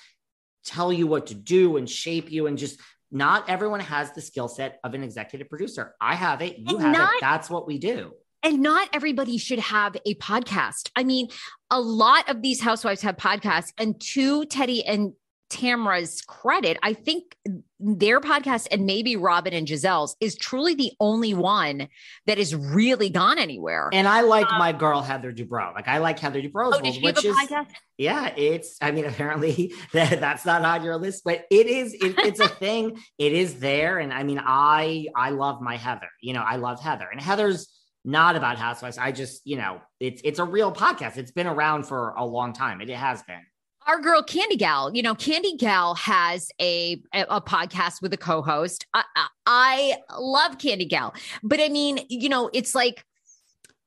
tell 0.64 0.92
you 0.92 1.06
what 1.06 1.26
to 1.28 1.34
do 1.34 1.76
and 1.76 1.88
shape 1.88 2.30
you 2.30 2.46
and 2.46 2.58
just 2.58 2.80
not 3.10 3.48
everyone 3.48 3.80
has 3.80 4.12
the 4.12 4.20
skill 4.20 4.48
set 4.48 4.78
of 4.84 4.94
an 4.94 5.02
executive 5.02 5.48
producer. 5.48 5.94
I 6.00 6.14
have 6.14 6.42
it, 6.42 6.58
you 6.58 6.76
And 6.76 6.80
have 6.82 6.92
not- 6.92 7.14
it. 7.14 7.20
That's 7.20 7.48
what 7.50 7.66
we 7.66 7.78
do. 7.78 8.12
and 8.42 8.60
not 8.60 8.88
everybody 8.92 9.36
should 9.38 9.58
have 9.58 9.96
a 10.06 10.14
podcast. 10.16 10.90
I 10.94 11.02
mean, 11.04 11.28
a 11.70 11.80
lot 11.80 12.28
of 12.28 12.40
these 12.42 12.60
housewives 12.60 13.02
have 13.02 13.16
podcasts, 13.16 13.72
and 13.78 13.98
to 14.12 14.42
Teddi 14.44 14.82
and 14.86 15.12
Tamra's 15.50 16.20
credit, 16.22 16.78
I 16.82 16.92
think 16.92 17.36
their 17.80 18.20
podcast 18.20 18.68
and 18.70 18.84
maybe 18.84 19.16
Robyn 19.16 19.54
and 19.54 19.66
Gizelle's 19.66 20.16
is 20.20 20.36
truly 20.36 20.74
the 20.74 20.92
only 21.00 21.32
one 21.32 21.88
that 22.26 22.38
has 22.38 22.54
really 22.54 23.08
gone 23.08 23.38
anywhere. 23.38 23.88
And 23.92 24.06
I 24.06 24.22
like 24.22 24.50
um, 24.50 24.58
my 24.58 24.72
girl 24.72 25.00
Heather 25.00 25.32
Dubrow. 25.32 25.74
Like 25.74 25.88
I 25.88 25.98
like 25.98 26.18
Heather 26.18 26.42
Dubrow's 26.42 26.74
oh, 26.76 26.80
did 26.80 26.84
rules, 26.84 26.94
she 26.96 27.06
have 27.06 27.16
which 27.16 27.24
is 27.24 27.36
podcast? 27.36 27.68
yeah, 27.96 28.34
it's. 28.36 28.76
I 28.82 28.90
mean, 28.90 29.04
apparently 29.04 29.72
that, 29.92 30.20
that's 30.20 30.44
not 30.44 30.64
on 30.64 30.84
your 30.84 30.96
list, 30.96 31.22
but 31.24 31.46
it 31.50 31.66
is. 31.66 31.94
It, 31.94 32.14
it's 32.18 32.40
a 32.40 32.48
thing. 32.60 32.98
It 33.16 33.32
is 33.32 33.58
there, 33.60 33.98
and 33.98 34.12
I 34.12 34.24
mean, 34.24 34.40
I 34.44 35.06
I 35.16 35.30
love 35.30 35.60
my 35.62 35.76
Heather. 35.76 36.10
You 36.20 36.34
know, 36.34 36.42
I 36.42 36.56
love 36.56 36.80
Heather, 36.80 37.08
and 37.10 37.20
Heather's 37.20 37.68
not 38.04 38.36
about 38.36 38.56
housewives. 38.56 38.96
I 38.96 39.12
just, 39.12 39.46
you 39.46 39.56
know, 39.56 39.80
it's 40.00 40.20
it's 40.24 40.38
a 40.38 40.44
real 40.44 40.72
podcast. 40.72 41.16
It's 41.16 41.30
been 41.30 41.46
around 41.46 41.84
for 41.84 42.14
a 42.16 42.24
long 42.24 42.52
time. 42.52 42.80
It, 42.80 42.90
it 42.90 42.96
has 42.96 43.22
been. 43.22 43.42
Our 43.88 44.02
girl 44.02 44.22
Candy 44.22 44.56
Gal, 44.56 44.94
you 44.94 45.02
know, 45.02 45.14
Candy 45.14 45.56
Gal 45.56 45.94
has 45.94 46.50
a 46.60 47.00
a, 47.14 47.40
podcast 47.40 48.02
with 48.02 48.12
a 48.12 48.18
co-host. 48.18 48.86
I, 48.92 49.02
I 49.46 49.96
love 50.18 50.58
Candy 50.58 50.84
Gal, 50.84 51.14
but 51.42 51.58
I 51.58 51.70
mean, 51.70 52.00
you 52.10 52.28
know, 52.28 52.50
it's 52.52 52.74
like 52.74 53.02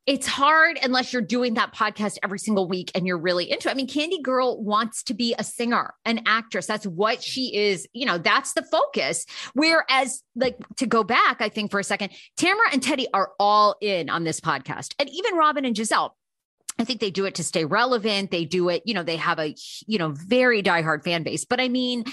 it's 0.07 0.25
hard 0.25 0.79
unless 0.81 1.13
you're 1.13 1.21
doing 1.21 1.53
that 1.53 1.75
podcast 1.75 2.17
every 2.23 2.39
single 2.39 2.67
week 2.67 2.89
and 2.95 3.05
you're 3.05 3.19
really 3.19 3.51
into 3.51 3.67
it. 3.67 3.71
I 3.71 3.75
mean, 3.75 3.87
Candy 3.87 4.19
Girl 4.19 4.59
wants 4.59 5.03
to 5.03 5.13
be 5.13 5.35
a 5.37 5.43
singer, 5.43 5.93
an 6.05 6.21
actress. 6.25 6.65
That's 6.65 6.87
what 6.87 7.21
she 7.21 7.55
is, 7.55 7.87
you 7.93 8.07
know, 8.07 8.17
that's 8.17 8.53
the 8.53 8.63
focus. 8.63 9.27
Whereas, 9.53 10.23
like, 10.35 10.57
to 10.77 10.87
go 10.87 11.03
back, 11.03 11.37
I 11.39 11.49
think 11.49 11.69
for 11.69 11.79
a 11.79 11.83
second, 11.83 12.11
Tamra 12.39 12.73
and 12.73 12.81
Teddi 12.81 13.05
are 13.13 13.33
all 13.39 13.75
in 13.79 14.09
on 14.09 14.23
this 14.23 14.39
podcast. 14.39 14.95
And 14.97 15.07
even 15.09 15.35
Robyn 15.35 15.65
and 15.65 15.75
Gizelle, 15.75 16.11
I 16.81 16.83
think 16.83 16.99
they 16.99 17.11
do 17.11 17.25
it 17.25 17.35
to 17.35 17.43
stay 17.43 17.63
relevant. 17.63 18.31
They 18.31 18.43
do 18.43 18.69
it, 18.69 18.81
you 18.85 18.93
know, 18.93 19.03
they 19.03 19.17
have 19.17 19.39
a, 19.39 19.55
you 19.85 19.99
know, 19.99 20.09
very 20.09 20.63
diehard 20.63 21.03
fan 21.03 21.23
base. 21.23 21.45
But 21.45 21.61
I 21.61 21.69
mean, 21.69 22.05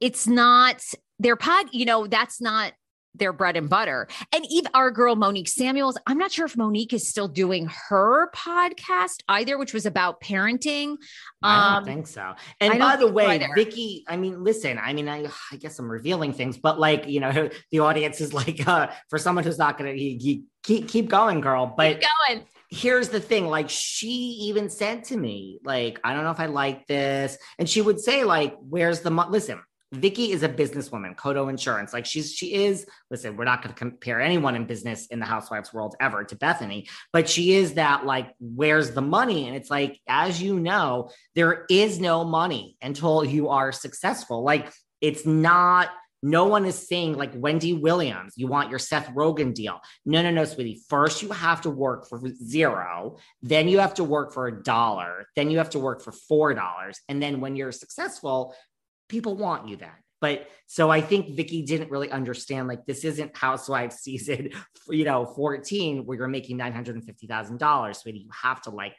it's 0.00 0.26
not 0.26 0.80
their 1.18 1.34
pod, 1.36 1.66
you 1.72 1.84
know, 1.84 2.06
that's 2.06 2.40
not 2.40 2.72
their 3.14 3.32
bread 3.32 3.56
and 3.56 3.68
butter. 3.68 4.06
And 4.32 4.46
even 4.48 4.70
our 4.74 4.92
girl 4.92 5.16
Monique 5.16 5.48
Samuels, 5.48 5.98
I'm 6.06 6.18
not 6.18 6.30
sure 6.30 6.46
if 6.46 6.56
Monique 6.56 6.92
is 6.92 7.08
still 7.08 7.26
doing 7.26 7.68
her 7.88 8.30
podcast 8.30 9.22
either, 9.28 9.58
which 9.58 9.74
was 9.74 9.86
about 9.86 10.20
parenting. 10.20 10.96
I 11.42 11.70
don't 11.70 11.78
Um, 11.78 11.84
think 11.84 12.06
so. 12.06 12.34
And 12.60 12.78
by 12.78 12.94
the 12.94 13.10
way, 13.10 13.26
either. 13.26 13.48
Vicki, 13.56 14.04
I 14.06 14.16
mean, 14.16 14.44
listen, 14.44 14.78
I 14.78 14.92
mean, 14.92 15.08
I, 15.08 15.26
I 15.50 15.56
guess 15.56 15.78
I'm 15.80 15.90
revealing 15.90 16.32
things, 16.32 16.56
but 16.56 16.78
like, 16.78 17.08
you 17.08 17.18
know, 17.18 17.50
the 17.72 17.80
audience 17.80 18.20
is 18.20 18.32
like, 18.32 18.66
uh, 18.68 18.88
for 19.10 19.18
someone 19.18 19.42
who's 19.42 19.58
not 19.58 19.76
going 19.76 19.96
to 19.96 20.14
keep, 20.18 20.46
keep 20.88 21.08
going, 21.08 21.40
girl. 21.40 21.74
But 21.76 22.00
Keep 22.00 22.08
going. 22.28 22.46
Here's 22.70 23.08
the 23.08 23.20
thing 23.20 23.46
like 23.46 23.70
she 23.70 24.08
even 24.08 24.68
said 24.68 25.04
to 25.04 25.16
me 25.16 25.58
like 25.64 25.98
i 26.04 26.12
don't 26.12 26.24
know 26.24 26.30
if 26.30 26.40
i 26.40 26.44
like 26.44 26.86
this 26.86 27.38
and 27.58 27.66
she 27.66 27.80
would 27.80 27.98
say 27.98 28.24
like 28.24 28.56
where's 28.60 29.00
the 29.00 29.10
mo-? 29.10 29.28
listen 29.30 29.58
Vicki 29.92 30.32
is 30.32 30.42
a 30.42 30.48
businesswoman, 30.48 31.16
Coto 31.16 31.48
Insurance. 31.48 31.92
Like 31.92 32.04
she's 32.04 32.34
she 32.34 32.54
is. 32.54 32.86
Listen, 33.10 33.36
we're 33.36 33.44
not 33.44 33.62
going 33.62 33.74
to 33.74 33.78
compare 33.78 34.20
anyone 34.20 34.54
in 34.54 34.66
business 34.66 35.06
in 35.06 35.18
the 35.18 35.24
housewives 35.24 35.72
world 35.72 35.96
ever 35.98 36.24
to 36.24 36.36
Bethenny, 36.36 36.88
but 37.12 37.28
she 37.28 37.54
is 37.54 37.74
that 37.74 38.04
like, 38.04 38.34
where's 38.38 38.90
the 38.90 39.00
money? 39.00 39.46
And 39.46 39.56
it's 39.56 39.70
like, 39.70 39.98
as 40.06 40.42
you 40.42 40.60
know, 40.60 41.10
there 41.34 41.64
is 41.70 42.00
no 42.00 42.24
money 42.24 42.76
until 42.82 43.24
you 43.24 43.48
are 43.48 43.72
successful. 43.72 44.42
Like 44.42 44.70
it's 45.00 45.24
not. 45.24 45.88
No 46.22 46.46
one 46.46 46.64
is 46.66 46.88
saying 46.88 47.16
like 47.16 47.30
Wendy 47.34 47.72
Williams, 47.72 48.34
you 48.36 48.48
want 48.48 48.70
your 48.70 48.78
Seth 48.78 49.08
Rogen 49.14 49.54
deal. 49.54 49.80
No, 50.04 50.20
no, 50.22 50.30
no, 50.30 50.44
sweetie. 50.44 50.80
First, 50.88 51.22
you 51.22 51.30
have 51.30 51.60
to 51.62 51.70
work 51.70 52.08
for 52.08 52.20
zero. 52.34 53.18
Then 53.42 53.68
you 53.68 53.78
have 53.78 53.94
to 53.94 54.04
work 54.04 54.32
for 54.32 54.48
a 54.48 54.62
dollar. 54.62 55.26
Then 55.36 55.50
you 55.50 55.58
have 55.58 55.70
to 55.70 55.78
work 55.78 56.02
for 56.02 56.12
four 56.12 56.54
dollars. 56.54 57.00
And 57.08 57.22
then 57.22 57.40
when 57.40 57.54
you're 57.54 57.72
successful, 57.72 58.54
people 59.08 59.36
want 59.36 59.68
you 59.68 59.76
then. 59.76 59.90
But 60.20 60.48
so 60.66 60.90
I 60.90 61.00
think 61.00 61.36
Vicki 61.36 61.62
didn't 61.62 61.90
really 61.92 62.10
understand 62.10 62.66
like 62.66 62.84
this 62.86 63.04
isn't 63.04 63.36
Housewives 63.36 63.96
season, 63.96 64.50
you 64.88 65.04
know, 65.04 65.24
14 65.24 66.04
where 66.04 66.18
you're 66.18 66.26
making 66.28 66.58
$950,000, 66.58 67.96
sweetie. 67.96 68.18
You 68.18 68.30
have 68.42 68.60
to 68.62 68.70
like 68.70 68.96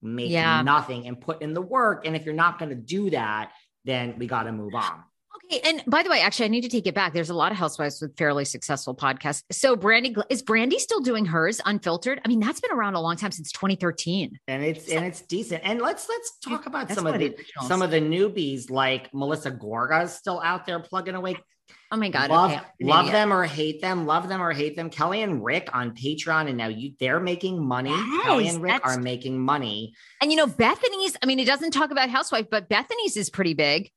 make 0.00 0.30
Yeah. 0.30 0.62
nothing 0.62 1.08
and 1.08 1.20
put 1.20 1.42
in 1.42 1.54
the 1.54 1.60
work. 1.60 2.06
And 2.06 2.14
if 2.14 2.24
you're 2.24 2.34
not 2.34 2.58
going 2.58 2.68
to 2.70 2.76
do 2.76 3.10
that, 3.10 3.50
then 3.84 4.14
we 4.18 4.26
got 4.26 4.44
to 4.44 4.52
move 4.52 4.74
on. 4.74 5.02
Okay. 5.36 5.60
And 5.64 5.82
by 5.86 6.02
the 6.02 6.10
way, 6.10 6.20
actually, 6.20 6.46
I 6.46 6.48
need 6.48 6.62
to 6.62 6.68
take 6.68 6.86
it 6.86 6.94
back. 6.94 7.12
There's 7.12 7.30
a 7.30 7.34
lot 7.34 7.52
of 7.52 7.58
housewives 7.58 8.00
with 8.00 8.16
fairly 8.16 8.44
successful 8.44 8.94
podcasts. 8.94 9.42
So 9.52 9.76
Brandi, 9.76 10.20
is 10.28 10.42
Brandi 10.42 10.78
still 10.78 11.00
doing 11.00 11.24
hers 11.24 11.60
unfiltered? 11.64 12.20
I 12.24 12.28
mean, 12.28 12.40
that's 12.40 12.60
been 12.60 12.72
around 12.72 12.94
a 12.94 13.00
long 13.00 13.16
time 13.16 13.30
since 13.32 13.52
2013. 13.52 14.38
And 14.48 14.64
it's 14.64 14.88
and 14.88 15.04
it's 15.04 15.20
decent. 15.22 15.62
And 15.64 15.80
let's 15.80 16.08
let's 16.08 16.38
talk 16.38 16.66
about 16.66 16.90
some 16.90 17.06
of 17.06 17.14
the 17.18 17.26
originals. 17.26 17.68
some 17.68 17.82
of 17.82 17.90
the 17.90 18.00
newbies 18.00 18.70
like 18.70 19.12
Melissa 19.14 19.50
Gorga 19.50 20.04
is 20.04 20.12
still 20.12 20.40
out 20.40 20.66
there 20.66 20.80
plugging 20.80 21.14
away 21.14 21.36
Oh 21.92 21.96
my 21.96 22.08
God. 22.08 22.30
love, 22.30 22.52
okay, 22.52 22.60
love 22.82 23.06
idiot. 23.06 23.12
them 23.12 23.32
or 23.32 23.44
hate 23.44 23.80
them, 23.80 24.06
love 24.06 24.28
them 24.28 24.40
or 24.40 24.52
hate 24.52 24.76
them. 24.76 24.90
Kelly 24.90 25.22
and 25.22 25.44
Rick 25.44 25.70
on 25.72 25.94
Patreon, 25.94 26.48
and 26.48 26.56
now 26.56 26.68
you 26.68 26.92
they're 27.00 27.20
making 27.20 27.64
money. 27.64 27.94
Kelly 28.22 28.48
and 28.48 28.62
Rick 28.62 28.82
are 28.84 28.98
making 28.98 29.40
money. 29.40 29.94
And 30.20 30.30
you 30.30 30.36
know, 30.36 30.46
Bethenny's, 30.46 31.16
I 31.22 31.26
mean, 31.26 31.40
it 31.40 31.46
doesn't 31.46 31.72
talk 31.72 31.90
about 31.90 32.08
housewife, 32.08 32.46
but 32.48 32.68
Bethenny's 32.68 33.16
is 33.16 33.28
pretty 33.28 33.54
big. 33.54 33.90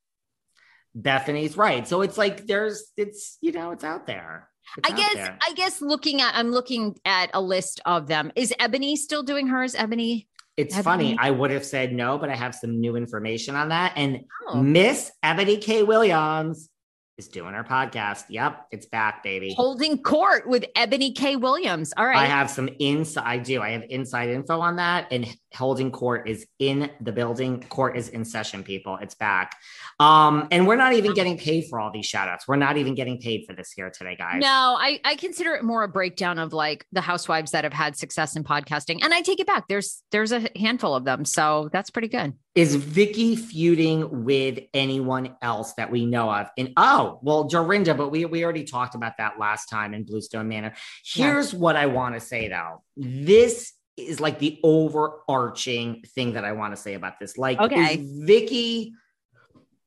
Bethenny's 1.00 1.58
right. 1.58 1.88
So 1.88 2.02
it's 2.02 2.18
like 2.18 2.46
there's 2.46 2.92
it's 2.98 3.38
you 3.42 3.52
know, 3.52 3.72
it's 3.72 3.84
out 3.84 4.08
there. 4.08 4.50
It's 4.78 4.90
I 4.90 4.94
out 4.94 4.98
guess, 4.98 5.14
there. 5.16 5.38
I 5.48 5.54
guess 5.54 5.82
looking 5.82 6.22
at, 6.22 6.36
I'm 6.36 6.52
looking 6.52 6.98
at 7.06 7.30
a 7.34 7.42
list 7.42 7.82
of 7.86 8.08
them. 8.08 8.32
Is 8.36 8.54
Eboni 8.60 8.96
still 8.96 9.24
doing 9.24 9.48
hers? 9.48 9.76
Eboni? 9.76 10.28
it's 10.56 10.76
have 10.76 10.86
funny. 10.86 11.18
I 11.20 11.32
would 11.32 11.50
have 11.52 11.66
said 11.66 11.94
no, 11.94 12.18
but 12.20 12.30
I 12.30 12.36
have 12.36 12.54
some 12.54 12.80
new 12.80 12.96
information 12.96 13.56
on 13.56 13.70
that. 13.70 13.94
And 13.96 14.26
Oh. 14.48 14.62
Miss 14.62 15.12
Eboni 15.24 15.62
K. 15.62 15.84
Williams 15.84 16.70
is 17.18 17.28
doing 17.28 17.54
our 17.54 17.64
podcast. 17.64 18.26
Yep, 18.30 18.68
it's 18.72 18.86
back, 18.88 19.22
baby. 19.24 19.54
Holding 19.56 20.02
court 20.02 20.48
with 20.48 20.66
Eboni 20.76 21.16
K. 21.16 21.36
Williams. 21.36 21.94
All 21.96 22.06
right. 22.06 22.18
I 22.18 22.26
have 22.26 22.50
some 22.50 22.68
inside. 22.80 23.24
I 23.26 23.38
do. 23.38 23.62
I 23.62 23.72
have 23.72 23.84
inside 23.90 24.30
info 24.30 24.60
on 24.60 24.78
that. 24.78 25.08
And 25.12 25.28
holding 25.54 25.92
court 25.92 26.28
is 26.28 26.48
in 26.58 26.90
the 27.02 27.12
building. 27.12 27.62
Court 27.70 27.96
is 27.96 28.10
in 28.10 28.26
session, 28.26 28.64
people. 28.64 28.98
It's 29.00 29.14
back. 29.14 29.56
Um, 30.00 30.48
and 30.50 30.66
we're 30.66 30.76
not 30.76 30.94
even 30.94 31.14
getting 31.14 31.38
paid 31.38 31.66
for 31.70 31.80
all 31.80 31.92
these 31.92 32.08
shout 32.08 32.28
outs. 32.28 32.48
We're 32.48 32.56
not 32.56 32.78
even 32.78 32.96
getting 32.96 33.20
paid 33.20 33.46
for 33.46 33.54
this 33.54 33.72
here 33.72 33.92
today, 33.92 34.16
guys. 34.16 34.42
No, 34.42 34.78
I, 34.80 35.00
I 35.06 35.16
consider 35.16 35.54
it 35.54 35.64
more 35.64 35.84
a 35.84 35.88
breakdown 35.88 36.40
of 36.40 36.52
like 36.52 36.86
the 36.92 37.02
housewives 37.02 37.52
that 37.52 37.64
have 37.64 37.74
had 37.74 37.96
success 37.96 38.36
in 38.36 38.44
podcasting. 38.44 39.04
And 39.04 39.14
I 39.14 39.22
take 39.22 39.40
it 39.40 39.46
back. 39.46 39.68
There's 39.68 40.02
there's 40.12 40.32
a 40.32 40.50
handful 40.56 40.96
of 40.96 41.06
them. 41.06 41.26
So 41.26 41.70
that's 41.72 41.92
pretty 41.92 42.08
good. 42.08 42.34
Is 42.56 42.76
Vicki 42.76 43.36
feuding 43.36 44.24
with 44.26 44.60
anyone 44.74 45.36
else 45.42 45.74
that 45.74 45.90
we 45.90 46.06
know 46.06 46.32
of? 46.32 46.50
And 46.58 46.74
oh, 46.78 47.20
well, 47.24 47.46
Dorinda, 47.46 47.96
but 47.96 48.10
we 48.10 48.26
we 48.26 48.44
already 48.44 48.64
talked 48.64 48.94
about 48.94 49.18
that 49.18 49.40
last 49.40 49.70
time 49.70 49.94
in 49.94 50.04
Bluestone 50.04 50.48
Manor. 50.48 50.74
Here's 51.04 51.54
what 51.54 51.76
I 51.76 51.88
want 51.88 52.14
to 52.16 52.20
say 52.20 52.50
though. 52.50 52.84
This 52.96 53.74
is 53.98 54.20
like 54.20 54.40
the 54.40 54.60
overarching 54.64 56.04
thing 56.16 56.34
that 56.34 56.46
I 56.46 56.52
want 56.52 56.76
to 56.76 56.82
say 56.82 56.94
about 56.94 57.20
this. 57.20 57.38
Like, 57.38 57.60
Okay. 57.60 57.96
is 57.96 58.26
Vicki 58.26 58.94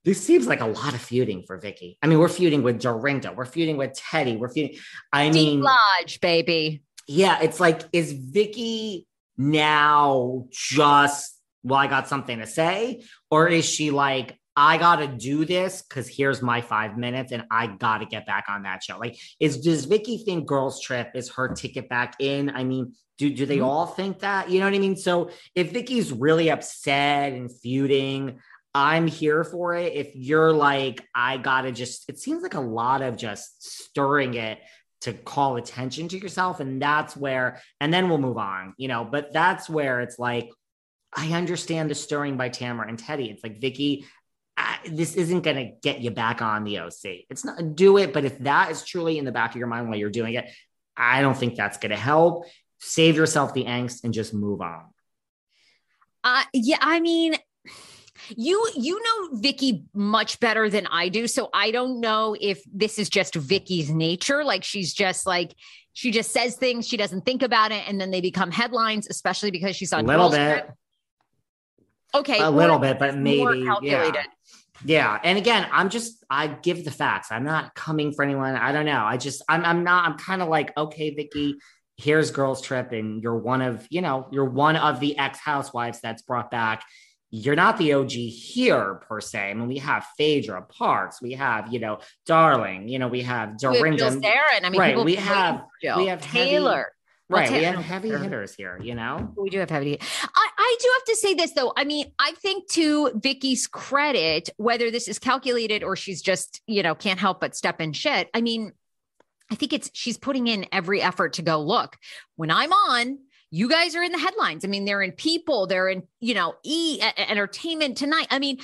this 0.06 0.24
seems 0.24 0.46
like 0.46 0.60
a 0.60 0.66
lot 0.66 0.94
of 0.94 1.00
feuding 1.00 1.42
for 1.42 1.56
Vicki. 1.56 1.98
I 2.00 2.06
mean, 2.06 2.20
we're 2.20 2.28
feuding 2.28 2.62
with 2.62 2.80
Dorinda, 2.80 3.32
we're 3.32 3.44
feuding 3.44 3.76
with 3.76 3.92
Teddi, 3.92 4.38
we're 4.38 4.48
feuding. 4.48 4.78
I 5.12 5.30
mean, 5.30 5.62
Lodge, 5.62 6.20
baby. 6.20 6.84
Yeah, 7.08 7.40
it's 7.42 7.58
like, 7.58 7.82
is 7.92 8.12
Vicki 8.12 9.08
now 9.36 10.46
just, 10.52 11.35
well, 11.66 11.80
I 11.80 11.88
got 11.88 12.08
something 12.08 12.38
to 12.38 12.46
say? 12.46 13.02
Or 13.30 13.48
is 13.48 13.64
she 13.64 13.90
like, 13.90 14.38
I 14.54 14.78
gotta 14.78 15.08
do 15.08 15.44
this 15.44 15.82
because 15.82 16.08
here's 16.08 16.40
my 16.40 16.62
five 16.62 16.96
minutes 16.96 17.32
and 17.32 17.44
I 17.50 17.66
gotta 17.66 18.06
get 18.06 18.24
back 18.24 18.46
on 18.48 18.62
that 18.62 18.82
show. 18.82 18.98
Like, 18.98 19.18
is 19.38 19.60
does 19.60 19.84
Vicki 19.84 20.18
think 20.18 20.46
Girls 20.46 20.80
Trip 20.80 21.10
is 21.14 21.28
her 21.30 21.48
ticket 21.48 21.88
back 21.90 22.14
in? 22.20 22.50
I 22.50 22.64
mean, 22.64 22.94
do 23.18 23.28
do 23.34 23.44
they 23.44 23.56
mm-hmm. 23.56 23.66
all 23.66 23.86
think 23.86 24.20
that? 24.20 24.48
You 24.48 24.60
know 24.60 24.66
what 24.66 24.74
I 24.74 24.78
mean? 24.78 24.96
So 24.96 25.30
if 25.54 25.72
Vicki's 25.72 26.12
really 26.12 26.50
upset 26.50 27.32
and 27.32 27.50
feuding, 27.60 28.38
I'm 28.74 29.08
here 29.08 29.42
for 29.42 29.74
it. 29.74 29.92
If 29.94 30.14
you're 30.14 30.52
like, 30.52 31.02
I 31.14 31.36
gotta 31.36 31.72
just, 31.72 32.08
it 32.08 32.18
seems 32.18 32.42
like 32.42 32.54
a 32.54 32.60
lot 32.60 33.02
of 33.02 33.16
just 33.16 33.62
stirring 33.62 34.34
it 34.34 34.58
to 35.02 35.12
call 35.12 35.56
attention 35.56 36.08
to 36.08 36.18
yourself. 36.18 36.60
And 36.60 36.80
that's 36.80 37.16
where, 37.16 37.60
and 37.80 37.92
then 37.92 38.08
we'll 38.08 38.18
move 38.18 38.38
on, 38.38 38.74
you 38.78 38.88
know, 38.88 39.04
but 39.10 39.32
that's 39.32 39.68
where 39.68 40.00
it's 40.00 40.18
like, 40.18 40.48
I 41.16 41.32
understand 41.32 41.90
the 41.90 41.94
stirring 41.94 42.36
by 42.36 42.50
Tamra 42.50 42.88
and 42.88 42.98
Teddi. 42.98 43.32
It's 43.32 43.42
like, 43.42 43.58
Vicki, 43.58 44.04
I, 44.56 44.78
this 44.86 45.14
isn't 45.14 45.40
going 45.40 45.56
to 45.56 45.72
get 45.82 46.00
you 46.00 46.10
back 46.10 46.42
on 46.42 46.64
the 46.64 46.80
OC. 46.80 47.24
It's 47.30 47.44
not 47.44 47.74
do 47.74 47.96
it, 47.96 48.12
but 48.12 48.24
if 48.24 48.38
that 48.40 48.70
is 48.70 48.84
truly 48.84 49.16
in 49.18 49.24
the 49.24 49.32
back 49.32 49.50
of 49.50 49.56
your 49.56 49.66
mind 49.66 49.88
while 49.88 49.98
you're 49.98 50.10
doing 50.10 50.34
it, 50.34 50.50
I 50.94 51.22
don't 51.22 51.36
think 51.36 51.56
that's 51.56 51.78
going 51.78 51.90
to 51.90 51.96
help. 51.96 52.44
Save 52.78 53.16
yourself 53.16 53.54
the 53.54 53.64
angst 53.64 54.04
and 54.04 54.12
just 54.12 54.34
move 54.34 54.60
on. 54.60 54.84
Uh, 56.22 56.42
yeah, 56.52 56.78
I 56.80 57.00
mean, 57.00 57.36
you 58.36 58.68
you 58.74 59.02
know 59.02 59.38
Vicki 59.38 59.84
much 59.94 60.40
better 60.40 60.68
than 60.68 60.86
I 60.86 61.08
do, 61.08 61.26
so 61.26 61.48
I 61.54 61.70
don't 61.70 62.00
know 62.00 62.36
if 62.38 62.62
this 62.72 62.98
is 62.98 63.08
just 63.08 63.34
Vicki's 63.34 63.90
nature. 63.90 64.44
Like 64.44 64.64
she's 64.64 64.92
just 64.92 65.26
like 65.26 65.54
she 65.92 66.10
just 66.10 66.32
says 66.32 66.56
things, 66.56 66.86
she 66.86 66.96
doesn't 66.96 67.24
think 67.24 67.42
about 67.42 67.72
it, 67.72 67.84
and 67.86 68.00
then 68.00 68.10
they 68.10 68.20
become 68.20 68.50
headlines, 68.50 69.06
especially 69.08 69.50
because 69.50 69.76
she's 69.76 69.92
on 69.92 70.04
a 70.04 70.08
little 70.08 70.30
bit. 70.30 70.68
Okay, 72.20 72.38
a 72.38 72.50
little 72.50 72.78
bit, 72.78 72.98
but 72.98 73.16
maybe. 73.16 73.66
Yeah. 73.82 74.12
Yeah. 74.84 75.18
And 75.24 75.38
again, 75.38 75.66
I'm 75.72 75.88
just, 75.88 76.24
I 76.28 76.48
give 76.48 76.84
the 76.84 76.90
facts. 76.90 77.28
I'm 77.30 77.44
not 77.44 77.74
coming 77.74 78.12
for 78.12 78.22
anyone. 78.22 78.54
I 78.56 78.72
don't 78.72 78.86
know. 78.86 79.04
I 79.04 79.16
just, 79.16 79.42
I'm, 79.48 79.64
I'm 79.64 79.84
not, 79.84 80.06
I'm 80.06 80.18
kind 80.18 80.42
of 80.42 80.48
like, 80.48 80.76
okay, 80.76 81.14
Vicki, 81.14 81.56
here's 81.96 82.30
girls 82.30 82.60
trip. 82.60 82.92
And 82.92 83.22
you're 83.22 83.38
one 83.38 83.62
of, 83.62 83.86
you 83.90 84.02
know, 84.02 84.28
you're 84.30 84.44
one 84.44 84.76
of 84.76 85.00
the 85.00 85.16
ex 85.18 85.38
housewives 85.38 86.00
that's 86.00 86.22
brought 86.22 86.50
back. 86.50 86.84
You're 87.30 87.56
not 87.56 87.78
the 87.78 87.94
OG 87.94 88.10
here 88.10 88.96
per 89.08 89.20
se. 89.20 89.50
I 89.50 89.54
mean, 89.54 89.66
we 89.66 89.78
have 89.78 90.06
Phaedra 90.16 90.62
Parks, 90.62 91.20
we 91.20 91.32
have, 91.32 91.72
you 91.72 91.80
know, 91.80 91.98
Darling, 92.24 92.88
you 92.88 92.98
know, 92.98 93.08
we 93.08 93.22
have 93.22 93.58
Dorinda. 93.58 94.04
We 94.04 94.10
have 94.10 94.64
I 94.64 94.70
mean, 94.70 94.80
right. 94.80 95.04
We 95.04 95.16
have, 95.16 95.64
we 95.82 96.06
have 96.06 96.20
Taylor. 96.22 96.76
Heavy, 96.76 96.86
Right. 97.28 97.50
we 97.50 97.64
have 97.64 97.76
heavy 97.76 98.10
hitters 98.10 98.54
here, 98.54 98.78
you 98.80 98.94
know? 98.94 99.32
We 99.36 99.50
do 99.50 99.58
have 99.58 99.70
heavy. 99.70 99.98
I, 100.00 100.48
I 100.56 100.76
do 100.80 100.88
have 100.94 101.04
to 101.06 101.16
say 101.16 101.34
this 101.34 101.52
though. 101.52 101.72
I 101.76 101.84
mean, 101.84 102.12
I 102.20 102.32
think 102.32 102.68
to 102.70 103.10
Vicki's 103.16 103.66
credit, 103.66 104.50
whether 104.58 104.92
this 104.92 105.08
is 105.08 105.18
calculated 105.18 105.82
or 105.82 105.96
she's 105.96 106.22
just, 106.22 106.60
you 106.66 106.84
know, 106.84 106.94
can't 106.94 107.18
help 107.18 107.40
but 107.40 107.56
step 107.56 107.80
in 107.80 107.92
shit. 107.92 108.28
I 108.32 108.42
mean, 108.42 108.72
I 109.50 109.56
think 109.56 109.72
it's 109.72 109.90
she's 109.92 110.18
putting 110.18 110.46
in 110.46 110.66
every 110.70 111.02
effort 111.02 111.34
to 111.34 111.42
go, 111.42 111.60
look, 111.60 111.96
when 112.36 112.50
I'm 112.50 112.72
on, 112.72 113.18
you 113.50 113.68
guys 113.68 113.96
are 113.96 114.02
in 114.02 114.12
the 114.12 114.18
headlines. 114.18 114.64
I 114.64 114.68
mean, 114.68 114.84
they're 114.84 115.02
in 115.02 115.12
people, 115.12 115.66
they're 115.66 115.88
in, 115.88 116.02
you 116.20 116.34
know, 116.34 116.54
e 116.64 117.00
entertainment 117.16 117.96
tonight. 117.96 118.26
I 118.30 118.38
mean, 118.38 118.58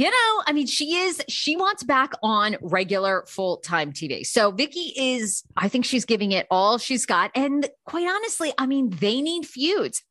you 0.00 0.10
know, 0.10 0.42
I 0.46 0.54
mean, 0.54 0.66
she 0.66 0.96
is, 0.96 1.22
she 1.28 1.56
wants 1.56 1.82
back 1.82 2.14
on 2.22 2.56
regular 2.62 3.22
full 3.28 3.58
time 3.58 3.92
TV. 3.92 4.24
So 4.24 4.50
Vicki 4.50 4.94
is, 4.96 5.42
I 5.58 5.68
think 5.68 5.84
she's 5.84 6.06
giving 6.06 6.32
it 6.32 6.46
all 6.50 6.78
she's 6.78 7.04
got. 7.04 7.30
And 7.34 7.68
quite 7.84 8.08
honestly, 8.08 8.50
I 8.56 8.64
mean, 8.64 8.88
they 8.88 9.20
need 9.20 9.44
feuds. 9.44 10.02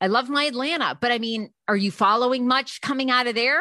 I 0.00 0.08
love 0.08 0.28
my 0.28 0.42
Atlanta, 0.42 0.98
but 1.00 1.12
I 1.12 1.18
mean, 1.18 1.50
are 1.68 1.76
you 1.76 1.92
following 1.92 2.48
much 2.48 2.80
coming 2.80 3.12
out 3.12 3.28
of 3.28 3.36
there? 3.36 3.60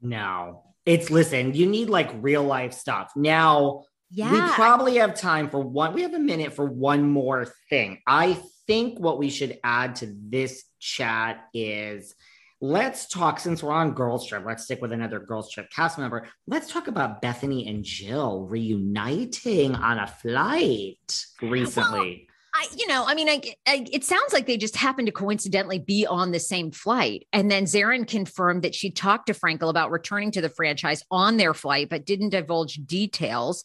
No. 0.00 0.62
It's 0.86 1.10
listen, 1.10 1.52
you 1.52 1.66
need 1.66 1.90
like 1.90 2.10
real 2.14 2.44
life 2.44 2.72
stuff. 2.72 3.12
Now, 3.14 3.84
yeah. 4.10 4.32
we 4.32 4.40
probably 4.54 4.96
have 4.96 5.20
time 5.20 5.50
for 5.50 5.60
one, 5.60 5.92
we 5.92 6.00
have 6.00 6.14
a 6.14 6.18
minute 6.18 6.54
for 6.54 6.64
one 6.64 7.10
more 7.10 7.52
thing. 7.68 8.00
I 8.06 8.38
think 8.66 8.98
what 8.98 9.18
we 9.18 9.28
should 9.28 9.58
add 9.62 9.96
to 9.96 10.16
this 10.18 10.64
chat 10.80 11.44
is 11.52 12.14
Let's 12.60 13.06
talk, 13.06 13.38
since 13.38 13.62
we're 13.62 13.72
on 13.72 13.92
Girls 13.92 14.26
Trip, 14.26 14.42
let's 14.46 14.64
stick 14.64 14.80
with 14.80 14.92
another 14.92 15.20
Girls 15.20 15.50
Trip 15.50 15.68
cast 15.70 15.98
member. 15.98 16.26
Let's 16.46 16.72
talk 16.72 16.88
about 16.88 17.20
Bethenny 17.20 17.68
and 17.68 17.84
Jill 17.84 18.46
reuniting 18.48 19.74
on 19.74 19.98
a 19.98 20.06
flight 20.06 21.26
recently. 21.42 22.28
Well, 22.28 22.36
I, 22.54 22.68
you 22.74 22.86
know, 22.86 23.04
I 23.06 23.14
mean, 23.14 23.28
I, 23.28 23.42
I, 23.66 23.86
it 23.92 24.04
sounds 24.04 24.32
like 24.32 24.46
they 24.46 24.56
just 24.56 24.76
happened 24.76 25.04
to 25.06 25.12
coincidentally 25.12 25.78
be 25.78 26.06
on 26.06 26.32
the 26.32 26.40
same 26.40 26.70
flight. 26.70 27.26
And 27.30 27.50
then 27.50 27.64
Zarin 27.64 28.08
confirmed 28.08 28.62
that 28.62 28.74
she 28.74 28.90
talked 28.90 29.26
to 29.26 29.34
Frankel 29.34 29.68
about 29.68 29.90
returning 29.90 30.30
to 30.30 30.40
the 30.40 30.48
franchise 30.48 31.04
on 31.10 31.36
their 31.36 31.52
flight, 31.52 31.90
but 31.90 32.06
didn't 32.06 32.30
divulge 32.30 32.76
details. 32.86 33.62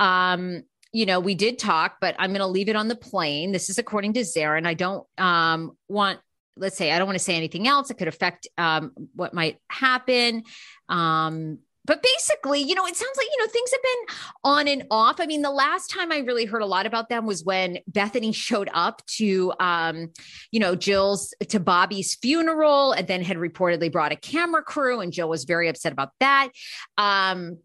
Um, 0.00 0.64
you 0.92 1.06
know, 1.06 1.20
we 1.20 1.36
did 1.36 1.60
talk, 1.60 1.98
but 2.00 2.16
I'm 2.18 2.30
going 2.30 2.40
to 2.40 2.46
leave 2.48 2.68
it 2.68 2.74
on 2.74 2.88
the 2.88 2.96
plane. 2.96 3.52
This 3.52 3.70
is 3.70 3.78
according 3.78 4.14
to 4.14 4.20
Zarin. 4.20 4.66
I 4.66 4.74
don't 4.74 5.06
um, 5.16 5.76
want 5.88 6.18
let's 6.56 6.76
say 6.76 6.92
I 6.92 6.98
don't 6.98 7.06
want 7.06 7.18
to 7.18 7.24
say 7.24 7.36
anything 7.36 7.66
else. 7.66 7.90
It 7.90 7.98
could 7.98 8.08
affect 8.08 8.46
um, 8.58 8.92
what 9.14 9.34
might 9.34 9.58
happen. 9.68 10.44
Um, 10.88 11.58
but 11.84 12.02
basically, 12.02 12.60
you 12.60 12.74
know, 12.76 12.86
it 12.86 12.94
sounds 12.94 13.16
like, 13.16 13.26
you 13.26 13.44
know, 13.44 13.50
things 13.50 13.70
have 13.72 13.82
been 13.82 14.16
on 14.44 14.68
and 14.68 14.86
off. 14.90 15.18
I 15.18 15.26
mean, 15.26 15.42
the 15.42 15.50
last 15.50 15.88
time 15.88 16.12
I 16.12 16.18
really 16.18 16.44
heard 16.44 16.62
a 16.62 16.66
lot 16.66 16.86
about 16.86 17.08
them 17.08 17.26
was 17.26 17.44
when 17.44 17.78
Bethenny 17.90 18.32
showed 18.32 18.70
up 18.72 19.04
to, 19.16 19.52
um, 19.58 20.10
you 20.52 20.60
know, 20.60 20.76
Jill's 20.76 21.34
to 21.48 21.58
Bobby's 21.58 22.14
funeral 22.14 22.92
and 22.92 23.08
then 23.08 23.22
had 23.22 23.36
reportedly 23.36 23.90
brought 23.90 24.12
a 24.12 24.16
camera 24.16 24.62
crew, 24.62 25.00
and 25.00 25.12
Jill 25.12 25.28
was 25.28 25.44
very 25.44 25.68
upset 25.68 25.92
about 25.92 26.10
that. 26.20 26.50
Um, 26.98 27.58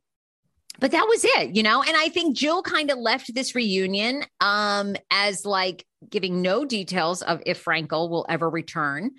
but 0.79 0.91
that 0.91 1.05
was 1.07 1.23
it, 1.23 1.55
you 1.55 1.63
know. 1.63 1.83
And 1.83 1.95
I 1.95 2.09
think 2.09 2.35
Jill 2.35 2.61
kind 2.63 2.91
of 2.91 2.97
left 2.97 3.33
this 3.33 3.53
reunion 3.55 4.23
um, 4.39 4.95
as 5.11 5.45
like 5.45 5.85
giving 6.09 6.41
no 6.41 6.65
details 6.65 7.21
of 7.21 7.41
if 7.45 7.63
Frankel 7.63 8.09
will 8.09 8.25
ever 8.29 8.49
return. 8.49 9.11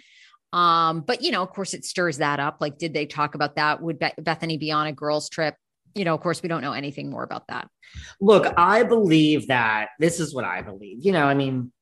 Um, 0.53 1.01
but 1.01 1.22
you 1.22 1.30
know, 1.30 1.43
of 1.43 1.51
course, 1.51 1.74
it 1.74 1.84
stirs 1.84 2.18
that 2.18 2.41
up. 2.41 2.59
Like, 2.61 2.78
did 2.78 2.95
they 2.95 3.07
talk 3.07 3.34
about 3.34 3.57
that? 3.57 3.82
Would 3.82 3.99
Be- 3.99 4.12
Bethenny 4.20 4.59
be 4.59 4.72
on 4.72 4.86
a 4.86 4.93
girls' 4.93 5.28
trip? 5.28 5.55
You 5.95 6.05
know, 6.05 6.14
of 6.14 6.20
course, 6.20 6.43
we 6.43 6.49
don't 6.49 6.62
know 6.62 6.72
anything 6.72 7.11
more 7.11 7.22
about 7.22 7.49
that. 7.49 7.68
Look, 8.20 8.53
I 8.57 8.82
believe 8.82 9.49
that 9.49 9.89
this 9.99 10.20
is 10.20 10.34
what 10.34 10.45
I 10.45 10.62
believe. 10.62 11.05
You 11.05 11.12
know, 11.12 11.24
I 11.24 11.34
mean, 11.34 11.72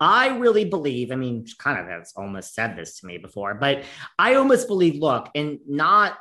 I 0.00 0.36
really 0.36 0.64
believe, 0.64 1.10
I 1.10 1.16
mean, 1.16 1.46
kind 1.58 1.78
of 1.78 1.86
has 1.86 2.12
almost 2.16 2.54
said 2.54 2.76
this 2.76 3.00
to 3.00 3.06
me 3.06 3.18
before, 3.18 3.54
but 3.54 3.84
I 4.18 4.34
almost 4.34 4.68
believe, 4.68 5.00
look, 5.00 5.28
and 5.34 5.58
not 5.66 6.16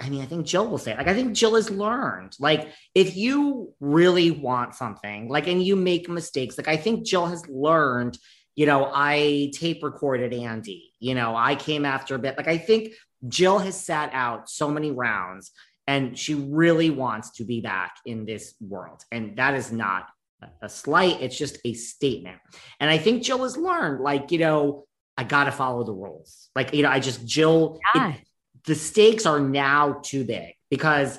I 0.00 0.08
mean, 0.08 0.22
I 0.22 0.26
think 0.26 0.46
Jill 0.46 0.66
will 0.66 0.78
say, 0.78 0.92
it. 0.92 0.98
like, 0.98 1.08
I 1.08 1.14
think 1.14 1.34
Jill 1.34 1.54
has 1.54 1.70
learned. 1.70 2.34
Like, 2.40 2.68
if 2.94 3.16
you 3.16 3.74
really 3.80 4.30
want 4.30 4.74
something, 4.74 5.28
like, 5.28 5.46
and 5.46 5.62
you 5.62 5.76
make 5.76 6.08
mistakes, 6.08 6.56
like, 6.56 6.68
I 6.68 6.76
think 6.76 7.04
Jill 7.04 7.26
has 7.26 7.46
learned, 7.48 8.18
you 8.54 8.66
know, 8.66 8.90
I 8.92 9.52
tape 9.54 9.82
recorded 9.82 10.32
Andy, 10.32 10.92
you 10.98 11.14
know, 11.14 11.36
I 11.36 11.54
came 11.54 11.84
after 11.84 12.14
a 12.14 12.18
bit. 12.18 12.36
Like, 12.36 12.48
I 12.48 12.58
think 12.58 12.94
Jill 13.28 13.58
has 13.58 13.78
sat 13.78 14.10
out 14.12 14.48
so 14.48 14.70
many 14.70 14.90
rounds 14.90 15.52
and 15.86 16.18
she 16.18 16.34
really 16.34 16.90
wants 16.90 17.32
to 17.32 17.44
be 17.44 17.60
back 17.60 17.96
in 18.06 18.24
this 18.24 18.54
world. 18.60 19.04
And 19.12 19.36
that 19.36 19.54
is 19.54 19.70
not 19.70 20.06
a 20.62 20.68
slight, 20.68 21.20
it's 21.20 21.36
just 21.36 21.58
a 21.64 21.74
statement. 21.74 22.38
And 22.78 22.88
I 22.88 22.96
think 22.96 23.22
Jill 23.22 23.42
has 23.42 23.56
learned, 23.56 24.00
like, 24.00 24.30
you 24.30 24.38
know, 24.38 24.86
I 25.16 25.24
got 25.24 25.44
to 25.44 25.52
follow 25.52 25.84
the 25.84 25.92
rules. 25.92 26.48
Like, 26.56 26.72
you 26.72 26.82
know, 26.82 26.88
I 26.88 27.00
just, 27.00 27.26
Jill, 27.26 27.78
yeah. 27.94 28.14
it, 28.14 28.20
the 28.66 28.74
stakes 28.74 29.26
are 29.26 29.40
now 29.40 30.00
too 30.02 30.24
big 30.24 30.54
because 30.70 31.18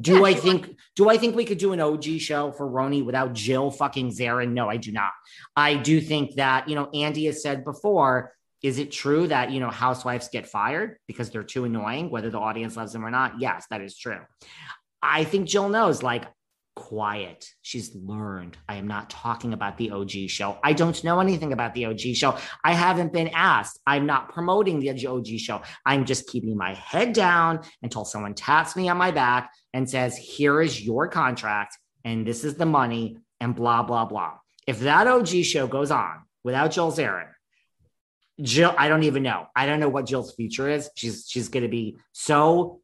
do 0.00 0.16
yeah, 0.16 0.24
I 0.24 0.34
think 0.34 0.76
do 0.96 1.08
I 1.08 1.16
think 1.16 1.36
we 1.36 1.44
could 1.44 1.58
do 1.58 1.72
an 1.72 1.80
OG 1.80 2.04
show 2.18 2.50
for 2.50 2.68
RHONY 2.68 3.04
without 3.04 3.34
Jill 3.34 3.70
fucking 3.70 4.10
Zarin? 4.10 4.52
No, 4.52 4.68
I 4.68 4.78
do 4.78 4.90
not. 4.90 5.12
I 5.54 5.76
do 5.76 6.00
think 6.00 6.34
that, 6.36 6.68
you 6.68 6.74
know, 6.74 6.90
Andy 6.92 7.26
has 7.26 7.40
said 7.40 7.64
before, 7.64 8.32
is 8.62 8.78
it 8.78 8.90
true 8.90 9.28
that, 9.28 9.52
you 9.52 9.60
know, 9.60 9.70
housewives 9.70 10.28
get 10.28 10.48
fired 10.48 10.98
because 11.06 11.30
they're 11.30 11.44
too 11.44 11.64
annoying, 11.64 12.10
whether 12.10 12.30
the 12.30 12.38
audience 12.38 12.76
loves 12.76 12.92
them 12.92 13.04
or 13.04 13.10
not? 13.10 13.34
Yes, 13.38 13.66
that 13.70 13.80
is 13.80 13.96
true. 13.96 14.18
I 15.00 15.22
think 15.22 15.46
Jill 15.46 15.68
knows, 15.68 16.02
like, 16.02 16.24
quiet. 16.76 17.48
She's 17.62 17.92
learned. 17.96 18.56
I 18.68 18.76
am 18.76 18.86
not 18.86 19.10
talking 19.10 19.52
about 19.52 19.76
the 19.76 19.90
OG 19.90 20.10
show. 20.28 20.58
I 20.62 20.72
don't 20.72 21.02
know 21.02 21.18
anything 21.18 21.52
about 21.52 21.74
the 21.74 21.86
OG 21.86 22.00
show. 22.14 22.38
I 22.62 22.74
haven't 22.74 23.12
been 23.12 23.28
asked. 23.28 23.80
I'm 23.86 24.06
not 24.06 24.28
promoting 24.32 24.78
the 24.78 25.08
OG 25.08 25.26
show. 25.38 25.62
I'm 25.84 26.04
just 26.04 26.28
keeping 26.28 26.56
my 26.56 26.74
head 26.74 27.12
down 27.12 27.60
until 27.82 28.04
someone 28.04 28.34
taps 28.34 28.76
me 28.76 28.88
on 28.88 28.98
my 28.98 29.10
back 29.10 29.50
and 29.72 29.90
says, 29.90 30.16
Here 30.16 30.60
is 30.62 30.80
your 30.80 31.08
contract, 31.08 31.76
and 32.04 32.24
this 32.26 32.44
is 32.44 32.54
the 32.54 32.66
money, 32.66 33.18
and 33.40 33.56
blah, 33.56 33.82
blah, 33.82 34.04
blah. 34.04 34.34
If 34.66 34.80
that 34.80 35.06
OG 35.06 35.28
show 35.44 35.66
goes 35.66 35.90
on 35.90 36.22
without 36.44 36.70
Joel 36.72 36.92
Zarin, 36.92 37.28
Jill, 38.40 38.74
I 38.76 38.88
don't 38.88 39.04
even 39.04 39.22
know. 39.22 39.46
I 39.56 39.64
don't 39.64 39.80
know 39.80 39.88
what 39.88 40.04
Jill's 40.06 40.34
future 40.34 40.68
is. 40.68 40.90
She's 40.94 41.26
she's 41.26 41.48
going 41.48 41.62
to 41.62 41.70
be 41.70 41.96
so 42.12 42.80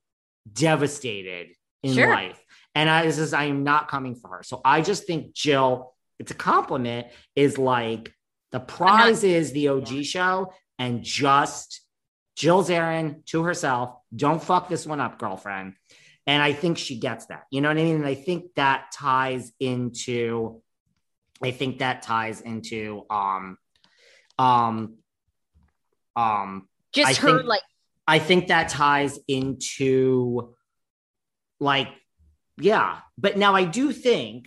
devastated 0.51 1.49
in 1.82 1.95
Sure. 1.95 2.09
life, 2.09 2.41
and 2.75 2.89
I 2.89 3.05
this 3.07 3.18
is 3.18 3.33
I 3.35 3.45
am 3.45 3.64
not 3.64 3.89
coming 3.89 4.14
for 4.14 4.29
her. 4.29 4.43
So 4.43 4.61
I 4.64 4.81
just 4.83 5.07
think 5.07 5.35
Jill, 5.35 5.95
it's 6.18 6.31
a 6.31 6.35
compliment. 6.35 7.09
Is 7.37 7.59
like 7.59 8.12
the 8.51 8.61
prize 8.61 9.25
is 9.25 9.53
the 9.53 9.68
OG 9.68 10.05
show, 10.05 10.53
and 10.79 11.03
just 11.03 11.81
Jill 12.37 12.62
Zarin 12.64 13.25
to 13.27 13.45
herself. 13.45 13.95
Don't 14.14 14.43
fuck 14.43 14.68
this 14.68 14.87
one 14.87 15.01
up, 15.01 15.18
girlfriend. 15.18 15.75
And 16.27 16.41
I 16.43 16.53
think 16.53 16.79
she 16.79 16.99
gets 16.99 17.27
that. 17.27 17.45
You 17.51 17.61
know 17.61 17.68
what 17.68 17.79
I 17.79 17.83
mean? 17.83 17.97
And 17.97 18.07
I 18.07 18.14
think 18.14 18.55
that 18.57 18.93
ties 18.93 19.53
into. 19.59 20.62
I 21.43 21.51
think 21.51 21.79
that 21.81 22.03
ties 22.03 22.41
into 22.41 23.05
um 23.11 23.59
um 24.39 24.99
um 26.14 26.68
Just 26.93 27.18
I 27.18 27.27
her 27.27 27.37
think- 27.39 27.49
like 27.49 27.62
I 28.07 28.18
think 28.18 28.49
that 28.49 28.68
ties 28.68 29.18
into 29.29 30.55
like, 31.61 31.89
yeah. 32.63 32.99
But 33.19 33.37
now 33.37 33.55
I 33.55 33.65
do 33.65 33.93
think 33.93 34.47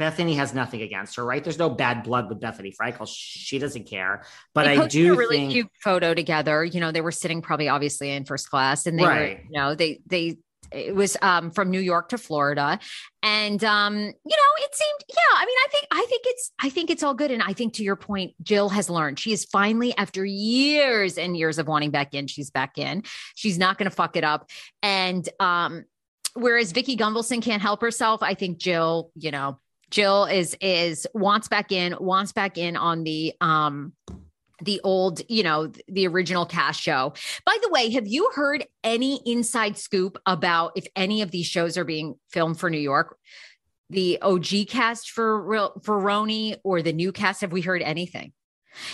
Bethenny 0.00 0.36
has 0.36 0.52
nothing 0.54 0.82
against 0.82 1.16
her, 1.16 1.24
right? 1.24 1.42
There's 1.42 1.58
no 1.58 1.70
bad 1.70 2.02
blood 2.02 2.28
with 2.28 2.40
Bethenny 2.40 2.74
Frankel. 2.76 3.08
She 3.08 3.58
doesn't 3.58 3.84
care. 3.84 4.24
But 4.52 4.66
I 4.66 4.86
do 4.88 5.14
a 5.14 5.16
really 5.16 5.36
think 5.36 5.52
cute 5.52 5.68
photo 5.82 6.14
together. 6.14 6.64
You 6.64 6.80
know, 6.80 6.90
they 6.90 7.00
were 7.00 7.12
sitting 7.12 7.42
probably 7.42 7.68
obviously 7.68 8.10
in 8.10 8.24
first 8.24 8.50
class, 8.50 8.86
and 8.86 8.98
they 8.98 9.04
were, 9.04 9.08
Right. 9.08 9.40
you 9.48 9.60
know, 9.60 9.74
they 9.74 10.00
they 10.06 10.38
it 10.72 10.94
was 10.94 11.16
um 11.22 11.52
from 11.52 11.70
New 11.70 11.78
York 11.78 12.08
to 12.08 12.18
Florida, 12.18 12.80
and 13.22 13.62
um 13.62 13.94
you 13.96 14.02
know 14.02 14.52
it 14.58 14.74
seemed 14.74 15.04
yeah. 15.10 15.36
I 15.36 15.44
mean, 15.46 15.56
I 15.62 15.68
think 15.70 15.86
I 15.92 16.06
think 16.08 16.22
it's 16.26 16.52
I 16.60 16.68
think 16.70 16.90
it's 16.90 17.02
all 17.04 17.14
good, 17.14 17.30
and 17.30 17.42
I 17.42 17.52
think 17.52 17.74
to 17.74 17.84
your 17.84 17.96
point, 17.96 18.32
Jill 18.42 18.70
has 18.70 18.90
learned. 18.90 19.20
She 19.20 19.32
is 19.32 19.44
finally 19.44 19.96
after 19.96 20.24
years 20.24 21.18
and 21.18 21.36
years 21.36 21.58
of 21.58 21.68
wanting 21.68 21.92
back 21.92 22.14
in, 22.14 22.26
she's 22.26 22.50
back 22.50 22.78
in. 22.78 23.04
She's 23.36 23.58
not 23.58 23.78
going 23.78 23.88
to 23.88 23.94
fuck 23.94 24.16
it 24.16 24.24
up, 24.24 24.50
and 24.82 25.28
um 25.38 25.84
whereas 26.34 26.72
Vicki 26.72 26.96
Gunvalson 26.96 27.42
can't 27.42 27.62
help 27.62 27.80
herself, 27.80 28.22
I 28.22 28.34
think 28.34 28.58
Jill, 28.58 29.10
you 29.14 29.30
know. 29.30 29.58
Jill 29.90 30.24
is 30.24 30.56
is 30.60 31.06
wants 31.14 31.48
back 31.48 31.70
in, 31.70 31.94
wants 32.00 32.32
back 32.32 32.58
in 32.58 32.76
on 32.76 33.04
the 33.04 33.32
um 33.40 33.92
the 34.62 34.80
old, 34.82 35.20
you 35.28 35.42
know, 35.42 35.70
the 35.88 36.06
original 36.06 36.46
cast 36.46 36.80
show. 36.80 37.12
By 37.44 37.56
the 37.62 37.68
way, 37.68 37.90
have 37.90 38.06
you 38.06 38.30
heard 38.34 38.64
any 38.82 39.20
inside 39.26 39.76
scoop 39.76 40.16
about 40.26 40.72
if 40.76 40.86
any 40.96 41.22
of 41.22 41.30
these 41.30 41.46
shows 41.46 41.76
are 41.76 41.84
being 41.84 42.14
filmed 42.30 42.58
for 42.58 42.70
New 42.70 42.78
York? 42.78 43.16
The 43.90 44.18
OG 44.22 44.68
cast 44.68 45.10
for 45.10 45.72
for 45.82 46.00
RHONY 46.00 46.56
or 46.64 46.82
the 46.82 46.92
new 46.92 47.12
cast? 47.12 47.42
Have 47.42 47.52
we 47.52 47.60
heard 47.60 47.82
anything? 47.82 48.32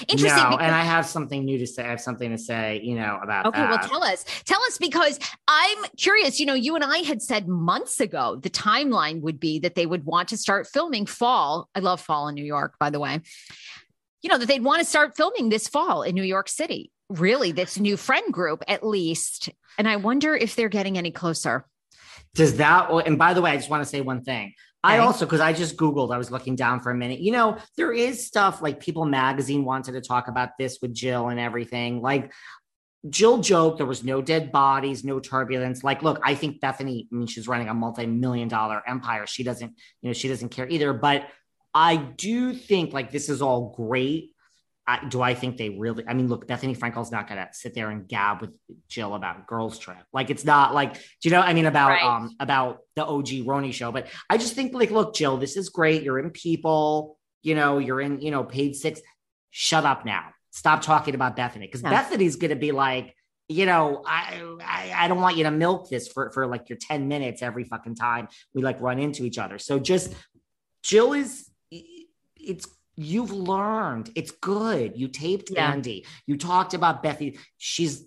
Interesting. 0.08 0.28
no, 0.42 0.50
because- 0.50 0.64
and 0.66 0.74
I 0.74 0.82
have 0.82 1.06
something 1.06 1.44
new 1.44 1.58
to 1.58 1.66
say. 1.66 1.84
I 1.84 1.88
have 1.90 2.00
something 2.00 2.30
to 2.30 2.38
say, 2.38 2.80
you 2.82 2.94
know, 2.96 3.18
about 3.22 3.46
Okay, 3.46 3.62
well, 3.62 3.78
tell 3.78 4.02
us. 4.04 4.24
Tell 4.44 4.60
us 4.62 4.78
because 4.78 5.18
I'm 5.48 5.78
curious. 5.96 6.38
You 6.40 6.46
know, 6.46 6.54
you 6.54 6.74
and 6.74 6.84
I 6.84 6.98
had 6.98 7.22
said 7.22 7.48
months 7.48 8.00
ago 8.00 8.36
the 8.36 8.50
timeline 8.50 9.20
would 9.22 9.40
be 9.40 9.58
that 9.60 9.74
they 9.74 9.86
would 9.86 10.04
want 10.04 10.28
to 10.30 10.36
start 10.36 10.66
filming 10.66 11.06
fall. 11.06 11.68
I 11.74 11.80
love 11.80 12.00
fall 12.00 12.28
in 12.28 12.34
New 12.34 12.44
York, 12.44 12.74
by 12.78 12.90
the 12.90 13.00
way. 13.00 13.20
You 14.22 14.28
know, 14.30 14.36
that 14.38 14.46
they'd 14.48 14.62
want 14.62 14.80
to 14.80 14.84
start 14.84 15.16
filming 15.16 15.48
this 15.48 15.66
fall 15.66 16.02
in 16.02 16.14
New 16.14 16.22
York 16.22 16.48
City. 16.48 16.92
Really, 17.08 17.52
this 17.52 17.78
new 17.78 17.96
friend 17.96 18.32
group, 18.32 18.62
at 18.68 18.86
least. 18.86 19.48
And 19.78 19.88
I 19.88 19.96
wonder 19.96 20.36
if 20.36 20.54
they're 20.56 20.68
getting 20.68 20.98
any 20.98 21.10
closer. 21.10 21.64
Does 22.34 22.58
that? 22.58 22.86
oh, 22.90 23.00
And 23.00 23.18
by 23.18 23.34
the 23.34 23.42
way, 23.42 23.50
I 23.50 23.56
just 23.56 23.70
want 23.70 23.82
to 23.82 23.88
say 23.88 24.00
one 24.02 24.22
thing. 24.22 24.52
I 24.82 24.98
also, 24.98 25.26
because 25.26 25.40
I 25.40 25.52
just 25.52 25.76
Googled, 25.76 26.14
I 26.14 26.18
was 26.18 26.30
looking 26.30 26.56
down 26.56 26.80
for 26.80 26.90
a 26.90 26.94
minute. 26.94 27.20
You 27.20 27.32
know, 27.32 27.58
there 27.76 27.92
is 27.92 28.26
stuff 28.26 28.62
like 28.62 28.80
People 28.80 29.04
Magazine 29.04 29.64
wanted 29.64 29.92
to 29.92 30.00
talk 30.00 30.28
about 30.28 30.56
this 30.58 30.78
with 30.80 30.94
Jill 30.94 31.28
and 31.28 31.38
everything. 31.38 32.00
Like, 32.00 32.32
Jill 33.08 33.38
joked 33.38 33.78
there 33.78 33.86
was 33.86 34.04
no 34.04 34.20
dead 34.20 34.52
bodies, 34.52 35.04
no 35.04 35.20
turbulence. 35.20 35.82
Like, 35.82 36.02
look, 36.02 36.20
I 36.22 36.34
think 36.34 36.60
Bethenny, 36.60 37.06
I 37.10 37.14
mean, 37.14 37.26
she's 37.26 37.48
running 37.48 37.68
a 37.68 37.74
multi 37.74 38.06
million 38.06 38.48
dollar 38.48 38.82
empire. 38.86 39.26
She 39.26 39.42
doesn't, 39.42 39.72
you 40.02 40.10
know, 40.10 40.12
she 40.12 40.28
doesn't 40.28 40.50
care 40.50 40.68
either. 40.68 40.92
But 40.92 41.26
I 41.72 41.96
do 41.96 42.52
think 42.52 42.92
like 42.92 43.10
this 43.10 43.28
is 43.28 43.40
all 43.40 43.74
great. 43.76 44.29
I, 44.90 45.04
do 45.08 45.22
I 45.22 45.34
think 45.34 45.56
they 45.56 45.68
really? 45.70 46.04
I 46.08 46.14
mean, 46.14 46.26
look, 46.26 46.48
Bethenny 46.48 46.76
Frankel's 46.76 47.12
not 47.12 47.28
to 47.28 47.48
sit 47.52 47.74
there 47.74 47.90
and 47.90 48.08
gab 48.08 48.40
with 48.40 48.50
Jill 48.88 49.14
about 49.14 49.46
Girls 49.46 49.78
Trip. 49.78 50.02
Like, 50.12 50.30
it's 50.30 50.44
not 50.44 50.74
like, 50.74 50.94
do 50.94 51.00
you 51.22 51.30
know? 51.30 51.40
I 51.40 51.52
mean, 51.54 51.66
about 51.66 51.90
Right. 51.90 52.02
um 52.02 52.34
about 52.40 52.78
the 52.96 53.04
OG 53.06 53.28
RHONY 53.46 53.72
show. 53.72 53.92
But 53.92 54.08
I 54.28 54.36
just 54.36 54.54
think 54.54 54.74
like, 54.74 54.90
look, 54.90 55.14
Jill, 55.14 55.36
this 55.36 55.56
is 55.56 55.68
great. 55.68 56.02
You're 56.02 56.18
in 56.18 56.30
People. 56.30 57.18
You 57.42 57.54
know, 57.54 57.78
you're 57.78 58.00
in 58.00 58.20
you 58.20 58.32
know 58.32 58.42
Page 58.42 58.76
Six. 58.76 59.00
Shut 59.50 59.84
up 59.84 60.04
now. 60.04 60.24
Stop 60.50 60.82
talking 60.82 61.14
about 61.14 61.36
Bethenny 61.36 61.60
because. 61.60 61.82
Bethenny's 61.82 62.36
going 62.36 62.50
to 62.50 62.56
be 62.56 62.72
like, 62.72 63.14
you 63.48 63.66
know, 63.66 64.02
I, 64.04 64.42
I 64.60 64.92
I 65.04 65.08
don't 65.08 65.20
want 65.20 65.36
you 65.36 65.44
to 65.44 65.52
milk 65.52 65.88
this 65.88 66.08
for 66.08 66.32
for 66.32 66.48
like 66.48 66.68
your 66.68 66.78
ten 66.78 67.06
minutes 67.06 67.42
every 67.42 67.64
fucking 67.64 67.94
time 67.94 68.28
we 68.54 68.62
like 68.62 68.80
run 68.80 68.98
into 68.98 69.24
each 69.24 69.38
other. 69.38 69.58
So 69.58 69.78
just 69.78 70.14
Jill 70.82 71.12
is 71.12 71.48
it's 72.36 72.66
you've 73.00 73.32
learned. 73.32 74.10
It's 74.14 74.30
good. 74.30 74.96
You 74.96 75.08
taped 75.08 75.50
Yeah. 75.50 75.70
andy. 75.72 76.06
You 76.26 76.36
talked 76.36 76.74
about 76.74 77.02
bethy. 77.02 77.38
She's 77.58 78.04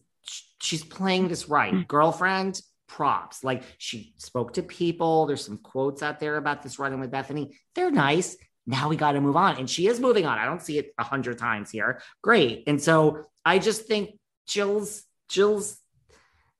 she's 0.62 0.84
playing 0.84 1.28
this 1.28 1.50
right. 1.50 1.74
Mm. 1.74 1.88
Girlfriend 1.88 2.62
props. 2.88 3.44
Like 3.44 3.64
she 3.78 4.14
spoke 4.18 4.54
to 4.54 4.64
people. 4.64 5.26
There's 5.26 5.44
some 5.46 5.58
quotes 5.58 6.02
out 6.04 6.20
there 6.20 6.38
about 6.38 6.62
this 6.62 6.80
running 6.80 7.00
with 7.00 7.12
bethenny. 7.12 7.56
They're 7.76 7.92
nice. 7.92 8.38
Now 8.66 8.88
we 8.88 8.96
got 8.96 9.14
to 9.14 9.22
move 9.22 9.36
on. 9.36 9.58
And 9.58 9.70
she 9.70 9.88
is 9.88 10.00
moving 10.00 10.26
on. 10.26 10.38
I 10.38 10.46
don't 10.46 10.62
see 10.62 10.78
it 10.78 10.94
a 10.98 11.04
hundred 11.04 11.38
times 11.38 11.70
here. 11.72 12.02
Great. 12.22 12.64
And 12.68 12.82
so 12.82 13.26
i 13.46 13.60
just 13.60 13.88
think 13.88 14.12
jill's 14.48 15.04
jill's 15.28 15.78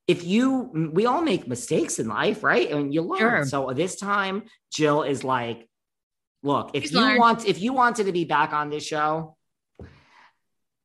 if 0.06 0.26
you 0.26 0.90
we 0.94 1.06
all 1.06 1.22
make 1.22 1.48
mistakes 1.48 1.98
in 2.00 2.08
life 2.10 2.44
right? 2.44 2.70
And 2.72 2.94
you 2.94 3.04
learn. 3.04 3.20
Sure. 3.20 3.46
so 3.46 3.72
this 3.74 3.96
time 3.98 4.44
jill 4.72 5.04
is 5.04 5.24
like 5.24 5.70
look 6.44 6.72
if 6.74 6.84
She's 6.84 6.92
you 6.92 7.00
learned. 7.00 7.20
want 7.20 7.48
if 7.48 7.60
you 7.62 7.74
wanted 7.74 8.06
to 8.06 8.12
be 8.12 8.26
back 8.26 8.54
on 8.54 8.70
this 8.70 8.86
show 8.86 9.36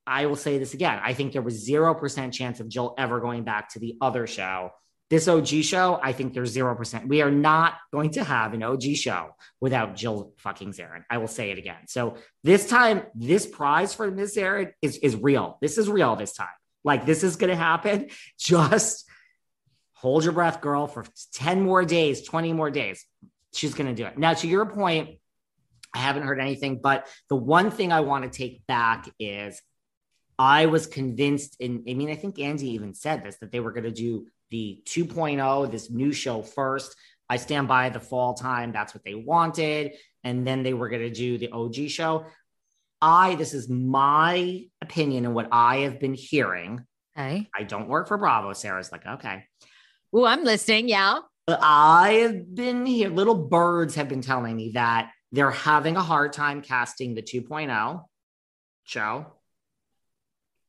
i 0.07 0.25
will 0.25 0.35
say 0.35 0.57
this 0.57 0.73
again. 0.73 0.99
I 1.03 1.13
think 1.13 1.33
there 1.33 1.43
was 1.43 1.69
0% 1.69 2.33
chance 2.33 2.59
of 2.59 2.67
jill 2.67 2.95
ever 2.97 3.19
going 3.19 3.43
back 3.43 3.73
to 3.73 3.79
the 3.79 3.95
other 4.01 4.25
show. 4.25 4.71
This 5.11 5.27
og 5.27 5.45
show 5.45 5.99
i 6.01 6.13
think 6.13 6.33
there's 6.33 6.55
0% 6.55 7.07
we 7.07 7.21
are 7.21 7.31
not 7.31 7.75
going 7.91 8.11
to 8.11 8.23
have 8.23 8.53
an 8.53 8.63
og 8.63 8.81
show 8.81 9.35
without 9.61 9.95
jill 9.95 10.33
fucking 10.37 10.71
zarin. 10.71 11.03
I 11.09 11.17
will 11.19 11.27
say 11.27 11.51
it 11.51 11.57
again. 11.59 11.87
So 11.87 12.15
this 12.43 12.67
time 12.67 13.03
this 13.13 13.45
prize 13.45 13.93
for 13.93 14.09
miss 14.09 14.35
zarin 14.35 14.71
is 14.81 14.97
is 14.97 15.15
real. 15.15 15.57
This 15.61 15.77
is 15.77 15.87
real 15.87 16.15
this 16.15 16.33
time. 16.33 16.47
Like 16.83 17.05
this 17.05 17.23
is 17.23 17.35
going 17.35 17.51
to 17.51 17.55
happen. 17.55 18.09
Just 18.39 19.05
hold 19.93 20.23
your 20.23 20.33
breath 20.33 20.61
girl 20.61 20.87
for 20.87 21.05
10 21.33 21.61
more 21.61 21.85
days 21.85 22.23
20 22.23 22.53
more 22.53 22.71
days. 22.71 23.05
She's 23.53 23.73
going 23.73 23.89
to 23.93 23.95
do 23.95 24.07
it. 24.07 24.17
Now 24.17 24.33
to 24.33 24.47
your 24.47 24.65
point 24.65 25.18
I 25.93 25.99
haven't 25.99 26.23
heard 26.23 26.39
anything, 26.39 26.79
but 26.81 27.07
the 27.29 27.35
one 27.35 27.71
thing 27.71 27.91
I 27.91 28.01
want 28.01 28.23
to 28.23 28.37
take 28.37 28.65
back 28.67 29.09
is 29.19 29.61
I 30.37 30.67
was 30.67 30.87
convinced, 30.87 31.57
and 31.59 31.83
I 31.89 31.93
mean, 31.93 32.09
I 32.09 32.15
think 32.15 32.39
Andy 32.39 32.69
even 32.71 32.93
said 32.93 33.23
this 33.23 33.37
that 33.41 33.51
they 33.51 33.59
were 33.59 33.71
going 33.71 33.83
to 33.83 33.91
do 33.91 34.27
the 34.51 34.81
2.0, 34.85 35.71
this 35.71 35.89
new 35.89 36.11
show 36.11 36.41
first. 36.41 36.95
I 37.29 37.37
stand 37.37 37.67
by 37.67 37.89
the 37.89 37.99
fall 37.99 38.33
time. 38.33 38.71
That's 38.71 38.93
what 38.93 39.03
they 39.03 39.15
wanted. 39.15 39.93
And 40.23 40.45
then 40.45 40.63
they 40.63 40.73
were 40.73 40.89
going 40.89 41.01
to 41.03 41.11
do 41.11 41.37
the 41.37 41.51
OG 41.51 41.89
show. 41.89 42.25
I, 43.01 43.35
this 43.35 43.53
is 43.53 43.69
my 43.69 44.63
opinion 44.81 45.25
and 45.25 45.35
what 45.35 45.47
I 45.51 45.77
have 45.77 45.99
been 45.99 46.13
hearing. 46.13 46.85
Okay. 47.17 47.47
I 47.55 47.63
don't 47.63 47.87
work 47.87 48.07
for 48.07 48.17
Bravo. 48.17 48.53
Sarah's 48.53 48.91
like, 48.91 49.05
okay. 49.05 49.43
Oh, 50.13 50.25
I'm 50.25 50.43
listening. 50.43 50.89
Yeah. 50.89 51.19
But 51.45 51.59
I 51.61 52.13
have 52.23 52.53
been 52.53 52.85
here. 52.85 53.09
Little 53.09 53.47
birds 53.47 53.95
have 53.95 54.09
been 54.09 54.21
telling 54.21 54.55
me 54.55 54.71
that 54.73 55.11
they're 55.31 55.51
having 55.51 55.95
a 55.95 56.01
hard 56.01 56.33
time 56.33 56.61
casting 56.61 57.15
the 57.15 57.21
2.0 57.21 58.03
show. 58.83 59.25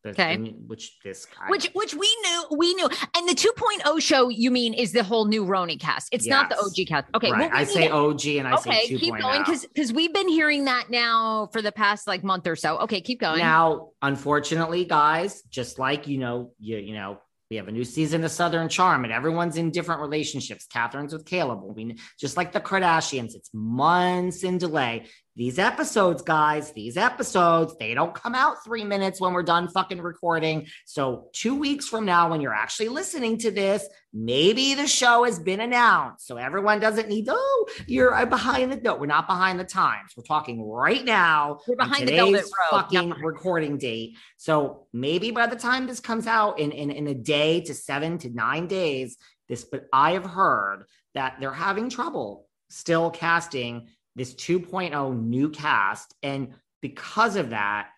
Okay. 0.07 0.39
which 0.67 0.99
this 1.05 1.27
guy, 1.27 1.51
Which 1.51 1.69
which 1.75 1.95
we 1.95 2.09
knew 2.23 2.45
we 2.57 2.73
knew. 2.73 2.89
And 3.15 3.29
the 3.29 3.35
2.0 3.35 4.01
show 4.01 4.31
you 4.31 4.51
mean 4.51 4.73
is 4.73 4.93
the 4.93 5.03
whole 5.03 5.27
new 5.27 5.45
RHONY 5.45 5.79
cast. 5.79 6.09
It's 6.11 6.27
not 6.27 6.49
the 6.49 6.57
OG 6.57 6.89
cast. 6.89 7.07
Okay. 7.15 7.31
right? 7.31 7.39
well, 7.39 7.51
we 7.51 7.55
I 7.55 7.65
say 7.65 7.89
OG 7.91 8.27
and 8.27 8.49
I 8.49 8.55
okay, 8.55 8.87
say 8.87 8.95
2.0. 8.95 8.99
keep 8.99 9.15
oh. 9.15 9.19
going 9.19 9.43
because 9.43 9.67
because 9.67 9.93
we've 9.93 10.15
been 10.15 10.29
hearing 10.29 10.65
that 10.65 10.89
now 10.89 11.51
for 11.53 11.61
the 11.61 11.71
past 11.71 12.07
like 12.07 12.25
month 12.25 12.47
or 12.47 12.57
so. 12.57 12.79
Okay, 12.79 13.03
keep 13.03 13.21
going. 13.21 13.41
Now, 13.41 13.91
unfortunately, 14.01 14.87
guys, 14.87 15.43
just 15.51 15.79
like 15.79 16.09
you 16.09 16.17
know, 16.17 16.53
you 16.59 16.79
you 16.79 16.95
know, 16.95 17.19
we 17.51 17.57
have 17.57 17.67
a 17.67 17.73
new 17.73 17.85
season 17.85 18.23
of 18.23 18.31
Southern 18.31 18.69
Charm, 18.69 19.03
and 19.03 19.13
everyone's 19.13 19.57
in 19.57 19.73
different 19.73 20.01
relationships. 20.01 20.67
Catherine's 20.73 21.13
with 21.13 21.27
Caleb. 21.27 21.61
We 21.65 21.97
just 22.17 22.37
like 22.37 22.53
the 22.53 22.61
Kardashians, 22.61 23.35
it's 23.35 23.51
months 23.53 24.45
in 24.45 24.59
delay. 24.59 25.07
These 25.37 25.59
episodes, 25.59 26.23
guys, 26.23 26.73
these 26.73 26.97
episodes, 26.97 27.77
they 27.79 27.95
don't 27.95 28.15
come 28.15 28.35
out 28.35 28.65
three 28.65 28.85
minutes 28.85 29.21
when 29.21 29.33
we're 29.33 29.45
done 29.45 29.69
fucking 29.69 30.01
recording. 30.01 30.67
So, 30.87 31.29
two 31.33 31.55
weeks 31.55 31.87
from 31.87 32.05
now, 32.05 32.29
when 32.31 32.41
you're 32.41 32.55
actually 32.55 32.89
listening 32.89 33.39
to 33.39 33.51
this, 33.51 33.87
maybe 34.13 34.75
the 34.75 34.89
show 34.89 35.25
has 35.25 35.39
been 35.39 35.61
announced. 35.61 36.27
So, 36.27 36.37
everyone 36.37 36.81
doesn't 36.81 37.09
need, 37.09 37.29
oh, 37.31 37.69
you're 37.87 38.13
uh, 38.13 38.27
behind 38.27 38.73
the, 38.73 38.77
no, 38.81 38.97
we're 38.97 39.07
not 39.07 39.29
behind 39.29 39.61
the 39.61 39.65
times. 39.65 40.13
We're 40.17 40.25
talking 40.25 40.69
right 40.69 41.05
now. 41.05 41.61
We're 41.67 41.77
behind 41.77 42.09
the 42.09 42.17
Velvet 42.17 42.45
fucking 42.71 43.11
recording 43.23 43.79
date. 43.79 44.17
So, 44.37 44.89
maybe 44.93 45.31
by 45.31 45.47
the 45.47 45.57
time 45.57 45.87
this 45.87 46.01
comes 46.01 46.27
out 46.27 46.59
in, 46.59 46.73
in, 46.73 46.91
in 46.91 47.07
a 47.07 47.15
day 47.15 47.61
to 47.63 47.75
seven 47.75 48.19
to 48.19 48.31
nine 48.31 48.67
days, 48.67 49.17
this, 49.49 49.65
but 49.65 49.87
I 49.93 50.13
have 50.13 50.27
heard 50.27 50.85
that 51.15 51.37
they're 51.41 51.53
having 51.53 51.89
trouble 51.89 52.47
still 52.69 53.11
casting 53.11 53.89
this 54.17 54.35
2.0 54.35 55.23
new 55.23 55.51
cast. 55.51 56.15
And 56.23 56.55
because 56.81 57.37
of 57.37 57.51
that, 57.51 57.89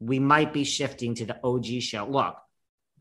we 0.00 0.18
might 0.18 0.52
be 0.52 0.64
shifting 0.64 1.14
to 1.16 1.26
the 1.26 1.38
OG 1.42 1.80
show. 1.80 2.06
Look, 2.06 2.36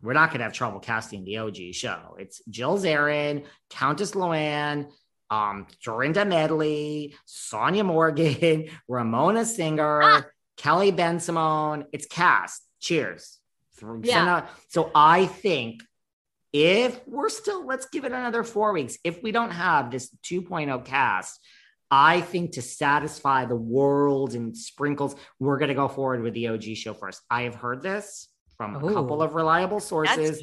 we're 0.02 0.14
not 0.14 0.30
going 0.30 0.40
to 0.40 0.44
have 0.44 0.54
trouble 0.54 0.80
casting 0.80 1.24
the 1.24 1.38
OG 1.38 1.74
show. 1.74 2.16
It's 2.20 2.42
Jill 2.50 2.78
Zarin, 2.78 3.46
Countess 3.70 4.12
Luann, 4.12 4.90
um, 5.30 5.68
Dorinda 5.84 6.26
Medley, 6.26 7.16
Sonja 7.28 7.86
Morgan, 7.86 8.66
Ramona 8.88 9.46
Singer, 9.46 10.02
ah! 10.04 10.26
Kelley 10.58 10.92
Bensimon. 10.92 11.86
It's 11.92 12.06
cast. 12.06 12.62
Cheers. 12.80 13.40
Yeah. 14.04 14.46
So 14.70 14.92
I 14.94 15.26
think 15.26 15.82
if 16.54 17.00
we're 17.08 17.30
still, 17.30 17.66
let's 17.66 17.88
give 17.88 18.06
it 18.06 18.12
another 18.12 18.44
four 18.44 18.72
weeks. 18.72 18.98
If 19.04 19.24
we 19.24 19.32
don't 19.32 19.52
have 19.52 19.90
this 19.90 20.16
2.0 20.24 20.86
cast, 20.86 21.40
I 21.96 22.22
think 22.22 22.54
to 22.54 22.62
satisfy 22.64 23.46
the 23.46 23.56
world 23.56 24.34
and 24.34 24.58
sprinkles, 24.58 25.16
we're 25.40 25.60
going 25.60 25.70
to 25.70 25.76
go 25.76 25.88
forward 25.88 26.24
with 26.24 26.34
the 26.34 26.48
OG 26.48 26.64
show 26.76 26.96
first. 26.96 27.22
I 27.30 27.44
have 27.44 27.54
heard 27.54 27.84
this 27.84 28.30
from 28.58 28.76
a 28.76 28.94
couple 28.94 29.22
of 29.22 29.36
reliable 29.36 29.80
sources. 29.80 30.42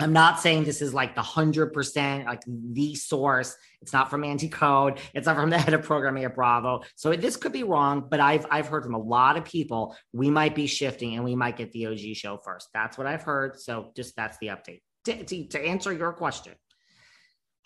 I'm 0.00 0.12
not 0.12 0.40
saying 0.40 0.64
this 0.64 0.82
is 0.82 0.92
like 0.92 1.14
the 1.14 1.22
hundred 1.22 1.72
percent 1.72 2.26
like 2.26 2.42
the 2.48 2.96
source. 2.96 3.56
It's 3.80 3.92
not 3.92 4.10
from 4.10 4.24
Andy 4.24 4.48
Cohen. 4.48 4.96
It's 5.14 5.26
not 5.26 5.36
from 5.36 5.50
the 5.50 5.58
head 5.64 5.72
of 5.72 5.84
programming 5.84 6.24
at 6.24 6.34
Bravo. 6.34 6.82
So 6.96 7.14
this 7.14 7.36
could 7.36 7.52
be 7.52 7.62
wrong, 7.62 8.08
but 8.10 8.18
I've 8.18 8.44
I've 8.50 8.66
heard 8.66 8.82
from 8.82 8.94
a 8.94 9.00
lot 9.00 9.36
of 9.36 9.44
people 9.44 9.94
we 10.12 10.30
might 10.30 10.56
be 10.56 10.66
shifting 10.66 11.14
and 11.14 11.22
we 11.22 11.36
might 11.36 11.56
get 11.56 11.70
the 11.70 11.86
OG 11.86 12.16
show 12.16 12.38
first. 12.38 12.70
That's 12.74 12.98
what 12.98 13.06
I've 13.06 13.22
heard. 13.22 13.60
So 13.60 13.92
just 13.94 14.16
that's 14.16 14.36
the 14.38 14.48
update. 14.48 14.80
To, 15.04 15.22
to, 15.22 15.46
to 15.46 15.60
answer 15.60 15.92
your 15.92 16.12
question. 16.12 16.54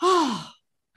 Oh, 0.00 0.48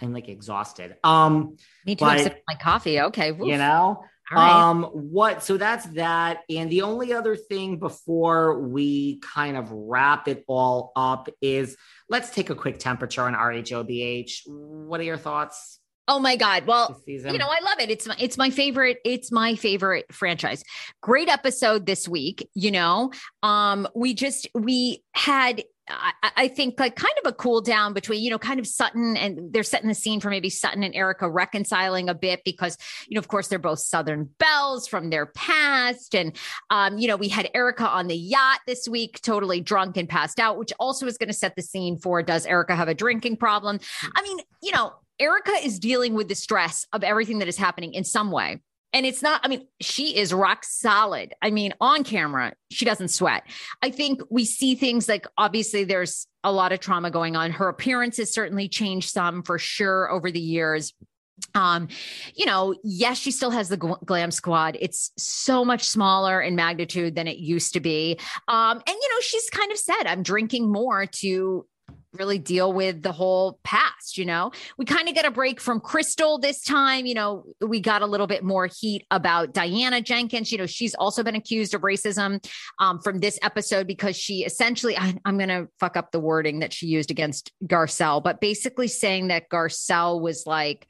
I'm 0.02 0.14
like 0.14 0.30
exhausted. 0.30 0.96
Um, 1.04 1.58
me 1.86 1.96
too. 1.96 2.06
But, 2.06 2.18
I'm 2.18 2.24
sipping 2.24 2.42
my 2.48 2.56
coffee. 2.56 3.02
Okay, 3.02 3.32
Woof. 3.32 3.48
you 3.48 3.58
know. 3.58 4.04
Right. 4.32 4.50
Um, 4.50 4.84
what 4.84 5.44
so 5.44 5.58
that's 5.58 5.86
that. 5.88 6.44
And 6.50 6.70
the 6.70 6.84
only 6.84 7.12
other 7.12 7.36
thing 7.36 7.80
before 7.80 8.62
we 8.62 9.20
kind 9.20 9.58
of 9.58 9.70
wrap 9.72 10.30
it 10.30 10.46
all 10.48 10.94
up 10.96 11.28
is 11.42 11.76
let's 12.08 12.30
take 12.30 12.50
a 12.50 12.56
quick 12.56 12.80
temperature 12.80 13.24
on 13.24 13.34
RHOBH. 13.34 14.44
What 14.48 15.02
are 15.02 15.04
your 15.04 15.18
thoughts? 15.18 15.81
Oh 16.08 16.20
my 16.20 16.36
God. 16.36 16.66
Well, 16.66 17.00
you 17.06 17.38
know, 17.38 17.48
I 17.48 17.60
love 17.64 17.80
it. 17.80 17.90
It's 17.90 18.08
my, 18.08 18.16
it's 18.20 18.38
my 18.38 18.50
favorite. 18.50 18.98
It's 19.06 19.32
my 19.32 19.56
favorite 19.56 20.12
franchise. 20.12 20.64
Great 21.02 21.30
episode 21.30 21.86
this 21.86 22.08
week. 22.08 22.50
You 22.54 22.72
know, 22.72 23.12
um, 23.44 23.88
we 23.96 24.14
just, 24.14 24.48
we 24.54 25.04
had 25.14 25.64
I, 25.92 26.32
I, 26.38 26.48
think 26.48 26.80
like 26.80 26.96
kind 26.96 27.14
of 27.24 27.30
a 27.30 27.34
cool 27.34 27.62
down 27.62 27.94
between, 27.94 28.22
you 28.22 28.30
know, 28.30 28.38
kind 28.38 28.60
of 28.60 28.68
Sutton 28.68 29.18
and 29.18 29.52
they're 29.52 29.64
setting 29.64 29.88
the 29.88 29.96
scene 29.96 30.20
for 30.20 30.30
maybe 30.30 30.50
Sutton 30.50 30.84
and 30.84 30.96
Erika 30.96 31.30
reconciling 31.30 32.10
a 32.10 32.14
bit 32.14 32.42
because, 32.46 32.78
you 33.08 33.16
know, 33.16 33.20
of 33.20 33.28
course 33.28 33.48
they're 33.48 33.60
both 33.60 33.80
Southern 33.80 34.30
belles 34.38 34.88
from 34.88 35.10
their 35.10 35.26
past. 35.26 36.16
And, 36.16 36.36
um, 36.70 36.98
you 36.98 37.08
know, 37.08 37.18
we 37.18 37.28
had 37.28 37.50
Erika 37.54 37.88
on 37.88 38.08
the 38.08 38.16
yacht 38.16 38.60
this 38.68 38.88
week, 38.88 39.22
totally 39.22 39.62
drunk 39.62 39.98
and 39.98 40.08
passed 40.08 40.40
out, 40.40 40.58
which 40.58 40.72
also 40.80 41.08
is 41.08 41.18
going 41.18 41.30
to 41.30 41.34
set 41.34 41.56
the 41.56 41.62
scene 41.62 41.98
for 41.98 42.22
does 42.24 42.46
Erika 42.46 42.76
have 42.76 42.88
a 42.88 42.94
drinking 42.94 43.38
problem? 43.38 43.80
I 44.16 44.22
mean, 44.22 44.40
you 44.62 44.72
know, 44.72 44.94
Erika 45.22 45.54
is 45.64 45.80
dealing 45.80 46.16
with 46.16 46.28
the 46.28 46.36
stress 46.36 46.88
of 46.92 47.04
everything 47.04 47.40
that 47.40 47.48
is 47.48 47.56
happening 47.56 47.94
in 47.94 48.04
some 48.04 48.32
way. 48.32 48.60
And 48.94 49.06
it's 49.06 49.22
not, 49.22 49.40
I 49.44 49.48
mean, 49.48 49.68
she 49.80 50.18
is 50.18 50.34
rock 50.34 50.66
solid. 50.66 51.34
I 51.42 51.52
mean, 51.52 51.74
on 51.80 52.04
camera, 52.04 52.54
she 52.72 52.84
doesn't 52.84 53.08
sweat. 53.08 53.44
I 53.82 53.90
think 53.90 54.22
we 54.30 54.44
see 54.44 54.76
things 54.76 55.08
like 55.08 55.28
obviously 55.38 55.86
there's 55.86 56.28
a 56.44 56.52
lot 56.52 56.74
of 56.74 56.80
trauma 56.82 57.10
going 57.10 57.36
on. 57.36 57.52
Her 57.52 57.70
appearance 57.70 58.18
has 58.18 58.34
certainly 58.34 58.68
changed 58.68 59.12
some 59.12 59.44
for 59.44 59.58
sure 59.58 60.12
over 60.12 60.30
the 60.30 60.42
years. 60.42 60.94
Um, 61.56 61.88
you 62.36 62.46
know, 62.46 62.76
yes, 62.84 63.18
she 63.18 63.32
still 63.32 63.52
has 63.52 63.70
the 63.70 63.78
glam 63.78 64.30
squad. 64.32 64.78
It's 64.80 65.12
so 65.18 65.64
much 65.64 65.88
smaller 65.88 66.42
in 66.42 66.56
magnitude 66.56 67.16
than 67.16 67.28
it 67.28 67.38
used 67.38 67.74
to 67.74 67.80
be. 67.80 68.20
Um, 68.48 68.78
and 68.78 68.96
you 69.02 69.10
know, 69.10 69.22
she's 69.22 69.50
kind 69.50 69.72
of 69.72 69.78
said, 69.78 70.04
I'm 70.06 70.24
drinking 70.24 70.72
more 70.72 71.06
to 71.06 71.66
really 72.14 72.38
deal 72.38 72.74
with 72.74 73.02
the 73.02 73.12
whole 73.12 73.60
past 73.64 74.18
you 74.18 74.26
know 74.26 74.52
we 74.78 74.86
kind 74.86 75.08
of 75.08 75.16
get 75.16 75.26
a 75.26 75.32
break 75.32 75.62
from 75.62 75.80
crystal 75.80 76.38
this 76.38 76.62
time 76.62 77.06
you 77.06 77.14
know 77.14 77.46
we 77.62 77.80
got 77.80 78.02
a 78.02 78.06
little 78.06 78.28
bit 78.28 78.44
more 78.44 78.68
heat 78.68 79.06
about 79.12 79.54
diana 79.54 80.02
jenkins 80.02 80.52
you 80.52 80.58
know 80.58 80.66
she's 80.66 80.94
also 80.96 81.24
been 81.24 81.36
accused 81.36 81.74
of 81.74 81.82
racism 81.82 82.44
um, 82.80 83.00
from 83.00 83.20
this 83.20 83.40
episode 83.42 83.88
because 83.88 84.16
she 84.16 84.44
essentially 84.44 84.98
I, 84.98 85.16
i'm 85.26 85.38
going 85.38 85.50
to 85.50 85.68
fuck 85.80 85.96
up 85.96 86.12
the 86.12 86.20
wording 86.20 86.60
that 86.60 86.74
she 86.74 86.88
used 86.88 87.12
against 87.12 87.52
garcelle 87.66 88.22
but 88.22 88.42
basically 88.42 88.88
saying 88.88 89.28
that 89.28 89.50
garcelle 89.50 90.22
was 90.22 90.46
like 90.46 90.88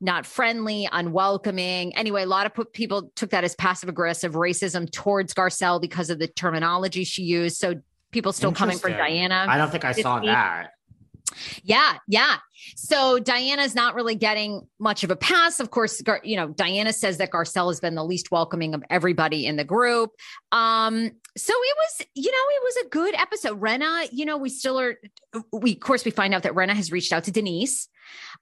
not 0.00 0.26
friendly, 0.26 0.86
unwelcoming. 0.92 1.96
Anyway, 1.96 2.22
a 2.22 2.26
lot 2.26 2.46
of 2.46 2.72
people 2.72 3.10
took 3.16 3.30
that 3.30 3.42
as 3.42 3.54
passive 3.54 3.88
aggressive 3.88 4.34
racism 4.34 4.90
towards 4.90 5.32
Garcelle 5.32 5.80
because 5.80 6.10
of 6.10 6.18
the 6.18 6.28
terminology 6.28 7.04
she 7.04 7.22
used. 7.22 7.56
So 7.56 7.76
people 8.14 8.32
still 8.32 8.52
coming 8.52 8.78
for 8.78 8.88
Diana. 8.88 9.44
I 9.46 9.58
don't 9.58 9.70
think 9.70 9.84
I 9.84 9.92
saw 9.92 10.20
that. 10.20 10.70
Yeah, 11.62 11.98
yeah. 12.06 12.36
So 12.76 13.18
Diana's 13.18 13.74
not 13.74 13.94
really 13.94 14.14
getting 14.14 14.66
much 14.78 15.04
of 15.04 15.10
a 15.10 15.16
pass. 15.16 15.60
Of 15.60 15.70
course, 15.70 16.00
you 16.22 16.36
know, 16.36 16.48
Diana 16.48 16.92
says 16.92 17.18
that 17.18 17.30
Garcelle 17.30 17.68
has 17.68 17.80
been 17.80 17.94
the 17.94 18.04
least 18.04 18.30
welcoming 18.30 18.72
of 18.74 18.82
everybody 18.88 19.46
in 19.46 19.56
the 19.56 19.64
group. 19.64 20.10
Um, 20.52 21.10
so 21.36 21.52
it 21.52 21.76
was, 21.76 22.06
you 22.14 22.30
know, 22.30 22.38
it 22.50 22.62
was 22.62 22.76
a 22.86 22.88
good 22.88 23.14
episode. 23.16 23.60
Rinna, 23.60 24.08
you 24.12 24.24
know, 24.24 24.36
we 24.36 24.48
still 24.48 24.78
are 24.78 24.96
we 25.52 25.72
of 25.72 25.80
course 25.80 26.04
we 26.04 26.10
find 26.10 26.34
out 26.34 26.44
that 26.44 26.52
Rinna 26.52 26.74
has 26.74 26.92
reached 26.92 27.12
out 27.12 27.24
to 27.24 27.32
Denise 27.32 27.88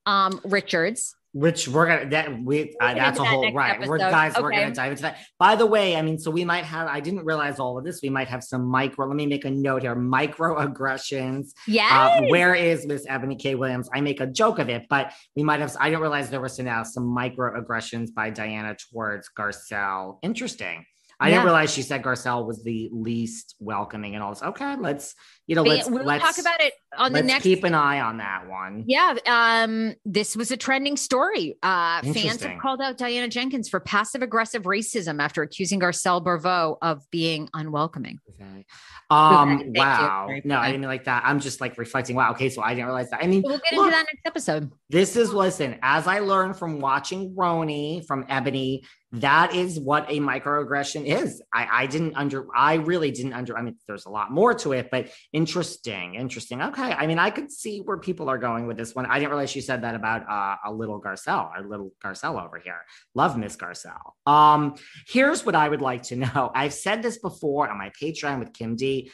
um 0.05 0.41
Richards 0.45 1.15
which 1.33 1.67
we're 1.67 1.87
gonna 1.87 2.11
that 2.11 2.43
we 2.43 2.75
uh, 2.81 2.95
that's 2.95 3.19
a 3.19 3.25
whole 3.25 3.53
right. 3.53 3.77
Episode. 3.77 3.91
We're 3.91 3.99
guys, 3.99 4.33
okay. 4.33 4.43
we're 4.43 4.51
gonna 4.51 4.75
dive 4.75 4.93
into 4.93 5.03
that. 5.03 5.19
By 5.39 5.57
the 5.57 5.67
way, 5.67 5.97
I 5.97 6.03
mean, 6.03 6.19
so 6.19 6.31
we 6.31 6.45
might 6.45 6.65
have. 6.65 6.89
I 6.89 7.01
didn't 7.01 7.25
realize 7.25 7.59
all 7.59 7.79
of 7.79 7.85
this. 7.85 8.01
We 8.03 8.11
might 8.11 8.29
have 8.29 8.45
some 8.45 8.65
micro. 8.65 9.07
Let 9.07 9.17
me 9.17 9.27
make 9.27 9.45
a 9.45 9.51
note 9.51 9.83
here. 9.83 9.97
Microaggressions. 9.97 11.53
Yeah. 11.67 12.19
Uh, 12.21 12.27
where 12.29 12.55
is 12.55 12.87
Miss 12.87 13.07
eboni 13.07 13.39
K. 13.39 13.55
Williams? 13.55 13.89
I 13.95 14.01
make 14.01 14.21
a 14.21 14.27
joke 14.27 14.59
of 14.59 14.69
it, 14.69 14.87
but 14.91 15.13
we 15.35 15.43
might 15.43 15.61
have. 15.61 15.75
I 15.81 15.89
didn't 15.89 16.03
realize 16.03 16.29
there 16.29 16.41
was 16.41 16.59
now 16.59 16.83
some 16.83 17.05
microaggressions 17.05 18.13
by 18.13 18.31
Diana 18.31 18.77
towards 18.91 19.31
Garcelle. 19.37 20.19
Interesting. 20.23 20.85
I 21.23 21.29
yeah. 21.29 21.35
didn't 21.37 21.45
realize 21.45 21.73
she 21.73 21.83
said 21.83 22.03
Garcelle 22.03 22.45
was 22.45 22.65
the 22.65 22.91
least 22.93 23.55
welcoming 23.61 24.17
and 24.17 24.25
all 24.25 24.31
this. 24.31 24.43
Okay, 24.43 24.75
let's 24.75 25.15
you 25.47 25.55
know 25.55 25.63
let's 25.63 25.89
we'll 25.89 26.03
let's 26.03 26.25
talk 26.25 26.39
about 26.39 26.61
it 26.61 26.73
on 26.99 27.13
the 27.13 27.23
next. 27.23 27.45
Keep 27.45 27.63
an 27.63 27.75
eye 27.75 28.01
on 28.01 28.17
that 28.17 28.49
one. 28.49 28.83
Yeah, 28.89 29.15
um, 29.29 29.95
this 30.05 30.37
was 30.37 30.51
a 30.51 30.57
trending 30.57 30.97
story. 30.97 31.59
Uh, 31.63 32.03
fans 32.03 32.43
have 32.43 32.59
called 32.61 32.81
out 32.81 32.99
Diana 32.99 33.29
Jenkins 33.29 33.69
for 33.69 33.79
passive 33.79 34.21
aggressive 34.21 34.65
racism 34.65 35.23
after 35.23 35.43
accusing 35.43 35.79
Garcelle 35.79 36.25
Barbeau 36.25 36.77
of 36.83 37.09
being 37.13 37.49
unwelcoming. 37.55 38.19
Okay. 38.35 38.67
Um, 39.09 39.73
wow. 39.77 40.29
No, 40.45 40.59
I 40.59 40.69
didn't 40.69 40.81
mean 40.81 40.89
like 40.89 41.05
that. 41.05 41.23
I'm 41.25 41.39
just 41.39 41.61
like 41.61 41.79
reflecting. 41.79 42.17
Wow. 42.17 42.33
Okay. 42.33 42.49
So 42.49 42.63
I 42.63 42.75
didn't 42.75 42.87
realize 42.87 43.11
that. 43.11 43.23
I 43.23 43.29
mean, 43.29 43.43
we'll 43.43 43.59
get 43.59 43.75
look, 43.75 43.87
into 43.87 43.91
that 43.91 44.07
next 44.07 44.27
episode. 44.27 44.73
This 44.91 45.15
is, 45.17 45.33
listen, 45.33 45.79
as 45.83 46.09
I 46.09 46.19
learned 46.19 46.57
from 46.57 46.81
watching 46.81 47.33
RHONY 47.37 48.07
from 48.07 48.25
Eboni, 48.25 48.81
that 49.13 49.55
is 49.55 49.79
what 49.79 50.11
a 50.11 50.21
microaggression 50.21 51.05
is. 51.05 51.43
I, 51.53 51.69
I 51.71 51.87
didn't 51.87 52.17
under, 52.17 52.47
I 52.57 52.75
really 52.75 53.11
didn't 53.11 53.35
under, 53.35 53.57
I 53.57 53.63
mean, 53.63 53.77
there's 53.87 54.07
a 54.07 54.11
lot 54.11 54.31
more 54.31 54.55
to 54.55 54.73
it, 54.73 54.89
but 54.91 55.11
interesting, 55.35 56.15
interesting. 56.15 56.63
Okay. 56.63 56.93
I 56.93 57.07
mean, 57.07 57.19
I 57.19 57.29
could 57.29 57.53
see 57.53 57.81
where 57.81 57.99
people 57.99 58.31
are 58.31 58.39
going 58.39 58.67
with 58.67 58.79
this 58.79 58.95
one. 58.95 59.05
I 59.05 59.19
didn't 59.19 59.31
realize 59.31 59.55
you 59.55 59.61
said 59.61 59.83
that 59.83 59.95
about 59.95 60.29
uh, 60.29 60.57
a 60.65 60.73
little 60.73 61.01
Garcelle, 61.01 61.51
our 61.51 61.63
little 61.63 61.93
Garcelle 62.03 62.43
over 62.43 62.59
here. 62.59 62.81
Love 63.15 63.37
Miss 63.37 63.55
Garcelle. 63.55 64.13
Um, 64.27 64.77
here's 65.07 65.45
what 65.45 65.55
I 65.55 65.69
would 65.69 65.83
like 65.83 66.05
to 66.05 66.17
know. 66.17 66.51
I've 66.55 66.73
said 66.73 67.03
this 67.03 67.19
before 67.19 67.69
on 67.69 67.77
my 67.77 67.91
Patreon 68.01 68.39
with 68.39 68.55
Kim 68.55 68.77
D, 68.77 69.11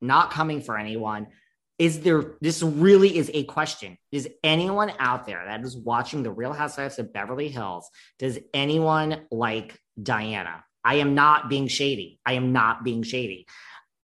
not 0.00 0.32
coming 0.32 0.60
for 0.60 0.76
anyone 0.76 1.28
is 1.78 2.00
there 2.00 2.34
this 2.40 2.62
really 2.62 3.16
is 3.16 3.30
a 3.34 3.44
question 3.44 3.96
is 4.10 4.28
anyone 4.42 4.92
out 4.98 5.26
there 5.26 5.44
that 5.46 5.62
is 5.62 5.76
watching 5.76 6.22
the 6.22 6.30
real 6.30 6.52
housewives 6.52 6.98
of 6.98 7.12
beverly 7.12 7.48
hills 7.48 7.88
does 8.18 8.38
anyone 8.52 9.22
like 9.30 9.80
diana 10.02 10.64
i 10.84 10.96
am 10.96 11.14
not 11.14 11.48
being 11.48 11.68
shady 11.68 12.18
i 12.26 12.34
am 12.34 12.52
not 12.52 12.84
being 12.84 13.02
shady 13.02 13.46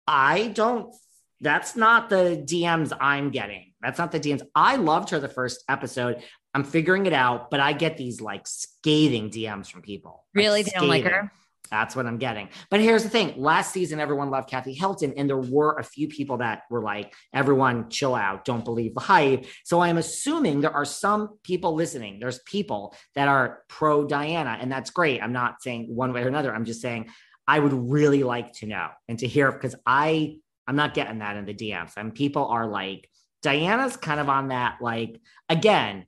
i 0.07 0.49
don't 0.49 0.95
that's 1.41 1.77
not 1.77 2.09
the 2.11 2.43
dms 2.49 2.97
i'm 3.01 3.31
getting 3.31 3.73
that's 3.81 3.99
not 3.99 4.13
the 4.13 4.21
dms 4.21 4.43
i 4.55 4.77
loved 4.77 5.11
her 5.11 5.21
the 5.21 5.29
first 5.29 5.63
episode 5.69 6.23
I'm 6.55 6.65
figuring 6.65 7.07
it 7.07 7.13
out, 7.13 7.51
but 7.51 7.61
I 7.61 7.73
get 7.73 7.97
these 7.97 8.21
like 8.21 8.47
scathing 8.47 9.31
DMs 9.31 9.71
from 9.71 9.83
people. 9.83 10.25
Like, 10.35 10.43
Really? 10.43 10.63
They 10.63 10.73
don't 10.73 10.89
like 10.89 11.03
scathing. 11.05 11.21
her? 11.21 11.33
That's 11.69 11.95
what 11.95 12.07
I'm 12.07 12.19
getting. 12.19 12.49
But 12.71 12.81
here's 12.81 13.03
the 13.03 13.09
thing 13.09 13.35
last 13.37 13.73
season, 13.73 14.01
everyone 14.01 14.31
loved 14.31 14.49
Kathy 14.49 14.73
Hilton, 14.73 15.15
and 15.17 15.29
there 15.29 15.39
were 15.39 15.77
a 15.79 15.85
few 15.85 16.09
people 16.09 16.39
that 16.39 16.63
were 16.71 16.83
like, 16.83 17.15
everyone 17.33 17.91
chill 17.91 18.15
out, 18.15 18.45
don't 18.45 18.65
believe 18.65 18.95
the 18.95 19.01
hype. 19.01 19.47
So 19.65 19.81
I'm 19.81 19.99
assuming 19.99 20.61
there 20.61 20.75
are 20.75 20.85
some 20.85 21.39
people 21.43 21.75
listening. 21.75 22.19
There's 22.21 22.41
people 22.41 22.95
that 23.15 23.29
are 23.29 23.63
pro 23.69 24.07
Diana, 24.07 24.59
and 24.61 24.71
that's 24.71 24.91
great. 24.91 25.23
I'm 25.23 25.33
not 25.33 25.63
saying 25.63 25.87
one 25.95 26.13
way 26.13 26.23
or 26.23 26.29
another. 26.29 26.55
I'm 26.55 26.65
just 26.65 26.83
saying 26.83 27.11
I 27.47 27.59
would 27.59 27.73
really 27.73 28.23
like 28.23 28.53
to 28.55 28.67
know 28.67 28.89
and 29.09 29.19
to 29.21 29.27
hear 29.27 29.51
because 29.51 29.75
I 29.87 30.39
I'm 30.69 30.77
not 30.77 30.93
getting 30.93 31.21
that 31.21 31.37
in 31.37 31.47
the 31.47 31.55
DMs. 31.55 31.93
And 31.97 32.15
people 32.15 32.47
are 32.47 32.67
like, 32.67 33.09
Diana's 33.43 33.97
kind 33.97 34.21
of 34.21 34.29
on 34.29 34.49
that, 34.49 34.79
like, 34.83 35.19
again, 35.49 36.05